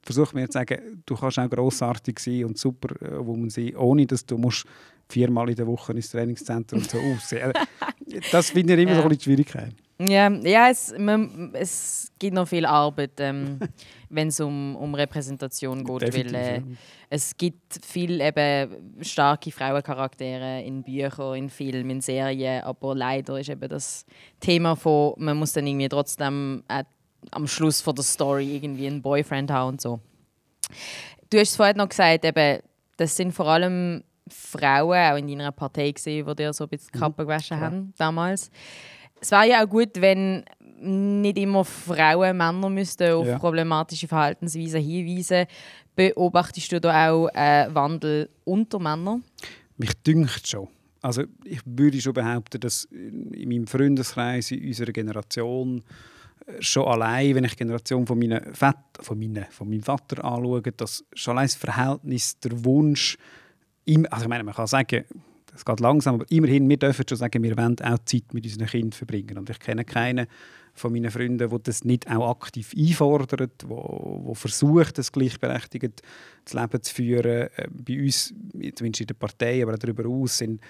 versucht 0.02 0.34
man 0.34 0.42
jetzt 0.44 0.54
zu 0.54 0.60
sagen, 0.60 1.02
du 1.06 1.16
kannst 1.16 1.40
auch 1.40 1.50
grossartig 1.50 2.20
sein 2.20 2.46
und 2.46 2.58
super 2.58 2.94
äh, 3.02 3.26
wo 3.26 3.36
man 3.36 3.50
sein, 3.50 3.76
ohne 3.76 4.06
dass 4.06 4.26
du 4.26 4.38
musst 4.38 4.66
viermal 5.10 5.50
in 5.50 5.56
der 5.56 5.68
Woche 5.68 5.94
ins 5.94 6.10
Trainingszentrum 6.12 6.82
so 6.82 6.98
aussehen. 7.00 7.52
Äh, 7.52 8.22
das 8.32 8.50
finde 8.52 8.76
ich 8.76 8.82
immer 8.82 8.96
so 8.96 9.00
Ja. 9.00 9.04
ein 9.04 9.10
bisschen 9.10 9.20
die 9.20 9.24
Schwierigkeit. 9.24 9.76
Ja, 10.08 10.30
ja 10.30 10.70
es, 10.70 10.94
man, 10.98 11.52
es 11.54 12.12
gibt 12.20 12.34
noch 12.34 12.48
viel 12.48 12.66
Arbeit, 12.66 13.20
ähm, 13.20 13.60
wenn 14.10 14.28
es 14.28 14.40
um, 14.40 14.76
um 14.76 14.94
Repräsentation 14.96 15.84
geht. 15.84 16.14
Weil, 16.14 16.36
äh, 16.36 16.58
ja. 16.58 16.64
es 17.10 17.38
gibt 17.38 17.80
viele 17.86 18.26
eben 18.26 19.04
starke 19.04 19.52
Frauencharaktere 19.52 20.62
in 20.64 20.84
Büchern, 20.84 21.36
in 21.36 21.50
Filmen, 21.50 21.90
in 21.90 22.02
Serien, 22.02 22.64
aber 22.64 22.96
leider 22.96 23.40
ist 23.40 23.50
eben 23.50 23.70
das 23.70 24.06
Thema 24.40 24.76
von, 24.76 25.14
man 25.18 25.38
muss 25.38 25.54
dann 25.54 25.68
irgendwie 25.68 25.90
trotzdem 25.90 26.64
äh, 26.68 26.84
am 27.32 27.48
Schluss 27.48 27.82
von 27.82 27.96
der 27.96 28.04
Story 28.04 28.56
irgendwie 28.56 28.88
einen 28.88 29.02
Boyfriend 29.02 29.52
haben 29.52 29.70
und 29.70 29.82
so. 29.82 30.00
Du 31.30 31.40
hast 31.40 31.50
es 31.52 31.56
vorhin 31.56 31.78
noch 31.78 31.90
gesagt, 31.90 32.26
eben, 32.26 32.62
das 32.98 33.16
sind 33.16 33.32
vor 33.32 33.48
allem 33.48 34.04
Frauen, 34.28 35.12
auch 35.12 35.18
in 35.18 35.28
deiner 35.28 35.52
Partei 35.52 35.92
gesehen, 35.92 36.26
die 36.26 36.36
dir 36.36 36.54
so 36.54 36.66
ein 36.66 36.70
bisschen 36.70 36.92
die 36.94 37.00
Kappe 37.00 37.24
gewaschen 37.24 37.60
haben 37.60 37.94
damals. 37.98 38.50
Es 39.24 39.32
wäre 39.32 39.48
ja 39.48 39.64
auch 39.64 39.70
gut, 39.70 40.02
wenn 40.02 40.44
nicht 40.82 41.38
immer 41.38 41.64
Frauen 41.64 42.36
Männer 42.36 42.70
müssten 42.70 43.10
auf 43.14 43.26
Ja. 43.26 43.40
problematische 43.40 44.06
Verhaltensweisen 44.06 44.82
hinweisen. 44.82 45.46
Beobachtest 45.96 46.74
du 46.74 46.82
da 46.82 47.10
auch 47.10 47.30
äh, 47.34 47.68
Wandel 47.74 48.30
unter 48.44 48.80
Männern? 48.80 49.24
Mich 49.78 49.94
dünkt 50.06 50.46
schon. 50.46 50.68
Also 51.02 51.24
ich 51.46 51.62
würde 51.66 52.02
schon 52.02 52.14
behaupten, 52.14 52.60
dass 52.60 52.84
in 52.92 53.48
meinem 53.48 53.66
Freundeskreis, 53.66 54.52
in 54.52 54.68
unserer 54.68 54.92
Generation, 54.92 55.82
äh, 56.46 56.62
schon 56.62 56.86
allein, 56.86 57.34
wenn 57.36 57.46
ich 57.46 57.52
die 57.52 57.60
Generation 57.64 58.06
von, 58.06 58.20
meinen 58.20 58.42
Vat 58.60 58.76
von, 59.00 59.18
meinen, 59.18 59.46
von 59.52 59.70
meinem 59.70 59.84
Vater 59.84 60.22
anschaue, 60.26 60.62
dass 60.64 61.06
schon 61.14 61.38
allein 61.38 61.46
das 61.48 61.56
Verhältnis, 61.56 62.38
der 62.40 62.66
Wunsch, 62.66 63.18
also 64.10 64.24
ich 64.26 64.30
meine, 64.30 64.44
man 64.44 64.54
kann 64.54 64.68
sagen, 64.68 65.06
es 65.56 65.66
geht 65.66 65.80
langsam, 65.80 66.16
aber 66.16 66.26
immerhin, 66.30 66.68
wir 66.68 66.78
dürfen 66.78 67.06
schon 67.08 67.18
sagen, 67.18 67.44
wir 67.44 67.56
wollen 67.58 67.80
auch 67.82 68.00
Zeit 68.06 68.34
mit 68.34 68.44
unseren 68.46 68.68
Kindern 68.68 68.92
verbringen. 68.92 69.38
Und 69.38 69.50
ich 69.50 69.60
kenne 69.60 69.86
keinen 69.86 70.28
von 70.76 70.92
meinen 70.92 71.12
Freunden, 71.12 71.38
der 71.38 71.48
das 71.48 71.84
nicht 71.84 72.10
auch 72.10 72.30
aktiv 72.32 72.74
einfordert, 72.76 73.64
wo 73.68 74.34
versucht, 74.34 74.98
das 74.98 75.12
gleichberechtigt 75.12 76.02
das 76.44 76.54
Leben 76.54 76.82
zu 76.82 76.94
führen. 76.94 77.50
Äh, 77.56 77.68
Bei 77.72 78.02
uns, 78.02 78.34
zumindest 78.76 79.02
in 79.02 79.08
der 79.08 79.14
Partei, 79.14 79.62
aber 79.62 79.74
auch 79.74 79.78
darüber 79.78 80.04
hinaus, 80.04 80.40
sind 80.40 80.62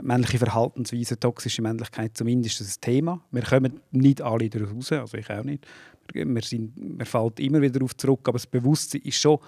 männliche 0.00 0.38
Verhaltensweisen, 0.38 1.20
toxische 1.20 1.60
Männlichkeit 1.60 2.16
zumindest 2.16 2.62
ein 2.62 2.80
Thema. 2.80 3.22
Wir 3.30 3.42
kommen 3.42 3.80
nicht 3.90 4.22
alle 4.22 4.48
daraus 4.48 4.72
raus, 4.72 4.92
also 4.92 5.18
ich 5.18 5.28
auch 5.28 5.44
nicht. 5.44 5.66
Wir, 6.12 6.42
sind, 6.42 6.72
wir 6.76 7.06
fallen 7.06 7.32
immer 7.38 7.60
wieder 7.60 7.74
darauf 7.74 7.94
zurück, 7.96 8.20
aber 8.24 8.38
das 8.38 8.46
Bewusstsein 8.46 9.02
ist 9.02 9.20
schon 9.20 9.38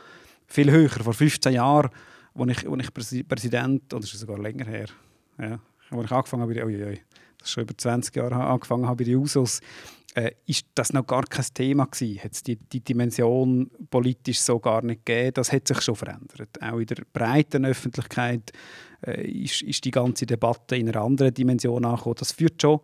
viel 0.47 0.71
höher. 0.71 0.91
Vor 0.91 1.15
15 1.15 1.55
Jahren, 1.55 1.91
als 2.35 2.51
ich, 2.51 2.69
als 2.69 2.83
ich 2.83 2.91
Präsi- 2.91 3.25
Präsident, 3.27 3.93
oder 3.93 4.05
ist 4.05 4.19
sogar 4.19 4.39
länger 4.39 4.65
her, 4.65 4.87
ja, 5.39 5.61
als 5.91 6.05
ich 6.05 6.13
angefangen 6.13 6.43
habe, 6.43 6.65
ui, 6.65 6.85
ui, 6.85 7.01
das 7.39 7.51
schon 7.51 7.65
über 7.65 7.77
20 7.77 8.15
Jahre 8.15 8.37
angefangen 8.37 8.87
habe 8.87 8.97
bei 8.97 9.05
den 9.05 9.17
Usos, 9.17 9.61
äh, 10.15 10.33
ist 10.47 10.67
das 10.75 10.93
noch 10.93 11.07
gar 11.07 11.25
kein 11.25 11.47
Thema 11.55 11.87
gewesen. 11.87 12.23
Hat 12.23 12.47
die, 12.47 12.57
die 12.57 12.81
Dimension 12.81 13.71
politisch 13.91 14.41
so 14.41 14.59
gar 14.59 14.83
nicht 14.83 15.07
gegeben. 15.07 15.35
Das 15.35 15.53
hat 15.53 15.67
sich 15.67 15.81
schon 15.81 15.97
verändert. 15.97 16.51
Auch 16.61 16.79
in 16.79 16.87
der 16.87 17.03
breiten 17.13 17.65
Öffentlichkeit 17.65 18.53
äh, 19.07 19.27
ist, 19.27 19.63
ist 19.63 19.85
die 19.85 19.91
ganze 19.91 20.27
Debatte 20.27 20.77
in 20.77 20.89
einer 20.89 21.03
anderen 21.03 21.33
Dimension 21.33 21.85
angekommen. 21.85 22.17
Das 22.19 22.33
führt 22.33 22.61
schon 22.61 22.81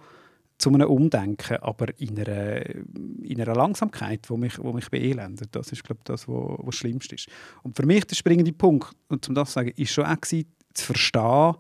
zu 0.59 0.71
einem 0.71 0.89
Umdenken, 0.89 1.57
aber 1.59 1.87
in 1.99 2.19
einer, 2.19 2.67
in 2.67 3.41
einer 3.41 3.55
Langsamkeit, 3.55 4.29
die 4.29 4.37
mich, 4.37 4.59
wo 4.59 4.73
mich 4.73 4.91
beelendet. 4.91 5.55
Das 5.55 5.71
ist, 5.71 5.85
glaube 5.85 6.01
ich, 6.01 6.05
das, 6.05 6.29
was 6.29 6.59
was 6.59 6.67
das 6.67 6.75
Schlimmste 6.77 7.15
ist. 7.15 7.29
Und 7.63 7.77
für 7.77 7.87
mich 7.87 8.05
der 8.05 8.17
springende 8.17 8.53
Punkt, 8.53 8.91
und 9.09 9.29
um 9.29 9.35
das 9.35 9.51
zu 9.51 9.55
sagen, 9.55 9.73
ist 9.77 9.93
schon 9.93 10.05
auch 10.05 10.21
zu 10.21 10.45
verstehen, 10.75 11.55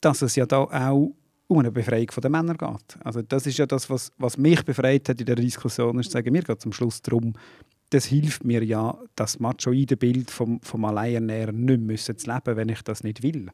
dass 0.00 0.22
es 0.22 0.36
ja 0.36 0.46
da 0.46 0.58
auch 0.60 1.14
um 1.48 1.58
eine 1.58 1.72
Befreiung 1.72 2.06
der 2.22 2.30
Männer 2.30 2.54
geht. 2.54 3.04
Also 3.04 3.22
das 3.22 3.44
ist 3.46 3.58
ja 3.58 3.66
das, 3.66 3.90
was, 3.90 4.12
was 4.18 4.38
mich 4.38 4.64
befreit 4.64 5.08
hat 5.08 5.20
in 5.20 5.26
der 5.26 5.34
Diskussion, 5.34 5.98
ist 5.98 6.06
zu 6.06 6.12
sagen, 6.12 6.32
mir 6.32 6.42
geht 6.42 6.60
zum 6.60 6.72
Schluss 6.72 7.02
darum, 7.02 7.34
das 7.90 8.04
hilft 8.04 8.44
mir 8.44 8.62
ja, 8.62 8.96
das 9.16 9.40
machoide 9.40 9.96
Bild 9.96 10.30
vom, 10.30 10.60
vom 10.62 10.84
Alleinernährer 10.84 11.50
nicht 11.50 11.80
müssen 11.80 12.16
zu 12.16 12.30
leben, 12.32 12.56
wenn 12.56 12.68
ich 12.68 12.82
das 12.82 13.02
nicht 13.02 13.24
will. 13.24 13.50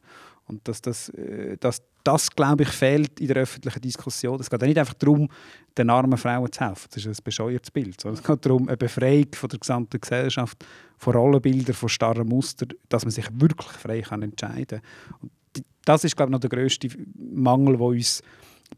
Und 0.47 0.67
dass 0.67 0.81
das, 0.81 1.09
äh, 1.09 1.57
dass 1.57 1.81
das, 2.03 2.31
glaube 2.31 2.63
ich, 2.63 2.69
fehlt 2.69 3.19
in 3.19 3.27
der 3.27 3.37
öffentlichen 3.37 3.81
Diskussion. 3.81 4.39
Es 4.39 4.49
geht 4.49 4.61
ja 4.61 4.67
nicht 4.67 4.77
einfach 4.77 4.93
darum, 4.93 5.29
den 5.77 5.89
armen 5.89 6.17
Frauen 6.17 6.51
zu 6.51 6.61
helfen. 6.61 6.87
Das 6.89 7.05
ist 7.05 7.19
ein 7.19 7.23
bescheuertes 7.23 7.69
Bild. 7.69 7.99
sondern 7.99 8.21
Es 8.21 8.25
geht 8.25 8.45
darum, 8.45 8.67
eine 8.67 8.77
Befreiung 8.77 9.27
von 9.33 9.49
der 9.49 9.59
gesamten 9.59 9.99
Gesellschaft, 9.99 10.65
von 10.97 11.13
Rollenbildern, 11.13 11.75
von 11.75 11.89
starren 11.89 12.27
Mustern, 12.27 12.69
dass 12.87 13.03
man 13.03 13.11
sich 13.11 13.27
wirklich 13.33 13.71
frei 13.71 14.01
kann 14.01 14.21
entscheiden 14.21 14.81
kann. 14.81 15.63
Das 15.83 16.03
ist, 16.03 16.15
glaube 16.15 16.29
ich, 16.29 16.33
noch 16.33 16.39
der 16.39 16.49
grösste 16.49 16.89
Mangel, 17.15 17.77
der 17.77 17.85
uns 17.85 18.21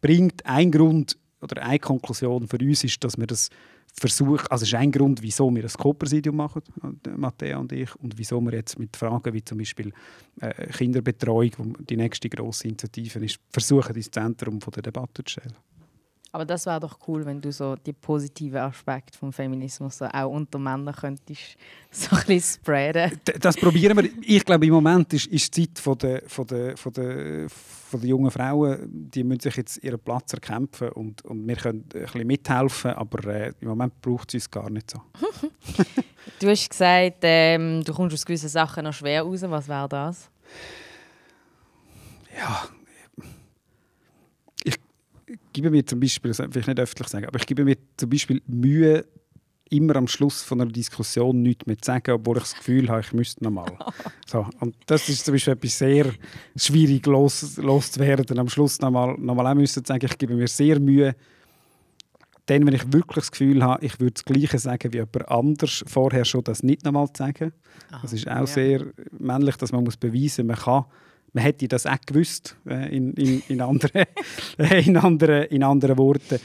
bringt. 0.02 0.46
Ein 0.46 0.72
Grund 0.72 1.18
oder 1.42 1.62
eine 1.62 1.80
Konklusion 1.80 2.48
für 2.48 2.58
uns 2.58 2.84
ist, 2.84 3.04
dass 3.04 3.18
wir 3.18 3.28
das 3.28 3.50
versuchen, 3.94 4.48
also 4.50 4.64
ist 4.64 4.74
ein 4.74 4.92
Grund, 4.92 5.22
wieso 5.22 5.54
wir 5.54 5.64
das 5.64 5.78
Co-Präsidium 5.78 6.36
machen, 6.36 6.62
Matthäa 7.16 7.58
und 7.58 7.72
ich, 7.72 7.94
und 7.96 8.18
wieso 8.18 8.40
wir 8.42 8.54
jetzt 8.54 8.80
mit 8.80 8.96
Fragen 8.96 9.34
wie 9.34 9.44
zum 9.44 9.58
Beispiel 9.58 9.92
äh, 10.42 10.68
Kinderbetreuung, 10.68 11.78
die 11.88 11.98
nächste 11.98 12.30
grosse 12.30 12.68
Initiative 12.68 13.24
ist, 13.26 13.40
versuchen, 13.50 13.96
ins 13.96 14.12
Zentrum 14.12 14.62
von 14.62 14.72
der 14.72 14.84
Debatte 14.84 15.24
zu 15.24 15.32
stellen. 15.32 15.56
Aber 16.32 16.46
das 16.46 16.66
wäre 16.66 16.80
doch 16.80 17.00
cool, 17.08 17.26
wenn 17.26 17.42
du 17.42 17.52
so 17.52 17.76
die 17.76 17.94
positiven 17.94 18.60
Aspekte 18.60 19.18
vom 19.18 19.34
Feminismus 19.34 19.98
so 19.98 20.06
auch 20.06 20.30
unter 20.30 20.60
Männern 20.60 20.94
könntest 20.94 21.58
so 21.92 22.16
ein 22.16 22.26
bisschen 22.28 22.62
spreaden. 22.62 23.20
Das 23.40 23.58
probieren 23.58 23.98
wir. 23.98 24.10
Ich 24.22 24.46
glaube, 24.46 24.66
im 24.68 24.74
Moment 24.74 25.12
ist, 25.14 25.26
ist 25.28 25.58
die 25.58 25.72
Zeit 25.74 25.80
von 25.80 25.98
der, 25.98 26.22
von 26.28 26.46
der, 26.46 26.78
von 26.78 26.94
der, 26.94 27.50
von 27.50 28.00
der 28.00 28.10
jungen 28.10 28.30
Frauen, 28.30 29.10
die 29.10 29.24
müssen 29.24 29.42
sich 29.42 29.56
jetzt 29.56 29.84
ihren 29.84 30.00
Platz 30.00 30.34
erkämpfen 30.34 30.90
und, 30.90 31.24
und 31.26 31.48
wir 31.48 31.56
können 31.56 31.86
ein 31.94 32.02
bisschen 32.04 32.28
mithelfen, 32.28 32.92
aber 32.92 33.26
äh, 33.28 33.54
im 33.60 33.70
Moment 33.70 34.00
braucht 34.00 34.30
es 34.30 34.36
uns 34.36 34.52
gar 34.52 34.70
nicht 34.70 34.92
so. 34.92 35.02
Du 36.40 36.48
hast 36.48 36.70
gesagt, 36.70 37.18
ähm, 37.24 37.84
du 37.84 37.94
kommst 37.94 38.14
aus 38.14 38.26
gewissen 38.26 38.50
Sachen 38.50 38.84
noch 38.84 38.94
schwer 38.94 39.24
raus. 39.24 39.42
Was 39.42 39.68
wäre 39.68 39.90
das? 39.90 40.30
ja, 42.40 42.64
gebe 45.54 45.70
mir 45.70 45.86
zum 45.86 46.00
Beispiel, 46.00 46.30
das 46.30 46.40
will 46.40 46.62
ich 46.62 46.68
nicht 46.68 46.80
öffentlich 46.80 47.08
sagen, 47.08 47.26
aber 47.26 47.40
ich 47.40 47.46
gebe 47.46 47.64
mir 47.64 47.78
zum 47.98 48.10
Beispiel 48.10 48.42
Mühe, 48.48 49.06
immer 49.70 49.96
am 49.96 50.08
Schluss 50.08 50.42
von 50.42 50.62
einer 50.62 50.72
Diskussion 50.72 51.42
nichts 51.42 51.66
mehr 51.66 51.78
zu 51.78 51.86
sagen, 51.86 52.12
obwohl 52.12 52.38
ich 52.38 52.44
das 52.44 52.56
Gefühl 52.56 52.90
habe, 52.90 53.02
ich 53.02 53.14
müsste 53.14 53.44
noch 53.44 53.52
mal. 53.52 53.72
So, 54.28 54.48
und 54.60 54.76
das 54.86 55.10
ist 55.10 55.26
zum 55.26 55.34
Beispiel 55.34 55.54
etwas 55.54 55.80
sehr 55.80 56.06
schwierig 56.56 57.08
los, 57.08 57.58
loszuwerden. 57.58 58.38
Am 58.38 58.48
Schluss 58.48 58.80
noch 58.80 58.92
mal, 58.92 59.16
noch 59.18 59.34
mal 59.34 59.48
auch 59.48 59.56
müssen 59.56 59.84
sagen, 59.84 60.06
ich 60.06 60.18
gebe 60.20 60.36
mir 60.36 60.48
sehr 60.48 60.80
Mühe, 60.80 61.16
dann, 62.46 62.66
wenn 62.66 62.76
ich 62.76 62.94
wirklich 62.94 63.26
das 63.26 63.32
Gefühl 63.32 63.64
habe, 63.64 63.84
ich 63.84 64.00
würde 64.00 64.14
das 64.14 64.26
Gleiche 64.26 64.60
sagen 64.60 64.94
wie 64.94 64.98
jemand 64.98 65.30
anders, 65.30 65.84
vorher 65.88 66.26
schon 66.26 66.44
das 66.44 66.62
nicht 66.62 66.84
noch 66.84 66.92
mal 66.92 67.08
zu 67.08 67.24
sagen. 67.24 67.54
Das 68.02 68.14
ist 68.14 68.28
auch 68.28 68.36
ja. 68.36 68.46
sehr 68.46 68.86
männlich, 69.18 69.56
dass 69.58 69.72
man 69.72 69.84
muss 69.84 69.98
beweisen 69.98 70.46
muss, 70.48 70.58
man 70.58 70.84
kann. 70.84 70.86
Man 71.34 71.44
hätte 71.44 71.68
das 71.68 71.86
auch 71.86 72.00
gewusst, 72.06 72.56
äh, 72.68 72.96
in, 72.96 73.14
in, 73.14 73.44
in, 73.48 73.62
anderen, 73.62 74.06
äh, 74.58 74.86
in, 74.86 74.98
anderen, 74.98 75.44
in 75.46 75.64
anderen 75.64 75.98
Worten. 75.98 76.40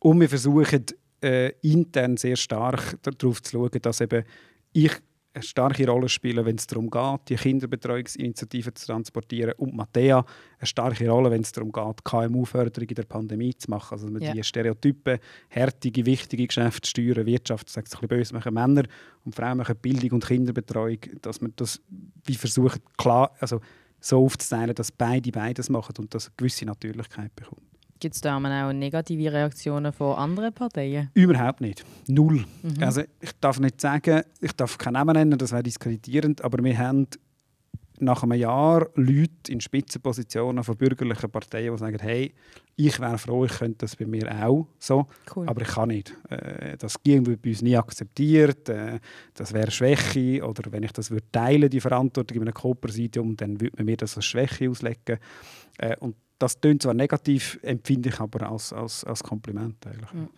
Und 0.00 0.20
wir 0.20 0.28
versuchen 0.28 0.84
äh, 1.22 1.50
intern 1.62 2.16
sehr 2.16 2.36
stark 2.36 2.96
darauf 3.02 3.42
zu 3.42 3.52
schauen, 3.52 3.70
dass 3.82 4.00
eben 4.00 4.24
ich 4.72 4.92
eine 5.34 5.42
starke 5.42 5.86
Rolle 5.86 6.08
spiele, 6.08 6.44
wenn 6.44 6.56
es 6.56 6.66
darum 6.66 6.90
geht, 6.90 7.28
die 7.28 7.36
Kinderbetreuungsinitiative 7.36 8.74
zu 8.74 8.86
transportieren 8.86 9.52
und 9.58 9.74
Mattea 9.74 10.24
eine 10.58 10.66
starke 10.66 11.08
Rolle, 11.08 11.30
wenn 11.30 11.42
es 11.42 11.52
darum 11.52 11.70
geht, 11.70 12.04
KMU-Förderung 12.04 12.88
in 12.88 12.94
der 12.94 13.04
Pandemie 13.04 13.54
zu 13.54 13.70
machen. 13.70 13.92
Also 13.92 14.06
dass 14.06 14.12
man 14.12 14.22
Ja. 14.22 14.32
die 14.32 14.42
Stereotypen, 14.42 15.18
härtige, 15.48 16.06
wichtige 16.06 16.46
Geschäfte, 16.46 16.88
Steuern, 16.88 17.26
Wirtschaft, 17.26 17.68
sagt 17.68 17.88
es 17.88 17.94
ein 17.94 18.00
bisschen 18.00 18.18
böse, 18.18 18.34
machen 18.34 18.54
Männer 18.54 18.84
und 19.24 19.34
Frauen 19.34 19.58
machen 19.58 19.76
Bildung 19.76 20.12
und 20.12 20.26
Kinderbetreuung, 20.26 20.98
dass 21.22 21.40
man 21.40 21.52
das 21.56 21.80
wie 22.24 22.34
versucht, 22.34 22.80
klar, 22.96 23.32
also 23.38 23.60
so 24.00 24.24
aufzuteilen, 24.24 24.74
dass 24.74 24.92
beide 24.92 25.30
beides 25.30 25.68
machen 25.68 25.94
und 25.98 26.14
das 26.14 26.26
eine 26.26 26.34
gewisse 26.36 26.64
Natürlichkeit 26.64 27.34
bekommt. 27.34 27.62
Gibt 28.00 28.14
es 28.14 28.20
da 28.20 28.36
auch 28.36 28.72
negative 28.72 29.32
Reaktionen 29.32 29.92
von 29.92 30.16
anderen 30.16 30.52
Parteien? 30.52 31.10
Überhaupt 31.14 31.60
nicht. 31.60 31.84
Null. 32.06 32.44
Also 32.80 33.02
ich 33.20 33.32
darf 33.40 33.58
nicht 33.58 33.80
sagen, 33.80 34.22
ich 34.40 34.52
darf 34.52 34.78
keinen 34.78 34.92
Namen 34.92 35.14
nennen, 35.14 35.36
das 35.36 35.50
wäre 35.50 35.64
diskreditierend, 35.64 36.44
aber 36.44 36.62
wir 36.62 36.78
haben 36.78 37.08
nach 38.00 38.22
einem 38.22 38.38
Jahr 38.38 38.88
Leute 38.94 39.50
in 39.50 39.60
Spitzenpositionen 39.60 40.64
von 40.64 40.76
bürgerlichen 40.76 41.30
Parteien, 41.30 41.72
die 41.72 41.78
sagen, 41.78 41.98
hey, 42.00 42.34
ich 42.76 43.00
wäre 43.00 43.18
froh, 43.18 43.44
ich 43.44 43.58
könnte 43.58 43.78
das 43.78 43.96
bei 43.96 44.06
mir 44.06 44.30
auch 44.44 44.66
so, 44.78 45.06
Cool. 45.34 45.48
aber 45.48 45.62
ich 45.62 45.68
kann 45.68 45.88
nicht. 45.88 46.14
Äh, 46.30 46.76
das 46.76 46.96
wird 47.04 47.42
bei 47.42 47.50
uns 47.50 47.62
nie 47.62 47.76
akzeptiert, 47.76 48.68
äh, 48.68 49.00
das 49.34 49.52
wäre 49.52 49.70
Schwäche 49.70 50.44
oder 50.44 50.70
wenn 50.70 50.84
ich 50.84 50.92
das 50.92 51.10
würde 51.10 51.26
teilen, 51.32 51.68
die 51.70 51.80
Verantwortung 51.80 52.36
in 52.36 52.42
einem 52.42 52.54
Co-Präsidium, 52.54 53.36
dann 53.36 53.60
würde 53.60 53.76
man 53.76 53.86
mir 53.86 53.96
das 53.96 54.16
als 54.16 54.26
Schwäche 54.26 54.70
auslegen. 54.70 55.18
Äh, 55.78 55.96
und 55.98 56.16
das 56.38 56.60
klingt 56.60 56.82
zwar 56.82 56.94
negativ, 56.94 57.58
empfinde 57.62 58.10
ich 58.10 58.20
aber 58.20 58.48
als, 58.48 58.72
als, 58.72 59.02
als 59.04 59.22
Kompliment 59.22 59.84
eigentlich. 59.86 60.28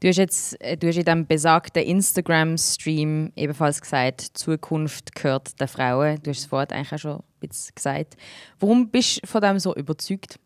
Du 0.00 0.08
hast 0.08 0.16
jetzt 0.16 0.60
äh, 0.60 0.76
du 0.76 0.88
hast 0.88 0.96
in 0.96 1.04
diesem 1.04 1.26
besagten 1.26 1.82
Instagram-Stream 1.82 3.32
ebenfalls 3.36 3.80
gesagt, 3.80 4.20
Zukunft 4.34 5.14
gehört 5.14 5.60
den 5.60 5.68
Frauen. 5.68 6.18
Du 6.22 6.30
hast 6.30 6.38
es 6.38 6.46
vorhin 6.46 6.70
eigentlich 6.70 6.92
auch 6.92 6.98
schon 6.98 7.16
ein 7.16 7.48
bisschen 7.48 7.74
gesagt. 7.74 8.16
Warum 8.58 8.88
bist 8.88 9.22
du 9.22 9.26
von 9.26 9.40
dem 9.40 9.58
so 9.58 9.74
überzeugt? 9.74 10.38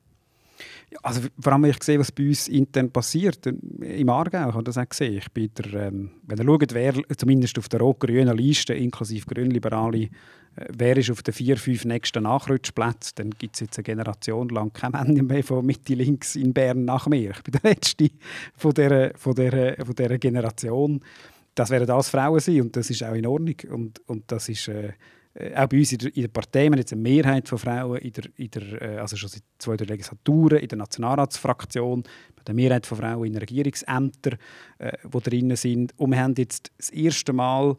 Ja, 0.90 0.98
Also 1.02 1.22
vor 1.40 1.52
allem, 1.52 1.62
wenn 1.62 1.70
ich 1.70 1.82
sehe, 1.82 1.98
was 1.98 2.12
bei 2.12 2.28
uns 2.28 2.48
intern 2.48 2.90
passiert, 2.90 3.46
äh, 3.46 3.52
im 4.00 4.08
Aargau, 4.08 4.48
ich 4.48 4.54
habe 4.54 4.64
das 4.64 4.78
auch 4.78 4.88
gesehen. 4.88 5.18
Ich 5.18 5.30
bin 5.30 5.50
der, 5.54 5.86
ähm, 5.88 6.10
wenn 6.26 6.38
ihr 6.38 6.44
schaut, 6.44 6.74
wer 6.74 6.94
zumindest 7.16 7.58
auf 7.58 7.68
der 7.68 7.80
rot-grünen 7.80 8.36
Liste, 8.36 8.74
inklusive 8.74 9.26
Grünliberale, 9.26 10.08
wer 10.56 10.96
ist 10.96 11.10
auf 11.10 11.22
den 11.22 11.34
vier, 11.34 11.56
fünf 11.56 11.84
nächsten 11.84 12.22
Nachrutschplätzen, 12.24 13.14
dann 13.16 13.30
gibt 13.30 13.56
es 13.56 13.60
jetzt 13.60 13.78
eine 13.78 13.84
Generation 13.84 14.48
lang 14.48 14.72
keine 14.72 15.04
Männer 15.04 15.22
mehr 15.22 15.44
von 15.44 15.64
Mitte 15.64 15.94
links 15.94 16.36
in 16.36 16.52
Bern 16.52 16.84
nach 16.84 17.06
mir. 17.06 17.30
Ich 17.30 17.42
bin 17.42 17.52
der 17.60 17.70
Letzte 17.70 18.10
von 18.56 18.72
dieser, 18.72 19.12
von 19.16 19.34
dieser, 19.34 19.76
von 19.84 19.94
dieser 19.94 20.18
Generation. 20.18 21.00
Das 21.54 21.70
werden 21.70 21.90
alles 21.90 22.08
Frauen 22.08 22.40
sein 22.40 22.62
und 22.62 22.76
das 22.76 22.90
ist 22.90 23.02
auch 23.04 23.14
in 23.14 23.26
Ordnung. 23.26 23.56
Und, 23.70 24.00
und 24.08 24.24
das 24.28 24.48
ist... 24.48 24.68
Äh, 24.68 24.92
äh, 25.34 25.54
auch 25.56 25.66
bei 25.66 25.78
uns 25.78 25.92
in 25.92 25.98
der, 25.98 26.14
in 26.14 26.22
der 26.22 26.28
Partei 26.28 26.64
wir 26.64 26.70
haben 26.70 26.78
jetzt 26.78 26.92
eine 26.92 27.02
Mehrheit 27.02 27.48
von 27.48 27.58
Frauen, 27.58 27.98
in 27.98 28.12
der, 28.12 28.24
in 28.36 28.50
der, 28.50 28.82
äh, 28.82 28.98
also 28.98 29.16
schon 29.16 29.28
seit 29.28 29.42
zwei 29.58 29.76
drei 29.76 29.86
Legislaturen, 29.86 30.58
in 30.58 30.68
der 30.68 30.78
Nationalratsfraktion, 30.78 32.04
eine 32.46 32.54
Mehrheit 32.54 32.86
von 32.86 32.98
Frauen 32.98 33.26
in 33.26 33.36
Regierungsämtern, 33.36 34.38
äh, 34.78 34.92
die 35.02 35.20
drin 35.20 35.56
sind. 35.56 35.98
Und 35.98 36.10
wir 36.10 36.20
haben 36.20 36.34
jetzt 36.36 36.70
das 36.78 36.90
erste 36.90 37.32
Mal 37.32 37.76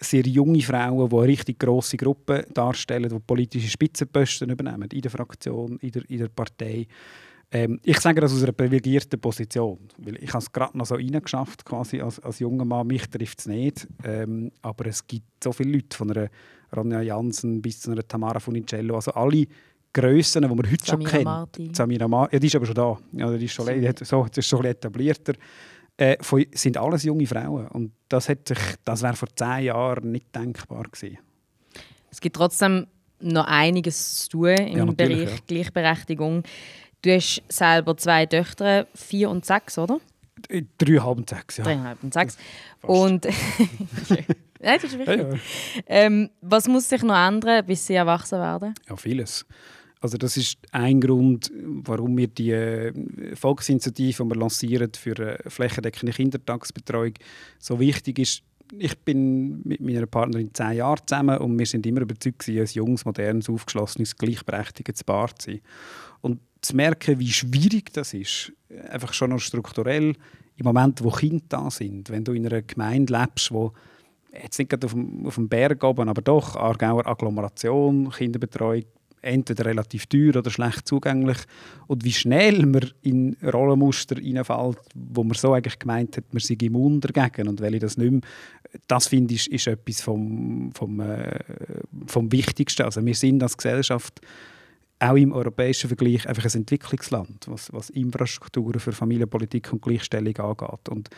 sehr 0.00 0.26
junge 0.26 0.60
Frauen, 0.60 1.08
die 1.08 1.16
eine 1.16 1.26
richtig 1.26 1.58
grosse 1.58 1.96
Gruppe 1.96 2.46
darstellen, 2.52 3.08
die 3.08 3.18
politische 3.18 3.68
Spitzenposten 3.68 4.50
übernehmen, 4.50 4.88
in 4.92 5.00
der 5.00 5.10
Fraktion, 5.10 5.78
in 5.80 5.90
der, 5.90 6.10
in 6.10 6.18
der 6.18 6.28
Partei. 6.28 6.86
Ähm, 7.50 7.78
ich 7.84 8.00
sage 8.00 8.20
das 8.20 8.32
aus 8.32 8.42
einer 8.42 8.52
privilegierten 8.52 9.20
Position, 9.20 9.78
weil 9.98 10.16
ich 10.16 10.30
habe 10.30 10.42
es 10.42 10.50
gerade 10.50 10.76
noch 10.76 10.86
so 10.86 10.96
reingeschafft 10.96 11.64
quasi 11.64 12.00
als, 12.00 12.18
als 12.20 12.40
junger 12.40 12.64
Mann. 12.64 12.86
Mich 12.88 13.08
trifft 13.08 13.38
es 13.38 13.46
nicht, 13.46 13.86
ähm, 14.04 14.50
aber 14.62 14.86
es 14.86 15.06
gibt 15.06 15.42
so 15.42 15.52
viele 15.52 15.72
Leute, 15.72 15.96
von 15.96 16.10
einer 16.10 16.28
Ronja 16.76 17.02
Jansen 17.02 17.62
bis 17.62 17.80
zu 17.80 17.92
einer 17.92 18.06
Tamara 18.06 18.40
Funicello, 18.40 18.96
also 18.96 19.12
alle 19.12 19.46
Grössen, 19.92 20.42
die 20.42 20.48
man 20.48 20.58
heute 20.58 20.84
schon 20.84 21.00
Samira 21.00 21.10
kennt. 21.10 21.24
Marti. 21.24 21.70
Samira 21.72 22.08
Marti, 22.08 22.36
ja, 22.36 22.40
die 22.40 22.46
ist 22.48 22.56
aber 22.56 22.66
schon 22.66 22.74
da. 22.74 22.98
Ja, 23.12 23.30
die 23.30 23.44
ist 23.44 23.52
schon, 23.52 23.66
die 23.66 23.88
hat, 23.88 23.98
so, 24.04 24.26
die 24.26 24.40
ist 24.40 24.48
schon 24.48 24.64
etablierter. 24.64 25.32
Äh, 25.98 26.16
von, 26.22 26.44
sind 26.52 26.76
alles 26.76 27.04
junge 27.04 27.26
Frauen 27.26 27.68
und 27.68 27.92
das, 28.08 28.28
hat 28.28 28.46
sich, 28.48 28.58
das 28.84 29.02
wäre 29.02 29.14
vor 29.14 29.28
zehn 29.34 29.64
Jahren 29.64 30.12
nicht 30.12 30.34
denkbar 30.34 30.84
gewesen. 30.84 31.18
Es 32.10 32.20
gibt 32.20 32.36
trotzdem 32.36 32.86
noch 33.20 33.46
einiges 33.46 34.24
zu 34.24 34.28
tun 34.30 34.48
im 34.48 34.76
Ja, 34.76 34.84
Bereich 34.84 35.30
ja. 35.30 35.36
Gleichberechtigung. 35.46 36.42
Du 37.00 37.10
hast 37.14 37.42
selber 37.48 37.96
zwei 37.96 38.26
Töchter, 38.26 38.86
vier 38.94 39.30
und 39.30 39.46
sechs, 39.46 39.78
oder? 39.78 39.98
Äh, 40.48 40.64
Dreieinhalb 40.76 41.16
und 41.18 41.30
sechs, 41.30 41.56
ja. 41.56 41.64
Dreieinhalb 41.64 42.02
und 42.02 42.12
sechs. 42.12 42.36
Und 42.82 43.24
Nein, 44.60 44.78
das 44.80 44.84
ist 44.84 44.98
wichtig. 44.98 45.18
ja. 45.18 45.38
Ähm, 45.86 46.30
was 46.40 46.68
muss 46.68 46.88
sich 46.88 47.02
noch 47.02 47.16
ändern, 47.16 47.64
bis 47.64 47.86
sie 47.86 47.94
erwachsen 47.94 48.38
werden? 48.38 48.74
Ja, 48.88 48.96
vieles. 48.96 49.46
Also 50.00 50.18
das 50.18 50.36
ist 50.36 50.58
ein 50.72 51.00
Grund, 51.00 51.50
warum 51.54 52.16
wir 52.18 52.28
die 52.28 52.50
äh, 52.50 52.92
Volksinitiative, 53.34 54.22
die 54.22 54.28
wir 54.28 54.36
lancieren 54.36 54.90
für 54.94 55.18
äh, 55.18 55.50
flächendeckende 55.50 56.12
Kindertagesbetreuung, 56.12 57.14
so 57.58 57.80
wichtig 57.80 58.18
ist. 58.18 58.42
Ich 58.78 58.98
bin 58.98 59.62
mit 59.64 59.80
meiner 59.80 60.06
Partnerin 60.06 60.52
zehn 60.52 60.72
Jahre 60.72 61.04
zusammen 61.06 61.38
und 61.38 61.58
wir 61.58 61.66
sind 61.66 61.86
immer 61.86 62.02
überzeugt, 62.02 62.46
ein 62.48 62.66
junges, 62.66 63.04
modernes, 63.04 63.48
aufgeschlossenes, 63.48 64.16
gleichberechtigtes 64.16 65.04
Paar 65.04 65.34
zu 65.36 65.52
sein. 65.52 65.60
Und 66.20 66.40
zu 66.60 66.74
merken, 66.74 67.18
wie 67.18 67.30
schwierig 67.30 67.92
das 67.92 68.12
ist, 68.12 68.52
einfach 68.90 69.12
schon 69.12 69.30
noch 69.30 69.38
strukturell, 69.38 70.14
im 70.56 70.64
Moment, 70.64 71.02
wo 71.04 71.10
Kinder 71.10 71.44
da 71.48 71.70
sind, 71.70 72.10
wenn 72.10 72.24
du 72.24 72.32
in 72.32 72.46
einer 72.46 72.62
Gemeinde 72.62 73.16
lebst, 73.18 73.52
wo 73.52 73.72
jetzt 74.32 74.58
nicht 74.58 74.70
gerade 74.70 74.86
auf 74.86 74.92
dem, 74.92 75.26
auf 75.26 75.34
dem 75.34 75.48
Berg 75.48 75.84
oben, 75.84 76.08
aber 76.08 76.22
doch, 76.22 76.56
Aargauer 76.56 77.06
Agglomeration, 77.06 78.10
Kinderbetreuung, 78.10 78.84
entweder 79.26 79.64
relativ 79.64 80.06
teuer 80.06 80.36
oder 80.36 80.50
schlecht 80.50 80.86
zugänglich. 80.86 81.38
Und 81.86 82.04
wie 82.04 82.12
schnell 82.12 82.64
man 82.66 82.90
in 83.02 83.36
Rollenmuster 83.42 84.16
reinfällt, 84.16 84.78
wo 84.94 85.24
man 85.24 85.34
so 85.34 85.52
eigentlich 85.52 85.78
gemeint 85.78 86.16
hat, 86.16 86.32
man 86.32 86.40
sei 86.40 86.56
immun 86.60 87.00
dagegen 87.00 87.48
und 87.48 87.60
weil 87.60 87.74
ich 87.74 87.80
das 87.80 87.96
nicht 87.96 88.10
mehr, 88.10 88.20
das 88.88 89.08
finde 89.08 89.34
ich, 89.34 89.50
ist 89.50 89.66
etwas 89.66 90.00
vom, 90.00 90.70
vom, 90.74 91.00
äh, 91.00 91.38
vom 92.06 92.30
Wichtigsten. 92.32 92.82
Also 92.82 93.04
wir 93.04 93.14
sind 93.14 93.42
als 93.42 93.56
Gesellschaft 93.56 94.20
auch 94.98 95.16
im 95.16 95.32
europäischen 95.32 95.88
Vergleich 95.88 96.26
einfach 96.26 96.44
ein 96.44 96.60
Entwicklungsland, 96.60 97.46
was, 97.48 97.72
was 97.72 97.90
Infrastrukturen 97.90 98.80
für 98.80 98.92
Familienpolitik 98.92 99.72
und 99.72 99.82
Gleichstellung 99.82 100.36
angeht. 100.36 100.88
Und 100.88 101.10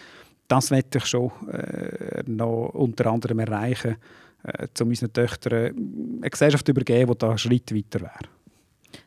das 0.48 0.70
möchte 0.70 0.98
ich 0.98 1.06
schon 1.06 1.30
äh, 1.50 2.22
noch 2.26 2.70
unter 2.74 3.06
anderem 3.06 3.38
erreichen, 3.38 3.96
äh, 4.48 4.68
um 4.80 4.88
unseren 4.88 5.12
Töchtern 5.12 6.18
eine 6.20 6.30
Gesellschaft 6.30 6.68
übergeben, 6.68 7.10
die 7.12 7.18
da 7.18 7.28
einen 7.30 7.38
Schritt 7.38 7.74
weiter 7.74 8.00
wäre. 8.00 8.18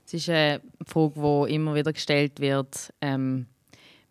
Es 0.06 0.14
ist 0.14 0.30
eine 0.30 0.62
Frage, 0.86 1.14
die 1.48 1.54
immer 1.56 1.74
wieder 1.76 1.94
gestellt 1.94 2.40
wird. 2.40 2.94
Ähm, 3.02 3.46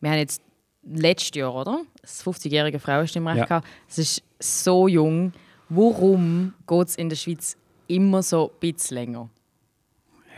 wir 0.01 0.11
haben 0.11 0.18
jetzt 0.18 0.43
letztes 0.83 1.37
Jahr, 1.37 1.55
oder? 1.55 1.83
Das 2.01 2.24
50-jährige 2.24 2.78
Frauenstimmrecht 2.78 3.39
Ja. 3.39 3.45
gehabt. 3.45 3.68
Es 3.89 3.99
ist 3.99 4.22
so 4.39 4.89
jung. 4.89 5.33
Warum 5.68 6.55
geht 6.66 6.89
es 6.89 6.97
in 6.97 7.09
der 7.09 7.16
Schweiz 7.16 7.57
immer 7.87 8.22
so 8.22 8.51
ein 8.51 8.61
bisschen 8.61 8.97
länger? 8.97 9.28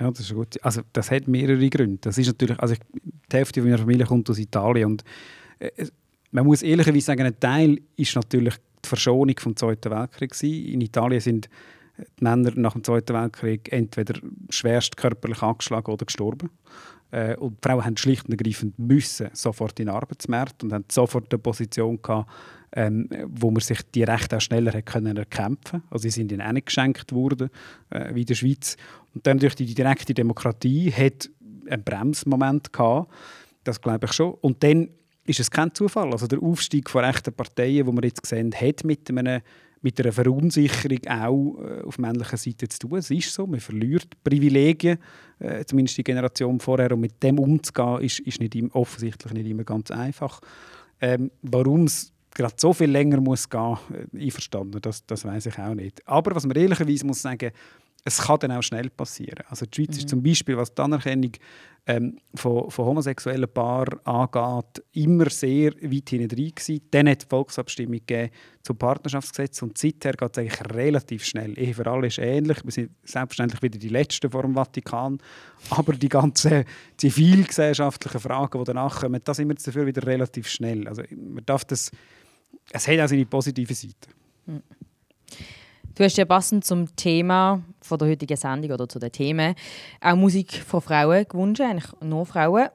Ja, 0.01 0.11
das 0.11 0.21
ist 0.21 0.35
gut. 0.35 0.63
Also 0.65 0.83
das 0.93 1.11
hat 1.11 1.29
mehrere 1.29 1.69
Gründe. 1.71 1.99
Das 2.01 2.19
ist 2.19 2.27
natürlich, 2.27 2.59
also 2.59 2.75
ich, 2.75 2.81
die 3.31 3.37
Hälfte 3.37 3.63
meiner 3.63 3.79
Familie 3.79 4.05
kommt 4.05 4.29
aus 4.29 4.39
Italien 4.39 4.87
und 4.91 5.05
äh, 5.61 5.71
man 6.33 6.45
muss 6.47 6.63
ehrlicherweise 6.63 7.07
sagen, 7.07 7.23
ein 7.27 7.39
Teil 7.39 7.79
ist 7.97 8.15
natürlich 8.17 8.55
die 8.85 8.89
Verschonung 8.89 9.37
vom 9.39 9.57
Zweiten 9.57 9.91
Weltkrieg 9.91 10.33
gewesen. 10.33 10.67
In 10.67 10.81
Italien 10.81 11.21
sind 11.21 11.49
die 11.99 12.25
Männer 12.25 12.53
nach 12.57 12.73
dem 12.73 12.85
Zweiten 12.85 13.15
Weltkrieg 13.15 13.73
entweder 13.73 14.21
schwerst 14.51 14.97
körperlich 14.97 15.43
angeschlagen 15.43 15.93
oder 15.93 16.07
gestorben. 16.07 16.51
Äh, 17.11 17.37
und 17.37 17.59
die 17.63 17.69
Frauen 17.69 17.85
haben 17.85 17.97
schlicht 17.97 18.25
und 18.27 18.33
ergreifend 18.33 18.79
müssen 18.79 19.29
sofort 19.33 19.79
in 19.79 19.87
den 19.87 19.95
Arbeitsmarkt 19.95 20.65
und 20.65 20.73
haben 20.73 20.85
sofort 20.91 21.33
eine 21.33 21.39
Position 21.39 22.01
gehabt, 22.01 22.31
ähm, 22.75 23.09
wo 23.27 23.51
man 23.51 23.61
sich 23.61 23.81
die 23.95 24.03
Rechte 24.03 24.37
auch 24.37 24.41
schneller 24.41 24.73
hat 24.73 24.87
können 24.87 25.17
erkämpfen. 25.17 25.83
Also 25.91 26.03
sie 26.05 26.11
sind 26.11 26.33
ihnen 26.33 26.41
auch 26.41 26.53
nicht 26.53 26.67
geschenkt 26.67 27.13
worden, 27.13 27.51
äh, 27.91 28.15
wie 28.15 28.23
in 28.23 28.27
der 28.27 28.35
Schweiz. 28.35 28.77
Und 29.15 29.27
dann 29.27 29.39
durch 29.39 29.55
die 29.55 29.75
direkte 29.75 30.15
Demokratie 30.15 30.91
hat 30.91 31.31
einen 31.69 31.85
Bremsmoment 31.85 32.73
gehabt, 32.73 33.13
das 33.65 33.81
glaube 33.81 34.07
ich 34.07 34.13
schon. 34.13 34.35
Und 34.41 34.63
dann 34.65 34.89
ist 35.25 35.41
es 35.41 35.51
kein 35.51 35.75
Zufall. 35.75 36.11
Also 36.13 36.27
der 36.27 36.43
Aufstieg 36.43 36.91
von 36.91 37.05
rechten 37.05 37.33
Parteien, 37.33 37.87
wo 37.87 37.93
wir 37.93 38.03
jetzt 38.05 38.27
sehen, 38.27 38.53
hat 38.55 38.85
mit 38.85 39.09
einem 39.11 39.41
mit 39.85 40.01
einer 40.01 40.13
Verunsicherung 40.13 41.01
auch 41.09 41.59
äh, 41.61 41.83
auf 41.83 41.99
männlicher 41.99 42.37
Seite 42.37 42.69
zu 42.69 42.79
tun. 42.87 42.99
Es 42.99 43.11
ist 43.11 43.35
so, 43.35 43.49
man 43.49 43.59
verliert 43.59 44.07
Privilegien, 44.23 44.97
äh, 45.41 45.65
zumindest 45.65 45.99
die 45.99 46.05
Generation 46.05 46.61
vorher. 46.61 46.93
Und 46.93 47.01
mit 47.01 47.21
dem 47.21 47.41
umzugehen, 47.41 48.01
ist, 48.01 48.21
ist 48.21 48.39
nicht, 48.39 48.55
im- 48.55 48.71
offensichtlich 48.71 49.33
nicht 49.33 49.47
immer 49.51 49.65
ganz 49.65 49.91
einfach. 49.91 50.41
Ähm, 51.01 51.33
Warum 51.43 51.87
es 51.87 52.13
gerade 52.33 52.55
so 52.57 52.73
viel 52.73 52.91
länger 52.93 53.21
muss 53.21 53.51
gehen, 53.51 53.77
äh, 54.15 54.25
einverstanden, 54.25 54.81
das, 54.81 55.05
das 55.05 55.25
weiß 55.25 55.47
ich 55.47 55.59
auch 55.59 55.75
nicht. 55.75 56.07
Aber 56.07 56.33
was 56.37 56.47
man 56.47 56.57
ehrlicherweise 56.57 57.05
muss 57.05 57.21
sagen, 57.23 57.51
es 58.05 58.19
kann 58.19 58.39
dann 58.41 58.53
auch 58.53 58.63
schnell 58.63 58.91
passieren. 58.91 59.45
Also 59.49 59.67
die 59.67 59.77
Schweiz 59.77 59.97
ist 59.97 60.09
zum 60.09 60.23
Beispiel, 60.23 60.57
was 60.57 60.75
die 60.75 60.83
Anerkennung 60.83 61.33
ähm, 61.87 62.19
von, 62.35 62.71
von 62.71 62.85
homosexuellen 62.85 63.49
Paaren 63.53 63.99
angeht, 64.05 64.85
immer 64.93 65.29
sehr 65.31 65.73
weit 65.73 66.11
hinten 66.11 66.29
gewesen. 66.29 66.81
Dann 66.91 67.09
hat 67.09 67.23
die 67.23 67.27
Volksabstimmung 67.29 67.99
gegeben 67.99 68.31
zum 68.63 68.77
Partnerschaftsgesetz 68.77 69.63
und 69.63 69.77
seither 69.79 70.13
geht 70.13 70.31
es 70.33 70.39
eigentlich 70.39 70.75
relativ 70.75 71.25
schnell. 71.25 71.59
Ehe 71.59 71.75
für 71.75 71.87
alle 71.87 72.07
ist 72.07 72.19
ähnlich. 72.19 72.59
Wir 72.65 72.71
sind 72.71 72.91
selbstverständlich 73.05 73.63
wieder 73.63 73.79
die 73.79 73.89
Letzten 73.89 74.31
vor 74.31 74.43
dem 74.43 74.55
Vatikan. 74.55 75.19
Aber 75.71 75.93
die 75.95 76.09
ganzen 76.09 76.65
zivilgesellschaftlichen 76.97 78.21
Fragen, 78.21 78.59
die 78.59 78.65
danach 78.65 79.01
kommen, 79.01 79.21
da 79.25 79.35
sind 79.35 79.49
wir 79.49 79.57
dafür 79.57 79.87
wieder 79.87 80.07
relativ 80.07 80.49
schnell. 80.49 80.87
Also 80.87 81.03
man 81.11 81.45
darf 81.47 81.65
das, 81.65 81.91
es 82.71 82.87
hat 82.87 83.01
auch 83.01 83.09
seine 83.09 83.27
positive 83.27 83.75
Seite. 83.75 84.09
Du 85.95 86.05
hast 86.05 86.17
ja 86.17 86.25
passend 86.25 86.65
zum 86.65 86.95
Thema 86.97 87.63
von 87.81 87.99
der 87.99 88.09
heutigen 88.09 88.37
Sendung 88.37 88.71
oder 88.71 88.89
zu 88.89 88.99
den 88.99 89.13
Themen 89.13 89.55
auch 90.01 90.17
Musik 90.17 90.53
von 90.67 90.81
Frauen 90.81 91.27
gewünscht, 91.29 91.61
eigentlich 91.61 91.93
nur 92.01 92.25
Frauen. 92.25 92.69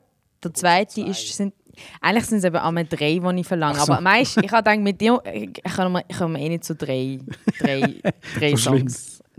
Der 0.43 0.53
zweite 0.53 1.01
ist, 1.01 1.35
sind, 1.35 1.53
eigentlich 1.99 2.25
sind 2.25 2.39
es 2.39 2.43
eben 2.43 2.57
einmal 2.57 2.85
drei, 2.85 3.19
die 3.19 3.39
ich 3.39 3.47
verlange. 3.47 3.79
So. 3.79 3.91
Aber 3.91 4.01
meist, 4.01 4.37
ich 4.37 4.51
habe 4.51 4.63
gedacht, 4.63 4.79
mit 4.79 5.01
dir 5.01 5.21
ich 5.25 6.17
komme 6.17 6.39
eh 6.39 6.49
nicht 6.49 6.63
zu 6.63 6.75
drei, 6.75 7.19
drei, 7.59 7.95
drei 8.39 8.51
So 8.51 8.57
schlimm. 8.57 8.87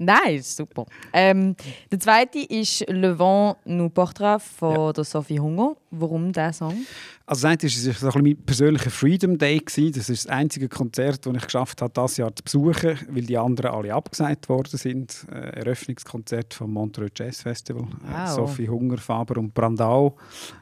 Nein, 0.00 0.36
ist 0.36 0.56
super. 0.56 0.86
Ähm, 1.12 1.56
der 1.90 1.98
zweite 1.98 2.38
ist 2.38 2.84
Le 2.88 3.18
Vent 3.18 3.56
nous 3.64 3.90
portera 3.90 4.38
von 4.38 4.92
der 4.92 5.02
Sophie 5.02 5.40
Hunger. 5.40 5.76
Warum 5.90 6.32
dieser 6.32 6.52
Song? 6.52 6.86
Also 7.26 7.48
das 7.48 7.64
eine 7.64 8.02
war 8.02 8.12
so 8.12 8.18
mein 8.20 8.36
persönlicher 8.36 8.90
Freedom 8.90 9.36
Day. 9.36 9.58
Gewesen. 9.58 9.92
Das 9.92 10.08
ist 10.08 10.26
das 10.26 10.32
einzige 10.32 10.68
Konzert, 10.68 11.26
das 11.26 11.34
ich 11.34 11.42
geschafft 11.42 11.82
habe, 11.82 11.92
dieses 11.92 12.16
Jahr 12.16 12.34
zu 12.34 12.44
besuchen, 12.44 12.96
weil 13.10 13.22
die 13.22 13.36
anderen 13.36 13.72
alle 13.72 13.92
abgesagt 13.92 14.48
worden 14.48 14.78
sind. 14.78 15.26
Äh, 15.32 15.58
Eröffnungskonzert 15.60 16.54
vom 16.54 16.72
Montreux 16.72 17.10
Jazz 17.16 17.42
Festival. 17.42 17.82
Äh, 17.82 18.28
Wow. 18.28 18.28
Sophie 18.28 18.68
Hunger, 18.68 18.98
Faber 18.98 19.40
und 19.40 19.52
Brandau. 19.52 20.16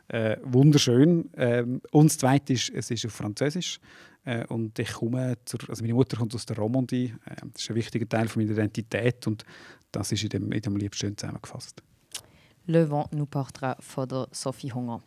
Äh, 0.08 0.38
wunderschön. 0.44 1.28
Ähm, 1.36 1.82
und 1.90 2.06
das 2.06 2.16
zweite 2.16 2.54
ist, 2.54 2.70
es 2.74 2.90
ist 2.90 3.04
auf 3.04 3.12
Französisch. 3.12 3.80
Äh, 4.26 4.44
und 4.48 4.78
ich 4.78 4.92
komme 4.92 5.38
zur, 5.44 5.60
also 5.68 5.82
meine 5.82 5.94
Mutter 5.94 6.16
kommt 6.18 6.34
aus 6.34 6.44
der 6.44 6.56
Romandie. 6.56 7.14
Äh, 7.24 7.36
das 7.52 7.62
ist 7.62 7.70
ein 7.70 7.76
wichtiger 7.76 8.08
Teil 8.08 8.28
von 8.28 8.42
meiner 8.42 8.52
Identität 8.52 9.26
und 9.26 9.44
das 9.90 10.12
ist 10.12 10.24
in 10.24 10.28
dem, 10.28 10.52
in 10.52 10.60
dem 10.60 10.76
Lied 10.76 10.94
schön 10.94 11.16
zusammengefasst. 11.16 11.82
Le 12.66 12.90
Vent 12.90 13.12
nous 13.12 13.26
portera 13.26 13.76
von 13.80 14.08
der 14.08 14.28
Sophie 14.32 14.72
Hunger. 14.72 15.00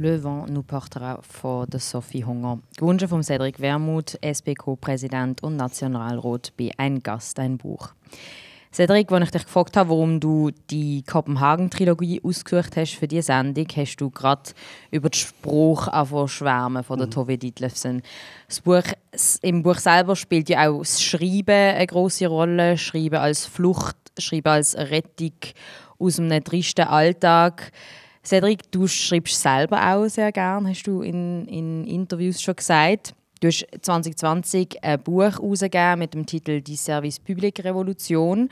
Le 0.00 0.16
vent 0.16 0.46
nous 0.48 0.62
portera 0.62 1.18
von 1.20 1.66
der 1.68 1.78
Sophie 1.78 2.24
Hunger. 2.24 2.58
Gewünscht 2.78 3.06
von 3.06 3.22
Cedric 3.22 3.60
Wermuth, 3.60 4.18
SPK-Präsident 4.22 5.42
und 5.42 5.56
Nationalrat 5.56 6.54
bei 6.56 6.70
Ein 6.78 7.02
Gast, 7.02 7.38
ein 7.38 7.58
Buch. 7.58 7.90
Cedric, 8.72 9.12
als 9.12 9.24
ich 9.24 9.30
dich 9.32 9.44
gefragt 9.44 9.76
habe, 9.76 9.90
warum 9.90 10.18
du 10.18 10.52
die 10.70 11.02
Kopenhagen-Trilogie 11.02 12.22
ausgesucht 12.24 12.78
hast 12.78 12.94
für 12.94 13.08
diese 13.08 13.24
Sendung, 13.24 13.66
hast 13.76 13.96
du 13.96 14.08
gerade 14.08 14.52
über 14.90 15.10
den 15.10 15.18
Spruch 15.18 15.86
schwärmen 16.28 16.82
von 16.82 16.98
der 16.98 17.10
Tove 17.10 17.36
Ditlevsen. 17.36 18.00
Das 18.48 18.62
Buch, 18.62 18.84
Im 19.42 19.62
Buch 19.62 19.76
selber 19.76 20.16
spielt 20.16 20.48
ja 20.48 20.70
auch 20.70 20.78
das 20.78 21.02
Schreiben 21.02 21.50
eine 21.50 21.86
große 21.86 22.26
Rolle. 22.26 22.78
Schreiben 22.78 23.16
als 23.16 23.44
Flucht, 23.44 23.98
Schreiben 24.16 24.48
als 24.48 24.74
Rettung 24.78 25.34
aus 25.98 26.18
einem 26.18 26.42
tristen 26.42 26.86
Alltag. 26.86 27.70
Cedric, 28.22 28.70
du 28.70 28.86
schreibst 28.86 29.40
selber 29.40 29.94
auch 29.94 30.06
sehr 30.08 30.30
gern, 30.30 30.68
hast 30.68 30.82
du 30.84 31.02
in, 31.02 31.46
in 31.46 31.86
Interviews 31.86 32.40
schon 32.42 32.56
gesagt. 32.56 33.14
Du 33.40 33.48
hast 33.48 33.66
2020 33.80 34.84
ein 34.84 35.02
Buch 35.02 35.22
herausgegeben 35.22 35.98
mit 35.98 36.12
dem 36.12 36.26
Titel 36.26 36.60
«Die 36.60 36.76
Service 36.76 37.18
Public 37.18 37.64
Revolution». 37.64 38.50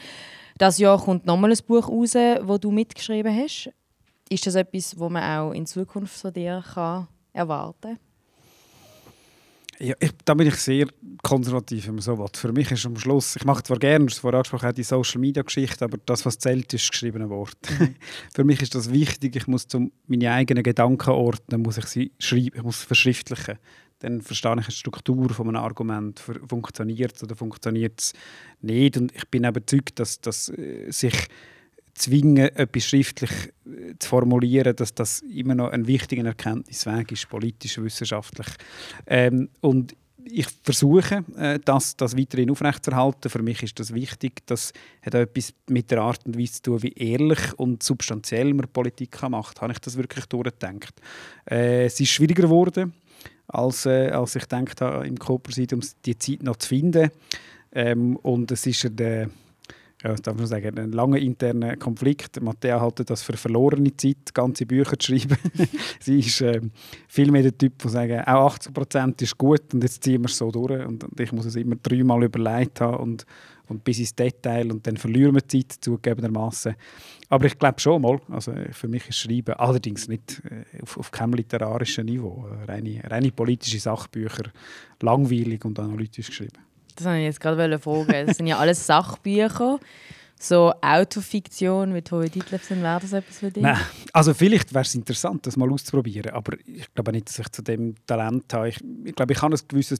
Das 0.57 0.79
Jahr 0.79 0.99
kommt 0.99 1.27
nochmal 1.27 1.53
ein 1.53 1.59
Buch 1.67 1.89
raus, 1.89 2.15
wo 2.15 2.57
du 2.57 2.71
mitgeschrieben 2.71 3.35
hast. 3.37 3.71
Ist 4.31 4.47
das 4.47 4.55
etwas, 4.55 4.99
was 4.99 5.11
man 5.11 5.23
auch 5.23 5.53
in 5.53 5.67
Zukunft 5.67 6.19
von 6.19 6.33
dir 6.33 6.65
kann 6.75 7.07
erwarten 7.33 7.97
kann? 7.97 8.08
Ja, 9.81 9.95
ich, 10.01 10.11
da 10.25 10.35
bin 10.35 10.49
ich 10.49 10.57
sehr 10.57 10.89
konservativ, 11.23 11.87
wenn 11.87 11.95
man 11.95 12.03
so 12.03 12.19
will. 12.19 12.27
Für 12.35 12.53
mich 12.53 12.71
ist 12.73 12.85
am 12.85 12.97
Schluss, 12.99 13.37
ich 13.37 13.45
mache 13.45 13.63
zwar 13.63 13.79
gerne, 13.79 14.09
vorher 14.11 14.39
angesprochen, 14.39 14.75
die 14.75 14.83
Social 14.83 15.21
Media 15.21 15.43
Geschichte, 15.43 15.85
aber 15.85 15.99
das, 16.05 16.27
was 16.27 16.39
zählt, 16.39 16.73
ist 16.75 16.85
das 16.85 16.91
geschriebene 16.91 17.29
Wort. 17.31 17.57
Für 18.35 18.43
mich 18.43 18.61
ist 18.61 18.75
das 18.75 18.91
wichtig. 18.93 19.37
Ich 19.37 19.47
muss 19.47 19.69
zum 19.69 19.93
meine 20.09 20.33
eigenen 20.33 20.65
Gedanken 20.65 21.11
ordnen, 21.11 21.63
muss 21.63 21.79
ich 21.79 21.87
sie 21.87 22.11
schreiben, 22.19 22.57
ich 22.57 22.63
muss 22.63 22.81
sie 22.81 22.87
verschriftlichen. 22.87 23.59
Dann 24.01 24.21
verstehe 24.21 24.57
ich 24.59 24.67
die 24.67 24.73
Struktur 24.73 25.31
von 25.31 25.49
einem 25.49 25.57
Argument. 25.63 26.19
Fu- 26.19 26.47
Funktioniert 26.49 27.15
es 27.17 27.23
oder 27.23 27.37
funktioniert 27.37 28.01
es 28.01 28.13
nicht? 28.61 28.97
Und 28.97 29.15
ich 29.15 29.29
bin 29.29 29.45
überzeugt, 29.45 29.99
dass, 30.01 30.21
dass 30.21 30.49
äh, 30.51 30.91
sich 30.91 31.15
zwingen, 31.99 32.55
etwas 32.57 32.85
schriftlich 32.85 33.31
äh, 33.67 33.95
zu 33.99 34.09
formulieren, 34.09 34.75
dass 34.77 34.95
das 34.95 35.21
immer 35.21 35.55
noch 35.55 35.71
ein 35.71 35.87
wichtiger 35.87 36.25
Erkenntnisweg 36.25 37.13
ist, 37.13 37.29
politisch, 37.29 37.79
wissenschaftlich. 37.79 38.47
Ähm, 39.07 39.49
und 39.61 39.95
ich 40.31 40.47
versuche, 40.63 41.25
äh, 41.37 41.59
das, 41.65 41.97
das 41.97 42.17
weiterhin 42.17 42.51
aufrechtzuerhalten. 42.51 43.31
Für 43.31 43.43
mich 43.43 43.63
ist 43.63 43.79
das 43.81 43.95
wichtig. 43.95 44.47
Das 44.47 44.73
hat 45.03 45.15
auch 45.15 45.21
etwas 45.21 45.55
mit 45.69 45.91
der 45.91 46.03
Art 46.03 46.25
und 46.27 46.39
Weise 46.39 46.55
zu 46.55 46.63
tun, 46.63 46.83
wie 46.83 46.93
ehrlich 46.93 47.59
und 47.59 47.83
substanziell 47.83 48.53
man 48.55 48.69
Politik 48.69 49.21
macht. 49.29 49.61
Habe 49.61 49.73
ich 49.73 49.79
das 49.79 49.97
wirklich 49.97 50.27
durchgedacht? 50.27 51.01
Äh, 51.51 51.87
es 51.87 51.99
ist 52.01 52.11
schwieriger 52.11 52.43
geworden, 52.43 52.93
als, 53.47 53.87
äh, 53.87 54.11
als 54.11 54.37
ich 54.37 54.43
gedacht 54.43 54.81
habe, 54.81 55.07
im 55.07 55.19
Co-Präsidium 55.19 55.81
die 56.05 56.19
Zeit 56.19 56.43
noch 56.43 56.57
zu 56.57 56.69
finden. 56.69 57.11
Ähm, 57.73 58.17
und 58.17 58.51
es 58.51 58.67
ist 58.67 58.87
eine, 58.87 59.31
ja, 60.03 60.11
was 60.13 60.23
darf 60.23 60.37
man 60.37 60.47
sagen, 60.47 60.79
ein 60.79 60.93
langer 60.93 61.19
interner 61.19 61.77
Konflikt. 61.77 62.41
Matthäa 62.41 62.81
hält 62.81 63.11
das 63.11 63.23
für 63.23 63.37
verlorene 63.37 63.97
Zeit, 63.97 64.33
ganze 64.33 64.65
Bücher 64.65 64.97
zu 64.97 65.09
schreiben. 65.09 65.37
Sie 66.01 66.21
ist 66.21 66.41
ähm, 66.41 66.71
viel 67.09 67.33
mehr 67.33 67.43
der 67.43 67.59
Typ, 67.59 67.79
der 67.79 67.91
sagt, 67.91 68.29
auch 68.29 68.47
80 68.47 68.73
Prozent 68.73 69.23
ist 69.23 69.37
gut 69.37 69.75
und 69.75 69.83
jetzt 69.83 70.05
ziehen 70.05 70.23
wir 70.23 70.29
es 70.29 70.37
so 70.37 70.53
durch. 70.53 70.87
Und, 70.87 71.03
und 71.03 71.19
ich 71.19 71.33
muss 71.33 71.47
es 71.47 71.57
immer 71.57 71.75
dreimal 71.77 72.23
überlegt 72.23 72.81
haben 72.81 72.99
und, 72.99 73.27
und 73.67 73.83
bis 73.83 73.99
ins 73.99 74.15
Detail 74.15 74.71
und 74.71 74.87
dann 74.87 74.97
verlieren 74.97 75.35
wir 75.35 75.49
Zeit 75.49 75.73
zugegebenermaßen. 75.81 76.77
Aber 77.31 77.47
ich 77.47 77.59
glaube 77.59 77.81
schon 77.81 78.01
mal, 78.01 78.21
also 78.31 78.53
äh, 78.53 78.73
für 78.73 78.87
mich 78.87 79.09
ist 79.09 79.19
Schreiben 79.19 79.55
allerdings 79.55 80.07
nicht 80.07 80.41
äh, 80.45 80.81
auf, 80.81 80.97
auf 80.97 81.11
keinem 81.11 81.35
literarischen 81.35 82.07
Niveau, 82.07 82.47
äh, 82.47 82.71
reine, 82.71 83.03
reine 83.05 83.33
politische 83.33 83.81
Sachbücher, 83.81 84.45
langweilig 85.01 85.65
und 85.65 85.79
analytisch 85.81 86.29
geschrieben. 86.29 86.68
Das 86.99 87.07
wollte 87.07 87.21
ich 87.21 87.25
jetzt 87.27 87.41
gerade 87.41 87.79
fragen. 87.79 88.27
Das 88.27 88.37
sind 88.37 88.49
ja 88.49 88.59
alles 88.59 88.85
Sachbücher. 88.85 89.79
So 90.41 90.73
Autofiktion 90.83 91.93
mit 91.93 92.09
Tove 92.09 92.29
Ditlevsen, 92.29 92.83
wäre 92.83 93.01
das 93.01 93.13
etwas 93.13 93.39
für 93.39 93.51
dich? 93.51 93.63
Nein, 93.63 93.79
also 94.13 94.35
vielleicht 94.35 94.73
wäre 94.73 94.83
es 94.83 94.95
interessant, 94.95 95.47
das 95.47 95.57
mal 95.57 95.71
auszuprobieren, 95.71 96.33
aber 96.33 96.57
ich 96.65 96.93
glaube 96.95 97.11
nicht, 97.11 97.29
dass 97.29 97.41
ich 97.41 97.49
zu 97.49 97.63
dem 97.63 97.95
Talent 98.07 98.53
habe. 98.55 98.69
Ich, 98.69 98.79
ich 99.05 99.17
glaube, 99.17 99.33
ich 99.33 99.43
habe 99.43 99.55
ein 99.57 99.61
gewisses 99.67 99.99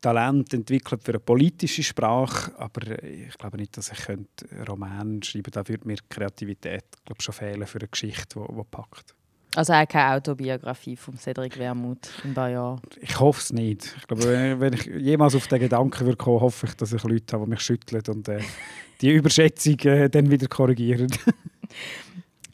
Talent 0.00 0.52
entwickelt 0.54 1.02
für 1.04 1.12
eine 1.12 1.20
politische 1.20 1.84
Sprache, 1.84 2.52
aber 2.58 3.02
ich 3.02 3.36
glaube 3.38 3.58
nicht, 3.58 3.76
dass 3.76 3.92
ich 3.92 3.98
könnte 3.98 4.46
Roman 4.68 5.22
schreiben 5.22 5.44
könnte. 5.44 5.62
Da 5.62 5.68
würde 5.68 5.86
mir 5.86 5.98
Kreativität 6.08 6.84
glaube 7.04 7.22
schon 7.22 7.34
fehlen 7.34 7.66
für 7.66 7.78
eine 7.78 7.88
Geschichte, 7.88 8.40
die, 8.40 8.54
die 8.54 8.62
packt. 8.68 9.14
Also 9.56 9.72
auch 9.72 9.88
keine 9.88 10.16
Autobiografie 10.16 10.96
von 10.96 11.16
Cedric 11.16 11.58
Wermuth 11.58 12.10
in 12.22 12.30
ein 12.30 12.34
paar 12.34 12.50
Jahren. 12.50 12.80
Ich 13.00 13.18
hoffe 13.18 13.40
es 13.40 13.52
nicht. 13.54 13.94
Ich 13.98 14.06
glaube, 14.06 14.60
wenn 14.60 14.74
ich 14.74 14.84
jemals 14.84 15.34
auf 15.34 15.46
den 15.46 15.60
Gedanken 15.60 16.04
würde 16.04 16.18
kommen, 16.18 16.40
hoffe 16.40 16.66
ich, 16.66 16.74
dass 16.74 16.92
ich 16.92 17.02
Leute 17.02 17.34
habe, 17.34 17.46
die 17.46 17.50
mich 17.50 17.60
schütteln 17.60 18.02
und 18.08 18.28
äh, 18.28 18.40
die 19.00 19.12
Überschätzung 19.12 19.78
äh, 19.80 20.10
dann 20.10 20.30
wieder 20.30 20.46
korrigieren. 20.46 21.10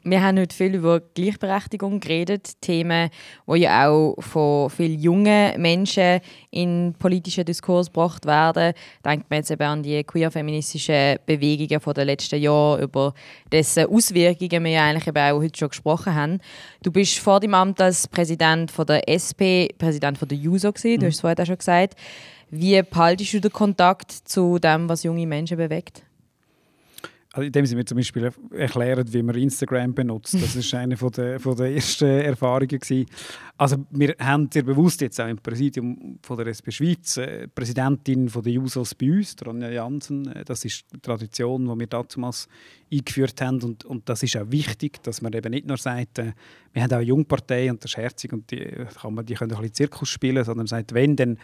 Wir 0.05 0.21
haben 0.21 0.37
heute 0.41 0.57
viel 0.57 0.75
über 0.75 0.99
Gleichberechtigung 0.99 2.01
geredet, 2.01 2.61
Themen, 2.61 3.09
die 3.47 3.61
ja 3.61 3.89
auch 3.89 4.17
von 4.19 4.69
vielen 4.69 4.99
jungen 4.99 5.61
Menschen 5.61 6.21
in 6.51 6.91
den 6.91 6.95
politischen 6.95 7.45
Diskurs 7.45 7.87
gebracht 7.87 8.27
werden. 8.27 8.73
Denkt 9.05 9.31
man 9.31 9.39
jetzt 9.39 9.53
eben 9.53 9.63
an 9.63 9.85
die 9.85 10.03
queer-feministischen 10.03 11.19
Bewegungen 11.25 11.81
von 11.81 11.95
den 11.95 12.07
letzten 12.07 12.41
Jahren, 12.41 12.83
über 12.83 13.15
dessen 13.53 13.87
Auswirkungen 13.87 14.65
wir 14.65 14.73
ja 14.73 14.87
eigentlich 14.87 15.07
eben 15.07 15.19
auch 15.19 15.41
heute 15.41 15.57
schon 15.57 15.69
gesprochen 15.69 16.17
haben. 16.17 16.41
Du 16.83 16.91
bist 16.91 17.21
vor 17.21 17.39
dem 17.39 17.55
Amt 17.55 17.81
als 17.81 18.09
Präsident 18.09 18.73
von 18.73 18.87
der 18.87 19.09
SP, 19.09 19.71
Präsident 19.79 20.19
von 20.19 20.27
der 20.27 20.37
JUSO 20.37 20.73
gewesen, 20.73 20.99
du 20.99 21.07
hast 21.07 21.15
es 21.15 21.21
vorhin 21.21 21.39
auch 21.39 21.47
schon 21.47 21.59
gesagt. 21.59 21.95
Wie 22.51 22.83
behaltest 22.83 23.35
du 23.35 23.41
den 23.41 23.53
Kontakt 23.53 24.11
zu 24.11 24.59
dem, 24.59 24.89
was 24.89 25.05
junge 25.05 25.29
Menschen 25.29 25.59
bewegt? 25.59 26.03
Also 27.35 27.47
indem 27.47 27.65
sie 27.65 27.77
mir 27.77 27.85
zum 27.87 27.97
Beispiel 27.97 28.31
erklären, 28.51 29.11
wie 29.11 29.23
man 29.23 29.35
Instagram 29.35 29.95
benutzt. 29.95 30.35
Das 30.35 30.55
ist 30.55 30.75
eine 30.75 30.99
von 30.99 31.11
der, 31.13 31.41
von 31.41 31.57
der 31.57 31.75
ersten 31.75 32.05
Erfahrungen. 32.05 32.69
Gewesen. 32.69 33.07
Also 33.57 33.87
wir 33.91 34.15
haben 34.19 34.51
sehr 34.53 34.63
bewusst 34.63 35.01
jetzt 35.01 35.19
auch 35.19 35.29
im 35.29 35.39
Präsidium 35.39 36.19
von 36.23 36.37
der 36.37 36.49
SP 36.53 36.69
Schweiz 36.71 37.17
äh, 37.17 37.49
Präsidentin 37.49 38.29
von 38.29 38.43
der 38.43 38.53
Jusos 38.53 38.95
bei 38.95 39.11
uns, 39.11 39.35
Ronja 39.45 39.71
Jansen. 39.71 40.31
Äh, 40.31 40.45
Das 40.45 40.65
ist 40.67 40.85
die 40.93 41.01
Tradition, 41.01 41.65
die 41.65 41.81
wir 41.81 41.87
damals 41.87 42.49
eingeführt 42.93 43.41
haben. 43.41 43.63
Und, 43.63 43.87
und 43.87 44.09
das 44.11 44.23
ist 44.23 44.37
auch 44.37 44.51
wichtig, 44.51 45.03
dass 45.03 45.23
man 45.23 45.33
eben 45.33 45.51
nicht 45.51 45.67
nur 45.67 45.79
sagt, 45.79 46.19
äh, 46.19 46.33
wir 46.75 46.83
haben 46.83 46.93
auch 46.93 46.97
eine 46.97 47.07
Jungpartei 47.07 47.71
und 47.71 47.83
das 47.83 47.93
ist 47.93 47.97
herzig 47.97 48.33
und 48.35 48.51
die, 48.51 48.67
kann 49.01 49.15
man, 49.15 49.25
die 49.25 49.35
können 49.35 49.53
ein 49.53 49.57
bisschen 49.59 49.75
Zirkus 49.75 50.11
spielen, 50.11 50.45
sondern 50.45 50.67
sagt, 50.67 50.93
wenn, 50.93 51.17
dann 51.17 51.39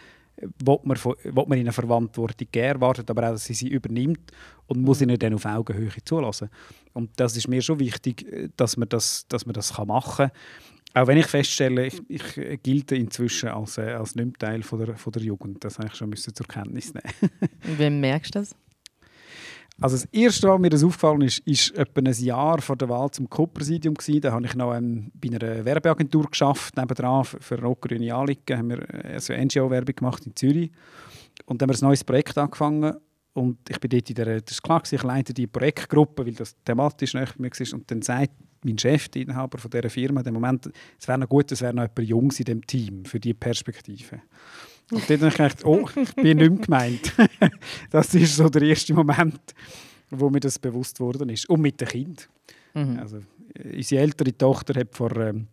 will 0.65 0.79
man, 0.85 0.97
will 0.97 1.45
man 1.47 1.59
ihnen 1.59 1.73
Verantwortung 1.73 2.49
geben, 2.51 2.67
erwartet 2.67 3.11
aber 3.11 3.29
auch, 3.29 3.33
dass 3.33 3.45
sie 3.45 3.55
sie 3.55 3.69
übernimmt 3.69 4.33
und 4.67 4.83
muss 4.83 5.01
ihnen 5.01 5.19
dann 5.19 5.35
auf 5.35 5.45
Augenhöhe 5.45 5.91
zulassen. 6.05 6.49
Und 6.93 7.11
das 7.17 7.37
ist 7.37 7.49
mir 7.49 7.63
schon 7.63 7.79
wichtig, 7.79 8.27
äh, 8.33 8.49
dass 8.57 8.77
man 8.77 8.89
das, 8.89 9.27
dass 9.29 9.47
man 9.47 9.55
das 9.55 9.75
kann 9.75 9.89
machen 9.89 10.29
kann. 10.29 11.03
Auch 11.03 11.07
wenn 11.07 11.19
ich 11.19 11.27
feststelle, 11.27 11.87
ich, 11.87 12.01
ich 12.09 12.37
äh, 12.37 12.57
gilte 12.57 12.97
inzwischen 12.97 13.51
als, 13.51 13.79
äh, 13.79 13.93
als 13.93 14.15
nicht 14.15 14.39
Teil 14.39 14.63
von 14.63 14.85
der, 14.85 14.97
von 14.97 15.13
der 15.13 15.23
Jugend. 15.23 15.63
Das 15.65 15.79
habe 15.79 15.89
ich 15.89 15.95
schon 15.95 16.11
müssen 16.11 16.35
zur 16.35 16.47
Kenntnis 16.47 16.95
nehmen. 16.95 17.39
Wie 17.79 17.91
merkst 17.91 18.35
du 18.35 18.41
das? 18.41 18.55
Also 19.81 19.97
das 19.97 20.07
erste, 20.07 20.49
was 20.49 20.59
mir 20.59 20.71
das 20.71 20.83
aufgefallen 20.83 21.23
ist, 21.23 21.39
ist 21.47 21.77
etwa 21.77 22.01
ein 22.01 22.13
Jahr 22.13 22.61
vor 22.61 22.77
der 22.77 22.89
Wahl 22.89 23.11
zum 23.13 23.31
Co-Präsidium. 23.31 23.95
Da 24.21 24.33
habe 24.33 24.45
ich 24.45 24.57
noch 24.57 24.75
ähm, 24.75 25.13
bei 25.15 25.29
einer 25.29 25.65
Werbeagentur 25.65 26.29
geschafft, 26.29 26.77
nebendran 26.77 27.25
für, 27.25 27.41
für 27.41 27.61
Rockergrüne 27.61 28.13
Anliegen, 28.13 28.59
haben 28.59 28.71
wir 28.71 28.83
äh, 28.93 29.15
also 29.15 29.33
NGO-Werbung 29.35 29.95
gemacht 29.95 30.27
in 30.27 30.35
Zürich. 30.35 30.73
Und 31.47 31.63
dann 31.63 31.69
haben 31.69 31.77
wir 31.77 31.87
ein 31.87 31.89
neues 31.89 32.03
Projekt 32.03 32.37
angefangen 32.37 32.97
und 33.35 33.59
ich 33.69 33.79
bin 33.79 33.91
dort 33.91 34.11
in 34.11 34.17
der, 34.17 34.41
das 34.41 34.55
ist 34.55 34.63
klar, 34.63 34.83
ich 34.91 35.03
leite 35.05 35.33
die 35.33 35.47
Projektgruppe, 35.47 36.27
weil 36.27 36.35
das 36.35 36.57
thematisch 36.65 37.15
nicht 37.15 37.39
mir 37.39 37.51
ist. 37.57 37.73
Und 37.73 37.89
dann 37.89 38.03
sagt 38.03 38.33
mein 38.65 38.77
Chef, 38.79 39.09
der 39.11 39.23
Inhaber 39.23 39.59
von 39.59 39.71
dieser 39.71 39.91
Firma, 39.91 40.23
in 40.23 40.35
Moment, 40.35 40.69
es 40.99 41.07
wäre 41.07 41.19
noch 41.19 41.29
gut, 41.29 41.53
es 41.53 41.63
wäre 41.63 41.73
noch 41.73 41.85
jemand 41.85 42.09
Jungs 42.09 42.41
in 42.41 42.47
dem 42.47 42.67
Team 42.67 43.05
für 43.05 43.21
diese 43.21 43.37
Perspektive. 43.37 44.23
Und 44.91 45.09
dann 45.09 45.19
habe 45.21 45.29
ich 45.29 45.35
gedacht, 45.35 45.65
oh, 45.65 45.89
ich 45.95 46.15
bin 46.15 46.39
nicht 46.39 46.51
mehr 46.51 46.61
gemeint. 46.61 47.13
das 47.91 48.15
ist 48.15 48.37
so 48.37 48.49
der 48.49 48.63
erste 48.63 48.95
Moment, 48.95 49.55
wo 50.11 50.31
mir 50.31 50.41
das 50.41 50.59
bewusst 50.59 50.99
worden 51.01 51.29
ist. 51.29 51.49
Und 51.49 51.61
mit 51.61 51.81
dem 51.81 51.89
Kind. 51.89 52.29
Mhm. 52.75 52.99
Also, 52.99 53.21
unsere 53.65 54.03
ältere 54.03 54.37
Tochter 54.37 54.81
hat 54.81 54.95
vor 54.95 55.15
ähm, 55.17 55.49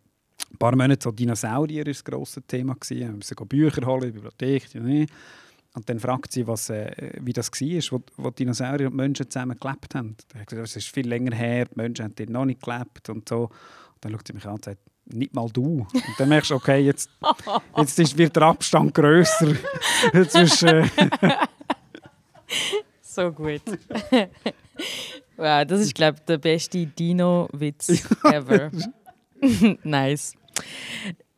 ein 0.52 0.58
paar 0.58 0.76
Monaten 0.76 1.02
so 1.02 1.12
Dinosaurier 1.12 1.84
das 1.84 2.04
grosse 2.04 2.42
Thema 2.44 2.76
gewesen. 2.76 3.00
Wir 3.00 3.12
müssen 3.12 3.48
Bücher 3.48 3.86
holen, 3.86 4.14
Bibliothek, 4.14 4.70
und 5.76 5.90
dann 5.90 6.00
fragt 6.00 6.32
sie, 6.32 6.48
was, 6.48 6.70
äh, 6.70 7.12
wie 7.20 7.34
das 7.34 7.52
war, 7.52 8.00
wo, 8.00 8.04
wo 8.24 8.30
Dinosaurier 8.30 8.88
und 8.88 8.96
Menschen 8.96 9.30
zusammen 9.30 9.60
gelebt 9.60 9.94
haben. 9.94 10.16
Da 10.30 10.40
hat 10.40 10.48
gesagt, 10.48 10.70
es 10.70 10.76
ist 10.78 10.88
viel 10.88 11.08
länger 11.08 11.36
her, 11.36 11.66
die 11.66 11.76
Menschen 11.76 12.06
haben 12.06 12.16
dort 12.16 12.30
noch 12.30 12.46
nicht 12.46 12.62
gelebt 12.62 13.10
und 13.10 13.28
so. 13.28 13.44
Und 13.44 13.52
dann 14.00 14.14
schaut 14.14 14.28
sie 14.28 14.34
mich 14.34 14.46
an 14.46 14.54
und 14.54 14.64
sagt, 14.64 14.80
nicht 15.06 15.34
mal 15.34 15.50
du. 15.50 15.88
Und 15.94 16.14
dann 16.18 16.30
merkst 16.30 16.52
du, 16.52 16.56
okay, 16.56 16.80
jetzt, 16.80 17.10
jetzt 17.78 18.00
ist, 18.00 18.18
wird 18.18 18.36
der 18.36 18.44
Abstand 18.44 18.94
grösser. 18.94 19.54
zwischen, 20.30 20.90
so 23.02 23.32
gut. 23.32 23.62
wow, 25.38 25.66
das 25.66 25.82
ist, 25.82 25.96
glaube 25.96 26.18
ich, 26.18 26.26
der 26.26 26.38
beste 26.38 26.86
Dino-Witz 26.86 28.06
ever. 28.24 28.72
nice. 29.84 30.34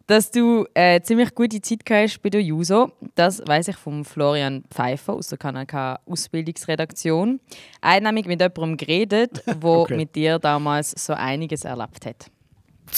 Dass 0.08 0.32
du 0.32 0.66
äh, 0.74 1.02
ziemlich 1.02 1.36
gute 1.36 1.60
Zeit 1.60 1.82
hast 1.90 2.22
bei 2.22 2.30
der 2.30 2.42
JUSO, 2.42 2.94
das 3.16 3.46
weiß 3.46 3.68
ich 3.68 3.76
von 3.76 4.06
Florian 4.06 4.64
Pfeiffer 4.70 5.14
aus 5.14 5.28
der 5.28 5.38
Kanal 5.38 5.66
K 5.66 6.00
Ausbildungsredaktion. 6.06 7.42
Er 7.82 7.96
hat 7.96 8.04
nämlich 8.04 8.26
mit 8.26 8.40
jemandem 8.40 8.78
geredet, 8.78 9.44
der 9.46 9.64
okay. 9.66 9.98
mit 9.98 10.16
dir 10.16 10.40
damals 10.40 10.92
so 10.92 11.12
einiges 11.12 11.66
erlebt 11.66 12.06
hat. 12.06 12.32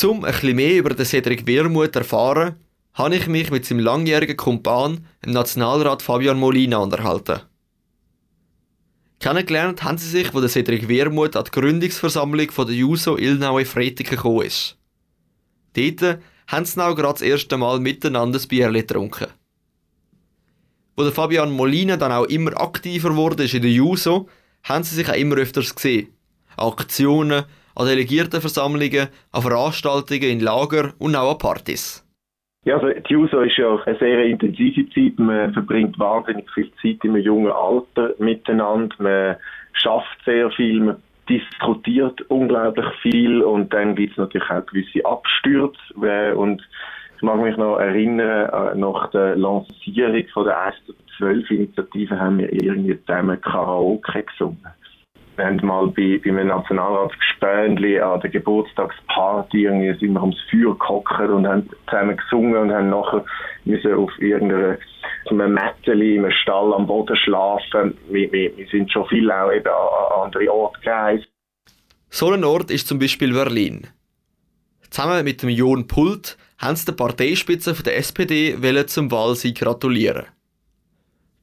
Um 0.03 0.21
bisschen 0.21 0.55
mehr 0.55 0.77
über 0.77 0.91
den 0.91 1.05
Cedric 1.05 1.45
Wermuth 1.47 1.93
zu 1.93 1.99
erfahren, 1.99 2.55
habe 2.93 3.15
ich 3.15 3.27
mich 3.27 3.51
mit 3.51 3.65
seinem 3.65 3.79
langjährigen 3.79 4.37
Kumpan, 4.37 5.05
dem 5.25 5.33
Nationalrat 5.33 6.01
Fabian 6.01 6.37
Molina, 6.37 6.77
unterhalten. 6.77 7.41
Kennengelernt 9.19 9.83
haben 9.83 9.97
sie 9.97 10.07
sich, 10.07 10.33
wo 10.33 10.39
der 10.39 10.49
Cedric 10.49 10.87
Wermuth 10.87 11.35
an 11.35 11.43
die 11.43 11.51
Gründungsversammlung 11.51 12.51
von 12.51 12.67
der 12.67 12.75
JUSO 12.75 13.17
Ilnau 13.17 13.57
in 13.57 13.65
Freitigen 13.65 14.11
gekommen 14.11 14.45
ist. 14.45 14.77
Dort 15.73 16.19
haben 16.47 16.65
sie 16.65 16.83
auch 16.83 16.95
gerade 16.95 17.13
das 17.13 17.21
erste 17.21 17.57
Mal 17.57 17.79
miteinander 17.79 18.39
ein 18.39 18.47
Bier 18.47 18.71
getrunken. 18.71 19.27
Wo 20.95 21.03
der 21.03 21.11
Fabian 21.11 21.51
Molina 21.51 21.97
dann 21.97 22.11
auch 22.11 22.25
immer 22.25 22.59
aktiver 22.59 23.15
wurde 23.15 23.43
in 23.43 23.61
der 23.61 23.71
JUSO, 23.71 24.29
haben 24.63 24.83
sie 24.83 24.95
sich 24.95 25.09
auch 25.09 25.15
immer 25.15 25.35
öfters 25.35 25.75
gesehen. 25.75 26.13
Aktionen, 26.57 27.43
an 27.79 27.87
Delegiertenversammlungen, 27.87 29.07
an 29.31 29.41
Veranstaltungen 29.41 30.29
in 30.29 30.39
Lager 30.41 30.93
und 30.99 31.15
auch 31.15 31.31
an 31.31 31.37
Partys. 31.37 32.05
Ja, 32.65 32.75
also 32.75 32.89
die 32.89 33.13
JUSO 33.13 33.39
ist 33.41 33.57
ja 33.57 33.77
eine 33.85 33.97
sehr 33.97 34.25
intensive 34.25 34.89
Zeit. 34.89 35.17
Man 35.17 35.53
verbringt 35.53 35.97
wahnsinnig 35.97 36.45
viel 36.51 36.69
Zeit 36.81 37.03
im 37.03 37.15
jungen 37.15 37.51
Alter 37.51 38.13
miteinander. 38.19 38.95
Man 38.99 39.35
schafft 39.71 40.17
sehr 40.25 40.51
viel, 40.51 40.81
man 40.81 40.97
diskutiert 41.29 42.21
unglaublich 42.29 42.85
viel 43.01 43.41
und 43.41 43.73
dann 43.73 43.95
gibt 43.95 44.11
es 44.11 44.17
natürlich 44.17 44.49
auch 44.49 44.65
gewisse 44.65 45.05
Abstürze. 45.05 45.79
Äh, 46.01 46.33
und 46.33 46.61
ich 47.15 47.21
mag 47.21 47.41
mich 47.41 47.55
noch 47.55 47.77
erinnern, 47.77 48.49
äh, 48.49 48.75
nach 48.75 49.09
der 49.11 49.37
Lancierung 49.37 50.25
von 50.33 50.45
der 50.45 50.59
1 50.63 50.75
zu 50.85 50.93
12 51.17 51.49
Initiative 51.51 52.19
haben 52.19 52.39
wir 52.39 52.51
irgendwie 52.51 52.99
zusammen 53.05 53.39
Karaoke 53.39 54.23
gesungen. 54.23 54.67
Wir 55.39 55.45
haben 55.45 55.65
mal 55.65 55.87
bei, 55.87 56.19
bei 56.21 56.31
einem 56.31 56.47
Nationalratsgespänli 56.47 57.97
an 58.01 58.19
der 58.19 58.29
Geburtstagsparty 58.29 59.63
irgendwie 59.63 59.97
sind 59.97 60.11
wir 60.11 60.21
ums 60.21 60.35
Feuer 60.51 60.77
gehockt 60.77 61.17
und 61.17 61.47
haben 61.47 61.69
zusammen 61.85 62.17
gesungen 62.17 62.57
und 62.57 62.71
haben 62.73 62.89
nachher 62.89 63.23
müssen 63.63 63.93
auf 63.93 64.11
irgendeiner 64.19 64.77
so 65.29 65.35
einem 65.35 65.57
im 65.57 66.31
Stall 66.31 66.73
am 66.73 66.87
Boden 66.87 67.15
schlafen. 67.15 67.97
Wir, 68.09 68.29
wir, 68.33 68.57
wir 68.57 68.67
sind 68.67 68.91
schon 68.91 69.07
viel 69.07 69.31
auch 69.31 69.49
eben 69.49 69.65
an, 69.65 69.73
an 69.73 70.25
andere 70.25 70.53
Orte 70.53 70.77
gereist. 70.81 71.29
So 72.09 72.33
ein 72.33 72.43
Ort 72.43 72.69
ist 72.69 72.89
zum 72.89 72.99
Beispiel 72.99 73.31
Berlin. 73.31 73.87
Zusammen 74.89 75.23
mit 75.23 75.41
dem 75.41 75.49
Jon 75.49 75.87
Pult 75.87 76.37
haben 76.57 76.75
sie 76.75 76.83
der 76.83 76.93
Parteispitze 76.93 77.73
der 77.81 77.95
SPD 77.95 78.57
zum 78.87 79.09
Wahlsieg 79.09 79.59
gratulieren. 79.59 80.25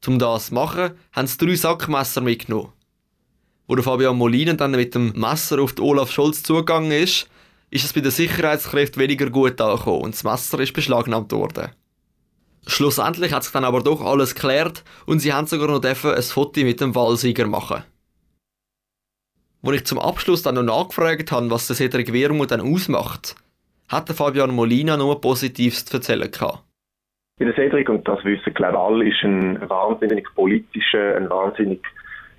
Um 0.05 0.19
das 0.19 0.49
zu 0.49 0.53
machen, 0.53 0.91
haben 1.13 1.27
sie 1.27 1.43
drei 1.43 1.55
Sackmesser 1.55 2.21
mitgenommen. 2.21 2.76
Wo 3.67 3.75
der 3.75 3.83
Fabian 3.83 4.15
Molina 4.15 4.53
dann 4.53 4.71
mit 4.71 4.95
dem 4.95 5.11
Messer 5.11 5.61
auf 5.61 5.75
Olaf 5.79 6.09
Scholz 6.09 6.41
zugegangen 6.41 6.91
ist, 6.91 7.29
ist 7.69 7.83
es 7.83 7.91
bei 7.91 7.99
den 7.99 8.11
Sicherheitskräften 8.11 9.01
weniger 9.01 9.29
gut 9.29 9.59
angekommen 9.59 10.03
und 10.03 10.13
das 10.13 10.23
Messer 10.23 10.59
ist 10.59 10.73
beschlagnahmt 10.73 11.33
worden. 11.33 11.71
Schlussendlich 12.65 13.33
hat 13.33 13.43
sich 13.43 13.51
dann 13.51 13.65
aber 13.65 13.81
doch 13.81 14.01
alles 14.01 14.35
geklärt 14.35 14.85
und 15.05 15.19
sie 15.19 15.33
haben 15.33 15.47
sogar 15.47 15.67
noch 15.67 15.83
ein 15.83 15.95
Foto 15.95 16.61
mit 16.61 16.79
dem 16.79 16.95
Wahlsieger 16.95 17.45
machen. 17.45 17.83
Als 19.63 19.75
ich 19.75 19.85
zum 19.85 19.99
Abschluss 19.99 20.43
dann 20.43 20.55
noch 20.55 20.63
nachgefragt 20.63 21.31
habe, 21.33 21.51
was 21.51 21.67
der 21.67 21.75
Cedric 21.75 22.13
Wermuth 22.13 22.51
dann 22.51 22.61
ausmacht, 22.61 23.35
hat 23.89 24.09
Fabian 24.09 24.55
Molina 24.55 24.95
nur 24.95 25.19
Positives 25.19 25.83
zu 25.83 25.97
erzählen 25.97 26.31
gehabt. 26.31 26.63
Der 27.39 27.53
Cedric, 27.53 27.89
und 27.89 28.07
das 28.07 28.23
wissen 28.23 28.53
glaube 28.53 28.73
ich 28.73 28.79
alle, 28.79 29.09
ist 29.09 29.23
ein 29.23 29.69
wahnsinnig 29.69 30.25
politischer, 30.35 31.17
ein 31.17 31.29
wahnsinnig 31.29 31.81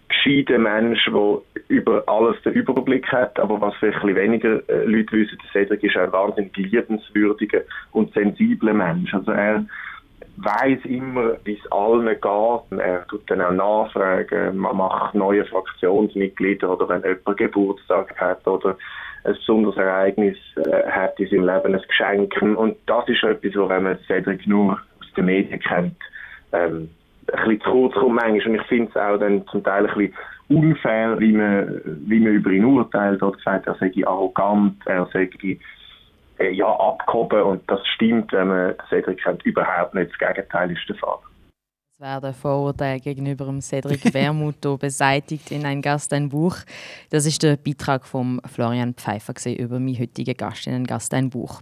gescheiter 0.08 0.58
Mensch, 0.58 1.04
der 1.06 1.38
über 1.68 2.02
alles 2.06 2.40
den 2.42 2.54
Überblick 2.54 3.06
hat. 3.12 3.38
Aber 3.38 3.60
was 3.60 3.74
vielleicht 3.76 4.04
weniger 4.06 4.60
äh, 4.68 4.84
Leute 4.84 5.12
wissen, 5.12 5.38
Cedric 5.52 5.82
ist 5.82 5.96
ein 5.96 6.12
wahnsinnig 6.12 6.56
liebenswürdiger 6.56 7.62
und 7.92 8.12
sensibler 8.14 8.74
Mensch. 8.74 9.12
Also 9.14 9.32
er 9.32 9.64
weiß 10.38 10.84
immer, 10.84 11.36
wie 11.44 11.58
es 11.58 11.72
allen 11.72 12.06
geht. 12.06 12.80
Er 12.80 13.06
tut 13.08 13.30
dann 13.30 13.40
auch 13.40 13.86
nachfragen, 13.86 14.56
man 14.56 14.76
macht 14.76 15.14
neue 15.14 15.44
Fraktionsmitglieder 15.44 16.70
oder 16.70 16.88
wenn 16.88 17.02
jemand 17.02 17.36
Geburtstag 17.36 18.14
hat 18.20 18.46
oder 18.46 18.76
ein 19.24 19.34
besonderes 19.34 19.76
Ereignis 19.76 20.36
äh, 20.56 20.88
hat 20.88 21.18
in 21.18 21.28
seinem 21.28 21.46
Leben, 21.46 21.74
ein 21.74 21.82
Geschenk. 21.86 22.40
Und 22.40 22.76
das 22.86 23.08
ist 23.08 23.22
etwas, 23.24 23.54
wo 23.56 23.68
wenn 23.68 23.82
man 23.82 23.98
Cedric 24.06 24.46
nur 24.46 24.74
aus 25.00 25.12
den 25.16 25.26
Medien 25.26 25.60
kennt, 25.60 25.96
ähm, 26.52 26.90
ein 27.32 27.44
bisschen 27.44 27.60
zu 27.62 27.70
kurz 27.70 27.94
kommt 27.94 28.14
manchmal. 28.16 28.54
Und 28.54 28.60
ich 28.60 28.66
finde 28.68 28.90
es 28.90 28.96
auch 28.96 29.18
dann 29.18 29.46
zum 29.48 29.62
Teil 29.62 29.86
ein 29.86 29.94
bisschen 29.94 30.14
unfair, 30.48 31.18
wie 31.20 31.32
man, 31.32 31.80
wie 31.84 32.20
man 32.20 32.34
über 32.34 32.50
ihn 32.50 32.64
urteilt. 32.64 33.22
Oder 33.22 33.36
gesagt, 33.36 33.66
er 33.66 33.74
sei 33.74 33.92
arrogant, 34.04 34.76
er 34.86 35.08
sei 35.12 35.28
äh, 36.38 36.52
ja, 36.52 36.66
abgehoben 36.66 37.42
und 37.42 37.70
das 37.70 37.80
stimmt, 37.94 38.32
wenn 38.32 38.48
man 38.48 38.74
Cedric 38.88 39.22
kennt, 39.22 39.44
überhaupt 39.44 39.94
nicht. 39.94 40.10
Das 40.12 40.28
Gegenteil 40.28 40.70
ist 40.70 40.88
der 40.88 40.96
Fall. 40.96 41.18
Es 41.92 42.00
werden 42.00 42.32
Vorurteile 42.32 43.00
gegenüber 43.00 43.46
dem 43.46 43.60
Cedric 43.60 44.14
Wermuth 44.14 44.60
beseitigt 44.80 45.50
in 45.50 45.66
ein 45.66 45.82
Gast, 45.82 46.12
ein 46.12 46.28
Buch. 46.28 46.56
Das 47.10 47.26
ist 47.26 47.42
der 47.42 47.56
Beitrag 47.56 48.06
von 48.06 48.40
Florian 48.46 48.94
Pfeiffer 48.94 49.34
über 49.58 49.80
meinen 49.80 49.98
heutigen 49.98 50.36
Gast 50.36 50.68
in 50.68 50.74
ein 50.74 50.84
Gast, 50.84 51.12
ein 51.12 51.28
Buch. 51.28 51.60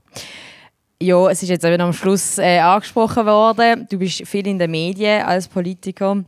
Ja, 1.03 1.29
es 1.29 1.43
ist 1.43 1.51
jetzt 1.51 1.65
eben 1.65 1.81
am 1.81 1.93
Schluss 1.93 2.39
äh, 2.39 2.59
angesprochen 2.59 3.27
worden. 3.27 3.87
Du 3.91 3.99
bist 3.99 4.27
viel 4.27 4.47
in 4.47 4.59
den 4.59 4.71
Medien 4.71 5.23
als 5.23 5.47
Politiker. 5.47 6.25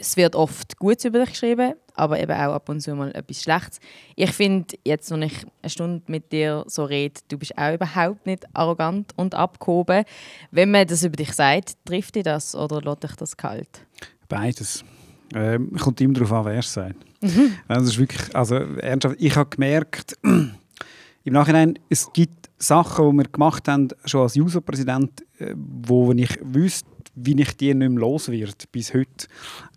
Es 0.00 0.16
wird 0.16 0.36
oft 0.36 0.78
gut 0.78 1.04
über 1.04 1.18
dich 1.18 1.30
geschrieben, 1.30 1.74
aber 1.94 2.20
eben 2.20 2.30
auch 2.30 2.54
ab 2.54 2.68
und 2.68 2.80
zu 2.80 2.94
mal 2.94 3.10
etwas 3.16 3.42
Schlechtes. 3.42 3.80
Ich 4.14 4.30
finde, 4.30 4.76
jetzt, 4.84 5.10
wenn 5.10 5.22
ich 5.22 5.44
eine 5.60 5.70
Stunde 5.70 6.02
mit 6.06 6.30
dir 6.30 6.64
so 6.68 6.84
rede, 6.84 7.20
du 7.26 7.36
bist 7.36 7.58
auch 7.58 7.74
überhaupt 7.74 8.26
nicht 8.26 8.44
arrogant 8.52 9.12
und 9.16 9.34
abgehoben. 9.34 10.04
Wenn 10.52 10.70
man 10.70 10.86
das 10.86 11.02
über 11.02 11.16
dich 11.16 11.32
sagt, 11.32 11.74
trifft 11.84 12.14
dich 12.14 12.22
das 12.22 12.54
oder 12.54 12.80
lässt 12.80 13.02
dich 13.02 13.16
das 13.16 13.36
kalt? 13.36 13.68
Beides. 14.28 14.84
Ähm, 15.34 15.72
kommt 15.80 16.00
immer 16.00 16.14
darauf 16.14 16.32
an, 16.32 16.44
wer 16.44 16.58
es 16.60 16.72
sagt. 16.72 16.94
Mhm. 17.20 17.56
Das 17.66 17.82
ist 17.82 17.98
wirklich, 17.98 18.36
also 18.36 18.54
ernsthaft, 18.54 19.16
ich 19.18 19.34
habe 19.34 19.50
gemerkt, 19.50 20.16
im 21.28 21.34
Nachhinein, 21.34 21.78
es 21.88 22.12
gibt 22.12 22.50
Sachen, 22.58 23.10
die 23.10 23.16
wir 23.18 23.28
gemacht 23.30 23.68
haben, 23.68 23.88
schon 24.04 24.22
als 24.22 24.36
User-Präsident, 24.36 25.24
äh, 25.38 25.54
wo 25.56 26.12
ich 26.12 26.38
wüsste, 26.42 26.88
wie 27.14 27.40
ich 27.40 27.56
die 27.56 27.74
nicht 27.74 27.90
mehr 27.90 27.98
los 27.98 28.28
wird 28.28 28.70
bis 28.72 28.94
heute. 28.94 29.26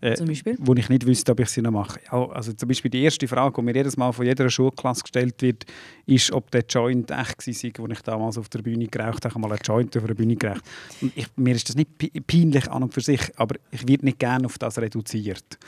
Äh, 0.00 0.14
zum 0.14 0.26
Beispiel? 0.26 0.56
Wo 0.60 0.74
ich 0.74 0.88
nicht 0.88 1.06
wüsste, 1.06 1.32
ob 1.32 1.40
ich 1.40 1.48
sie 1.48 1.60
noch 1.60 1.72
mache. 1.72 2.00
Ja, 2.10 2.28
also 2.30 2.52
zum 2.52 2.68
Beispiel 2.68 2.90
die 2.90 3.02
erste 3.02 3.26
Frage, 3.26 3.54
die 3.56 3.62
mir 3.62 3.74
jedes 3.74 3.96
Mal 3.96 4.12
von 4.12 4.24
jeder 4.24 4.48
Schulklasse 4.48 5.02
gestellt 5.02 5.42
wird, 5.42 5.64
ist, 6.06 6.32
ob 6.32 6.50
der 6.50 6.64
Joint 6.68 7.10
echt 7.10 7.46
war, 7.46 7.86
den 7.86 7.92
ich 7.92 8.02
damals 8.02 8.38
auf 8.38 8.48
der 8.48 8.62
Bühne 8.62 8.86
geraucht 8.86 9.24
habe. 9.24 9.28
Ich 9.28 9.34
habe 9.34 9.40
mal 9.40 9.52
einen 9.52 9.62
Joint 9.64 9.96
auf 9.96 10.04
der 10.04 10.14
Bühne 10.14 10.36
geraucht. 10.36 10.62
Und 11.00 11.12
ich, 11.16 11.26
mir 11.36 11.54
ist 11.54 11.68
das 11.68 11.76
nicht 11.76 11.90
peinlich 12.26 12.70
an 12.70 12.84
und 12.84 12.94
für 12.94 13.00
sich, 13.00 13.20
aber 13.36 13.56
ich 13.70 13.86
werde 13.86 14.04
nicht 14.04 14.18
gerne 14.18 14.46
auf 14.46 14.58
das 14.58 14.78
reduziert. 14.78 15.58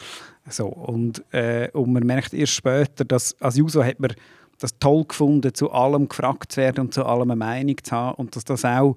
So, 0.48 0.66
und, 0.66 1.24
äh, 1.32 1.70
und 1.72 1.92
man 1.92 2.04
merkt 2.04 2.34
erst 2.34 2.52
später, 2.52 3.04
dass 3.04 3.40
als 3.40 3.56
Juso 3.56 3.82
hat 3.82 3.98
man 3.98 4.12
das 4.64 4.78
toll 4.78 5.04
gefunden, 5.04 5.54
zu 5.54 5.70
allem 5.70 6.08
gefragt 6.08 6.52
zu 6.52 6.60
werden 6.60 6.80
und 6.80 6.94
zu 6.94 7.04
allem 7.04 7.30
eine 7.30 7.36
Meinung 7.36 7.76
zu 7.82 7.92
haben 7.92 8.16
und 8.16 8.34
dass 8.34 8.44
das 8.44 8.64
auch 8.64 8.96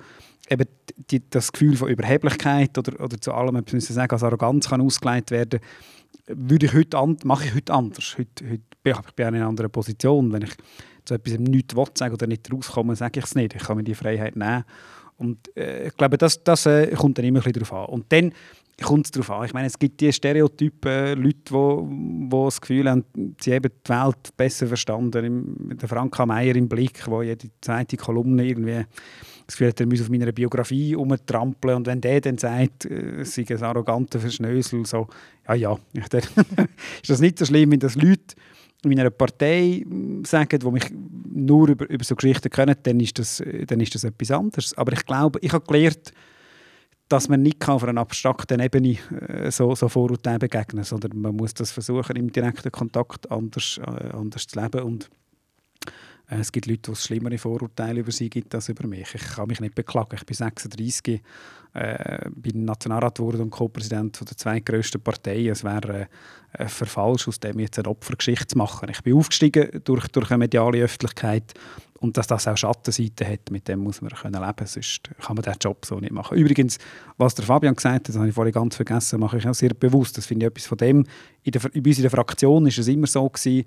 eben 0.50 0.66
die, 1.12 1.22
das 1.30 1.52
Gefühl 1.52 1.76
von 1.76 1.90
Überheblichkeit 1.90 2.78
oder, 2.78 3.04
oder 3.04 3.20
zu 3.20 3.34
allem, 3.34 3.54
man 3.54 3.66
sagen, 3.68 4.12
als 4.12 4.24
Arroganz 4.24 4.70
kann 4.70 4.82
ausgeleitet 4.82 5.32
werden 5.32 5.60
würde 6.28 6.66
ich 6.66 6.74
heute 6.74 6.98
an, 6.98 7.18
mache 7.24 7.46
ich 7.46 7.56
heute 7.56 7.74
anders. 7.74 8.16
Heute, 8.18 8.50
heute 8.50 8.62
bin 8.84 8.94
ich 8.94 9.18
in 9.18 9.26
einer 9.26 9.48
anderen 9.48 9.72
Position. 9.72 10.32
Wenn 10.32 10.42
ich 10.42 10.56
zu 11.06 11.14
etwas 11.14 11.40
nichts 11.40 11.76
will 11.76 11.86
sagen 11.94 12.14
oder 12.14 12.28
nicht 12.28 12.52
rauskomme, 12.52 12.96
sage 12.96 13.20
ich 13.20 13.26
es 13.26 13.36
nicht. 13.36 13.56
Ich 13.56 13.64
kann 13.64 13.78
mir 13.78 13.84
die 13.84 13.96
Freiheit 13.96 14.36
nehmen. 14.36 14.66
Und 15.18 15.56
äh, 15.56 15.88
ich 15.88 15.98
glaube, 15.98 16.18
das, 16.18 16.44
das 16.44 16.66
äh, 16.66 16.88
kommt 16.96 17.18
dann 17.18 17.26
immer 17.26 17.40
ein 17.40 17.44
bisschen 17.44 17.64
darauf 17.64 17.74
an. 17.74 17.94
Und 17.94 18.12
dann 18.12 18.34
kommt 18.84 19.08
es 19.08 19.12
darauf 19.12 19.32
an. 19.32 19.46
Ich 19.46 19.54
meine, 19.54 19.68
es 19.68 19.80
gibt 19.80 20.00
die 20.00 20.14
Stereotypen, 20.14 20.92
äh, 20.92 21.14
Leute, 21.16 21.38
die 21.50 22.30
das 22.30 22.62
Gefühl 22.62 22.90
haben, 22.90 23.04
sie 23.40 23.54
haben 23.54 23.64
die 23.64 23.90
Welt 23.90 24.38
besser 24.38 24.68
verstanden. 24.68 25.78
Der 25.80 25.90
Franka 25.90 26.26
Meier 26.26 26.56
im 26.56 26.70
Blick, 26.70 27.08
wo 27.08 27.22
jede 27.22 27.50
zweite 27.62 27.98
Kolumne 27.98 28.46
irgendwie 28.46 28.86
das 29.48 29.56
Gefühl 29.56 29.70
hat, 29.70 29.80
er 29.80 29.88
müsse 29.88 30.04
auf 30.04 30.10
meiner 30.10 30.32
Biografie 30.32 30.96
umtrampeln. 30.96 31.78
Und 31.78 31.88
wenn 31.88 32.02
der 32.02 32.22
dann 32.22 32.38
sagt, 32.38 32.86
äh, 32.86 33.24
sei 33.24 33.46
ein 33.50 33.64
arroganter 33.64 34.20
Verschnösel, 34.20 34.86
so, 34.86 35.08
ja, 35.48 35.56
ja, 35.56 35.78
dann 36.10 36.22
ist 37.02 37.10
das 37.10 37.20
nicht 37.20 37.40
so 37.40 37.46
schlimm, 37.46 37.72
wenn 37.72 37.80
das 37.80 37.96
Leute 37.96 38.36
in 38.84 38.92
meiner 38.92 39.10
Partei 39.10 39.84
hm, 39.84 40.24
sagen, 40.24 40.60
die 40.60 40.72
mich 40.72 40.86
nur 41.34 41.70
über, 41.70 41.90
über 41.90 42.04
so 42.04 42.16
Geschichten 42.16 42.50
kennen, 42.50 42.76
dann 42.84 43.00
ist, 43.00 43.18
das, 43.18 43.42
dann 43.66 43.80
ist 43.80 43.96
das 43.96 44.04
etwas 44.04 44.30
anderes. 44.30 44.78
Aber 44.78 44.94
ich 44.94 45.06
glaube, 45.06 45.40
ich 45.42 45.52
habe 45.52 45.66
gelernt, 45.66 46.14
dass 47.10 47.30
man 47.30 47.42
nicht 47.42 47.68
auf 47.68 47.84
einer 47.84 48.02
abstrakten 48.02 48.60
Ebene 48.60 48.98
äh, 49.28 49.52
so, 49.52 49.74
so 49.76 49.88
Vorurteilen 49.88 50.40
begegnen 50.40 50.78
kann, 50.78 50.84
sondern 50.84 51.20
man 51.20 51.36
muss 51.36 51.54
das 51.54 51.72
versuchen, 51.72 52.16
im 52.16 52.32
direkten 52.32 52.72
Kontakt 52.72 53.32
anders, 53.32 53.80
äh, 53.80 54.10
anders 54.14 54.48
zu 54.48 54.60
leben. 54.60 54.82
Und 54.82 55.10
es 56.30 56.52
gibt 56.52 56.66
Leute, 56.66 56.92
die 56.92 56.96
schlimmere 56.96 57.38
Vorurteile 57.38 58.02
über 58.02 58.12
sie 58.12 58.30
gibt 58.30 58.54
als 58.54 58.68
über 58.68 58.86
mich. 58.86 59.16
Ich 59.16 59.24
kann 59.36 59.48
mich 59.48 59.62
nicht 59.62 59.76
beklagen. 59.76 60.16
Ich 60.16 60.26
bin 60.26 60.36
36, 60.36 61.22
äh, 61.74 62.30
bin 62.30 62.66
Nationalrat 62.66 63.18
geworden 63.18 63.42
und 63.42 63.50
Co-Präsident 63.50 64.20
der 64.20 64.36
zweitgrößten 64.36 65.00
Partei. 65.00 65.48
Es 65.48 65.64
wäre 65.64 66.10
äh, 66.52 66.68
verfalsch, 66.68 67.30
aus 67.30 67.40
dem 67.40 67.60
jetzt 67.60 67.80
eine 67.80 67.88
Opfergeschichte 67.88 68.48
zu 68.48 68.58
machen. 68.58 68.90
Ich 68.90 69.02
bin 69.04 69.16
aufgestiegen 69.16 69.82
durch, 69.86 70.08
durch 70.10 70.30
eine 70.32 70.40
mediale 70.40 70.84
Öffentlichkeit 70.84 71.54
und 72.00 72.18
dass 72.18 72.28
das 72.28 72.48
auch 72.48 72.58
Schattenseiten 72.58 73.28
hat, 73.28 73.50
mit 73.50 73.68
dem 73.68 73.80
muss 73.80 74.02
man 74.02 74.12
können 74.12 74.42
leben 74.42 74.68
sonst 74.68 75.10
kann 75.20 75.36
man 75.36 75.44
diesen 75.44 75.60
Job 75.60 75.86
so 75.86 76.00
nicht 76.00 76.12
machen. 76.12 76.38
Übrigens, 76.38 76.78
was 77.18 77.36
der 77.36 77.46
Fabian 77.46 77.76
gesagt 77.76 77.96
hat, 77.96 78.10
das 78.10 78.18
habe 78.18 78.28
ich 78.28 78.36
vorhin 78.36 78.54
ganz 78.54 78.76
vergessen, 78.76 79.20
mache 79.20 79.38
ich 79.38 79.48
auch 79.48 79.54
sehr 79.54 79.74
bewusst. 79.74 80.18
Das 80.18 80.26
finde 80.26 80.46
ich 80.46 80.52
etwas 80.52 80.68
von 80.68 80.78
dem. 80.78 81.06
In 81.44 81.52
der, 81.52 81.62
bei 81.62 81.90
uns 81.90 81.98
in 81.98 82.04
der 82.04 82.12
Fraktion 82.12 82.68
ist 82.68 82.78
es 82.78 82.88
immer 82.88 83.08
so 83.08 83.28
gewesen, 83.30 83.66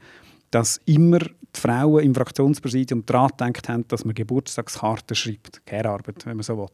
dass 0.51 0.81
immer 0.85 1.19
die 1.19 1.61
Frauen 1.61 2.05
im 2.05 2.15
Fraktionspräsidium 2.15 3.05
daran 3.07 3.29
gedacht 3.29 3.69
haben, 3.69 3.87
dass 3.89 4.05
man 4.05 4.15
Geburtstagskarten 4.15 5.17
schreibt, 5.17 5.65
Care-Arbeit, 5.67 6.25
wenn 6.27 6.37
man 6.37 6.45
so 6.45 6.57
will. 6.57 6.69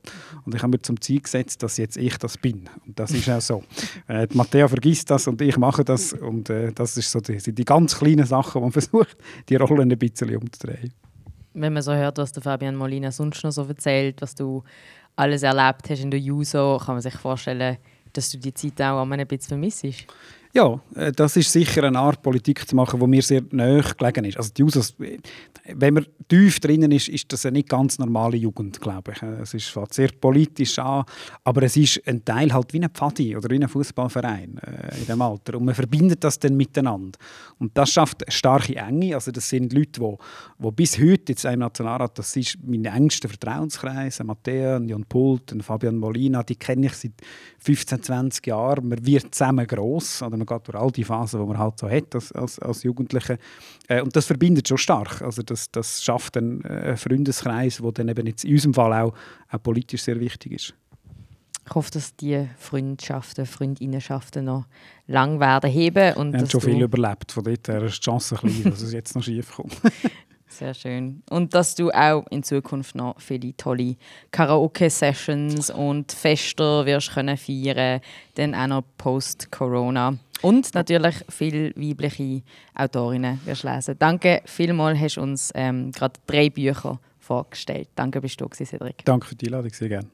Und 0.45 0.55
ich 0.55 0.63
habe 0.63 0.73
mir 0.73 0.83
zum 0.83 1.01
Ziel 1.01 1.21
gesetzt, 1.21 1.63
dass 1.63 1.77
jetzt 1.79 1.97
ich 1.97 2.17
das 2.19 2.37
bin. 2.37 2.69
Und 2.87 2.99
das 2.99 3.13
ist 3.13 3.29
auch 3.31 3.41
so. 3.41 3.63
Äh, 4.09 4.29
Matteo 4.35 4.69
vergisst 4.69 5.11
das 5.11 5.27
und 5.27 5.41
ich 5.41 5.57
mache 5.57 5.85
das. 5.85 6.13
Und 6.13 6.49
äh, 6.51 6.71
das 6.73 6.97
ist 6.97 7.11
so 7.11 7.21
die, 7.21 7.39
die 7.39 7.65
ganz 7.65 7.99
kleinen 7.99 8.27
Sachen, 8.27 8.61
wo 8.61 8.67
man 8.67 8.73
versucht, 8.73 9.17
die 9.49 9.57
Rollen 9.57 9.91
ein 9.91 9.99
bisschen 9.99 10.37
umzudrehen. 10.37 10.93
Wenn 11.55 11.73
man 11.73 11.83
so 11.83 11.93
hört, 11.93 12.19
was 12.19 12.33
der 12.33 12.43
Fabian 12.43 12.77
Molina 12.77 13.11
sonst 13.11 13.43
noch 13.43 13.51
so 13.51 13.65
erzählt, 13.65 14.21
was 14.23 14.35
du 14.35 14.63
alles 15.17 15.43
erlebt 15.43 15.89
hast 15.91 16.03
in 16.03 16.11
der 16.11 16.21
Juso, 16.21 16.79
kann 16.85 16.97
man 16.97 17.03
sich 17.03 17.15
vorstellen, 17.15 17.79
dass 18.13 18.31
du 18.31 18.39
die 18.39 18.55
Zeit 18.55 18.81
auch 18.83 19.03
ein 19.03 19.27
bisschen 19.27 19.49
vermisst. 19.49 19.85
Ja, 20.57 20.81
äh, 20.95 21.13
das 21.13 21.37
ist 21.37 21.53
sicher 21.53 21.85
eine 21.85 21.99
Art 21.99 22.23
Politik 22.23 22.67
zu 22.67 22.75
machen, 22.75 22.99
die 22.99 23.07
mir 23.07 23.21
sehr 23.21 23.43
nahe 23.51 23.83
gelegen 23.83 24.25
ist. 24.25 24.39
Also 24.39 24.51
die 24.57 24.65
Usos, 24.65 24.95
wenn 24.99 25.93
man 25.93 26.07
tief 26.29 26.61
drinnen 26.61 26.91
ist, 26.93 27.09
ist 27.09 27.31
das 27.31 27.45
eine 27.45 27.59
nicht 27.59 27.69
ganz 27.69 27.99
normale 27.99 28.39
Jugend, 28.39 28.81
glaube 28.81 29.13
ich. 29.13 29.23
Es 29.23 29.53
ist 29.53 29.79
sehr 29.91 30.09
politisch 30.19 30.79
an, 30.79 31.05
aber 31.45 31.65
es 31.65 31.77
ist 31.77 32.01
ein 32.07 32.25
Teil 32.25 32.55
halt 32.55 32.73
wie 32.73 32.83
ein 32.83 32.89
Pfadi 32.89 33.37
oder 33.37 33.51
wie 33.51 33.57
ein 33.57 33.69
Fußballverein 33.69 34.57
äh, 34.57 34.99
in 34.99 35.07
dem 35.07 35.21
Alter. 35.21 35.59
Und 35.59 35.67
man 35.67 35.75
verbindet 35.75 36.25
das 36.25 36.39
dann 36.39 36.57
miteinander. 36.57 37.19
Und 37.59 37.77
das 37.77 37.91
schafft 37.91 38.27
eine 38.27 38.33
starke 38.33 38.77
Enge. 38.77 39.15
Also 39.15 39.33
das 39.33 39.51
sind 39.51 39.75
Leute, 39.75 40.01
die, 40.01 40.17
die 40.59 40.71
bis 40.71 40.99
heute 40.99 41.33
jetzt 41.33 41.45
im 41.45 41.59
Nationalrat, 41.59 42.19
das 42.19 42.35
ist 42.35 42.57
mein 42.65 42.87
engster 42.87 43.29
Vertrauenskreis, 43.29 44.25
Matteo, 44.25 44.79
Jon 44.79 45.05
Pult, 45.05 45.55
Fabian 45.61 45.99
Molina, 45.99 46.43
die 46.43 46.57
kenne 46.57 46.87
ich 46.87 46.95
seit 46.95 47.13
15, 47.59 48.03
20 48.03 48.47
Jahren. 48.47 48.89
Man 48.89 49.05
wird 49.05 49.35
zusammen 49.35 49.67
gross. 49.67 50.23
Oder 50.23 50.46
man 50.47 50.59
geht 50.59 50.69
durch 50.69 50.81
all 50.81 50.91
die 50.91 51.05
Phasen, 51.05 51.41
die 51.41 51.47
man 51.47 51.59
halt 51.59 51.79
so 51.79 51.89
hat 51.89 52.15
als, 52.15 52.33
als, 52.33 52.59
als 52.59 52.83
Jugendliche. 52.83 53.39
Äh, 53.89 54.03
und 54.03 54.15
das 54.15 54.27
verbindet 54.27 54.69
schon 54.69 54.79
stark. 54.79 55.23
Also 55.23 55.43
das, 55.43 55.71
das 55.71 56.03
schafft 56.03 56.37
einen 56.37 56.65
äh, 56.65 56.97
Freundeskreis, 56.97 57.79
der 57.79 57.93
dann 57.93 58.09
eben 58.09 58.27
jetzt 58.27 58.45
in 58.45 58.53
unserem 58.53 58.75
Fall 58.75 58.93
auch, 58.93 59.15
auch 59.51 59.63
politisch 59.63 60.03
sehr 60.03 60.19
wichtig 60.21 60.53
ist. 60.53 60.75
Ich 61.69 61.75
hoffe, 61.75 61.91
dass 61.91 62.15
die 62.15 62.49
Freundschaften, 62.59 63.45
Freundinnenschaften 63.45 64.45
noch 64.45 64.67
lang 65.09 65.41
werden 65.41 65.69
heben. 65.69 66.15
Und 66.15 66.33
Wir 66.33 66.41
haben 66.41 66.51
schon 66.51 66.61
viel 66.61 66.81
überlebt, 66.81 67.33
von 67.33 67.43
dort 67.43 67.67
her 67.67 67.83
ist 67.83 67.97
die 67.97 68.03
Chance 68.03 68.37
klein, 68.37 68.63
dass 68.65 68.83
es 68.83 68.93
jetzt 68.93 69.17
noch 69.17 69.23
schief 69.23 69.53
kommt. 69.53 69.77
Sehr 70.57 70.73
schön. 70.73 71.23
Und 71.29 71.53
dass 71.53 71.75
du 71.75 71.91
auch 71.91 72.25
in 72.31 72.43
Zukunft 72.43 72.95
noch 72.95 73.21
viele 73.21 73.55
tolle 73.59 73.97
Karaoke-Sessions 74.31 75.69
und 75.69 76.13
Fester 76.13 76.87
wirst 76.87 77.13
können 77.13 77.37
feiern, 77.37 78.01
dann 78.37 78.55
auch 78.55 78.67
noch 78.67 78.85
post-Corona. 78.97 80.17
Und 80.41 80.75
natürlich 80.75 81.17
viele 81.29 81.77
weibliche 81.77 82.43
Autorinnen 82.75 83.39
wirst 83.45 83.65
lesen. 83.65 83.97
Danke 83.99 84.41
vielmals, 84.47 84.99
hast 84.99 85.19
du 85.19 85.21
uns 85.21 85.53
ähm, 85.55 85.93
gerade 85.93 86.19
drei 86.27 86.49
Bücher 86.49 87.01
vorgestellt. 87.19 87.89
Danke, 87.95 88.23
bist 88.23 88.41
du 88.41 88.49
Cedric. 88.51 89.05
Danke 89.05 89.27
für 89.27 89.35
die 89.35 89.49
Einladung, 89.49 89.73
sehr 89.75 89.91
gerne. 89.91 90.09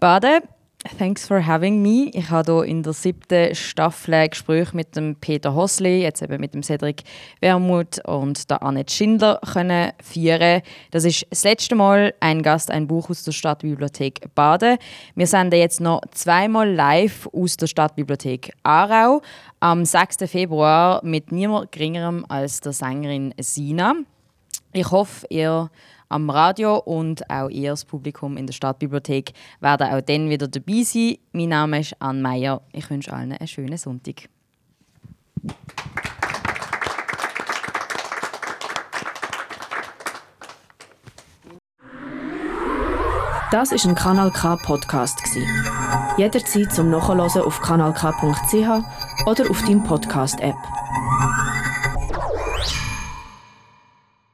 Bade, 0.00 0.42
Thanks 0.84 1.28
for 1.28 1.46
having 1.46 1.80
me. 1.80 2.10
Ich 2.12 2.28
habe 2.30 2.52
hier 2.52 2.64
in 2.64 2.82
der 2.82 2.92
siebten 2.92 3.54
Staffel 3.54 4.28
Gespräche 4.28 4.74
mit 4.76 4.96
dem 4.96 5.14
Peter 5.14 5.54
Hosli, 5.54 6.02
jetzt 6.02 6.22
eben 6.22 6.40
mit 6.40 6.54
dem 6.54 6.64
Cedric 6.64 7.04
Wermuth 7.40 8.04
und 8.04 8.50
der 8.50 8.64
Annette 8.64 8.92
Schindler 8.92 9.38
können 9.52 9.92
führen. 10.02 10.60
Das 10.90 11.04
ist 11.04 11.24
das 11.30 11.44
letzte 11.44 11.76
Mal 11.76 12.14
ein 12.18 12.42
Gast, 12.42 12.68
ein 12.68 12.88
Buch 12.88 13.10
aus 13.10 13.22
der 13.22 13.30
Stadtbibliothek 13.30 14.34
Baden. 14.34 14.76
Wir 15.14 15.28
senden 15.28 15.60
jetzt 15.60 15.80
noch 15.80 16.00
zweimal 16.10 16.68
live 16.68 17.28
aus 17.32 17.56
der 17.56 17.68
Stadtbibliothek 17.68 18.52
Aarau 18.64 19.22
am 19.60 19.84
6. 19.84 20.28
Februar 20.28 21.00
mit 21.04 21.30
niemand 21.30 21.70
geringerem 21.70 22.26
als 22.28 22.60
der 22.60 22.72
Sängerin 22.72 23.32
Sina. 23.38 23.94
Ich 24.72 24.90
hoffe, 24.90 25.26
ihr 25.30 25.70
am 26.12 26.30
Radio 26.30 26.76
und 26.76 27.28
auch 27.30 27.48
ihr, 27.48 27.70
das 27.70 27.84
Publikum 27.84 28.36
in 28.36 28.46
der 28.46 28.52
Stadtbibliothek, 28.52 29.32
werden 29.60 29.88
auch 29.88 30.00
dann 30.00 30.28
wieder 30.28 30.46
dabei 30.46 30.82
sein. 30.82 31.16
Mein 31.32 31.48
Name 31.48 31.80
ist 31.80 31.96
Anne 31.98 32.20
Meyer. 32.20 32.62
Ich 32.72 32.88
wünsche 32.90 33.12
allen 33.12 33.32
einen 33.32 33.48
schönen 33.48 33.78
Sonntag. 33.78 34.28
Das 43.50 43.70
ist 43.70 43.84
ein 43.84 43.94
Kanal 43.94 44.30
K 44.30 44.56
Podcast 44.56 45.18
Jederzeit 46.16 46.72
zum 46.72 46.90
Nachhören 46.90 47.20
auf 47.20 47.60
kanalk.ch 47.60 49.26
oder 49.26 49.50
auf 49.50 49.62
deinem 49.62 49.82
Podcast 49.84 50.40
App. 50.40 50.56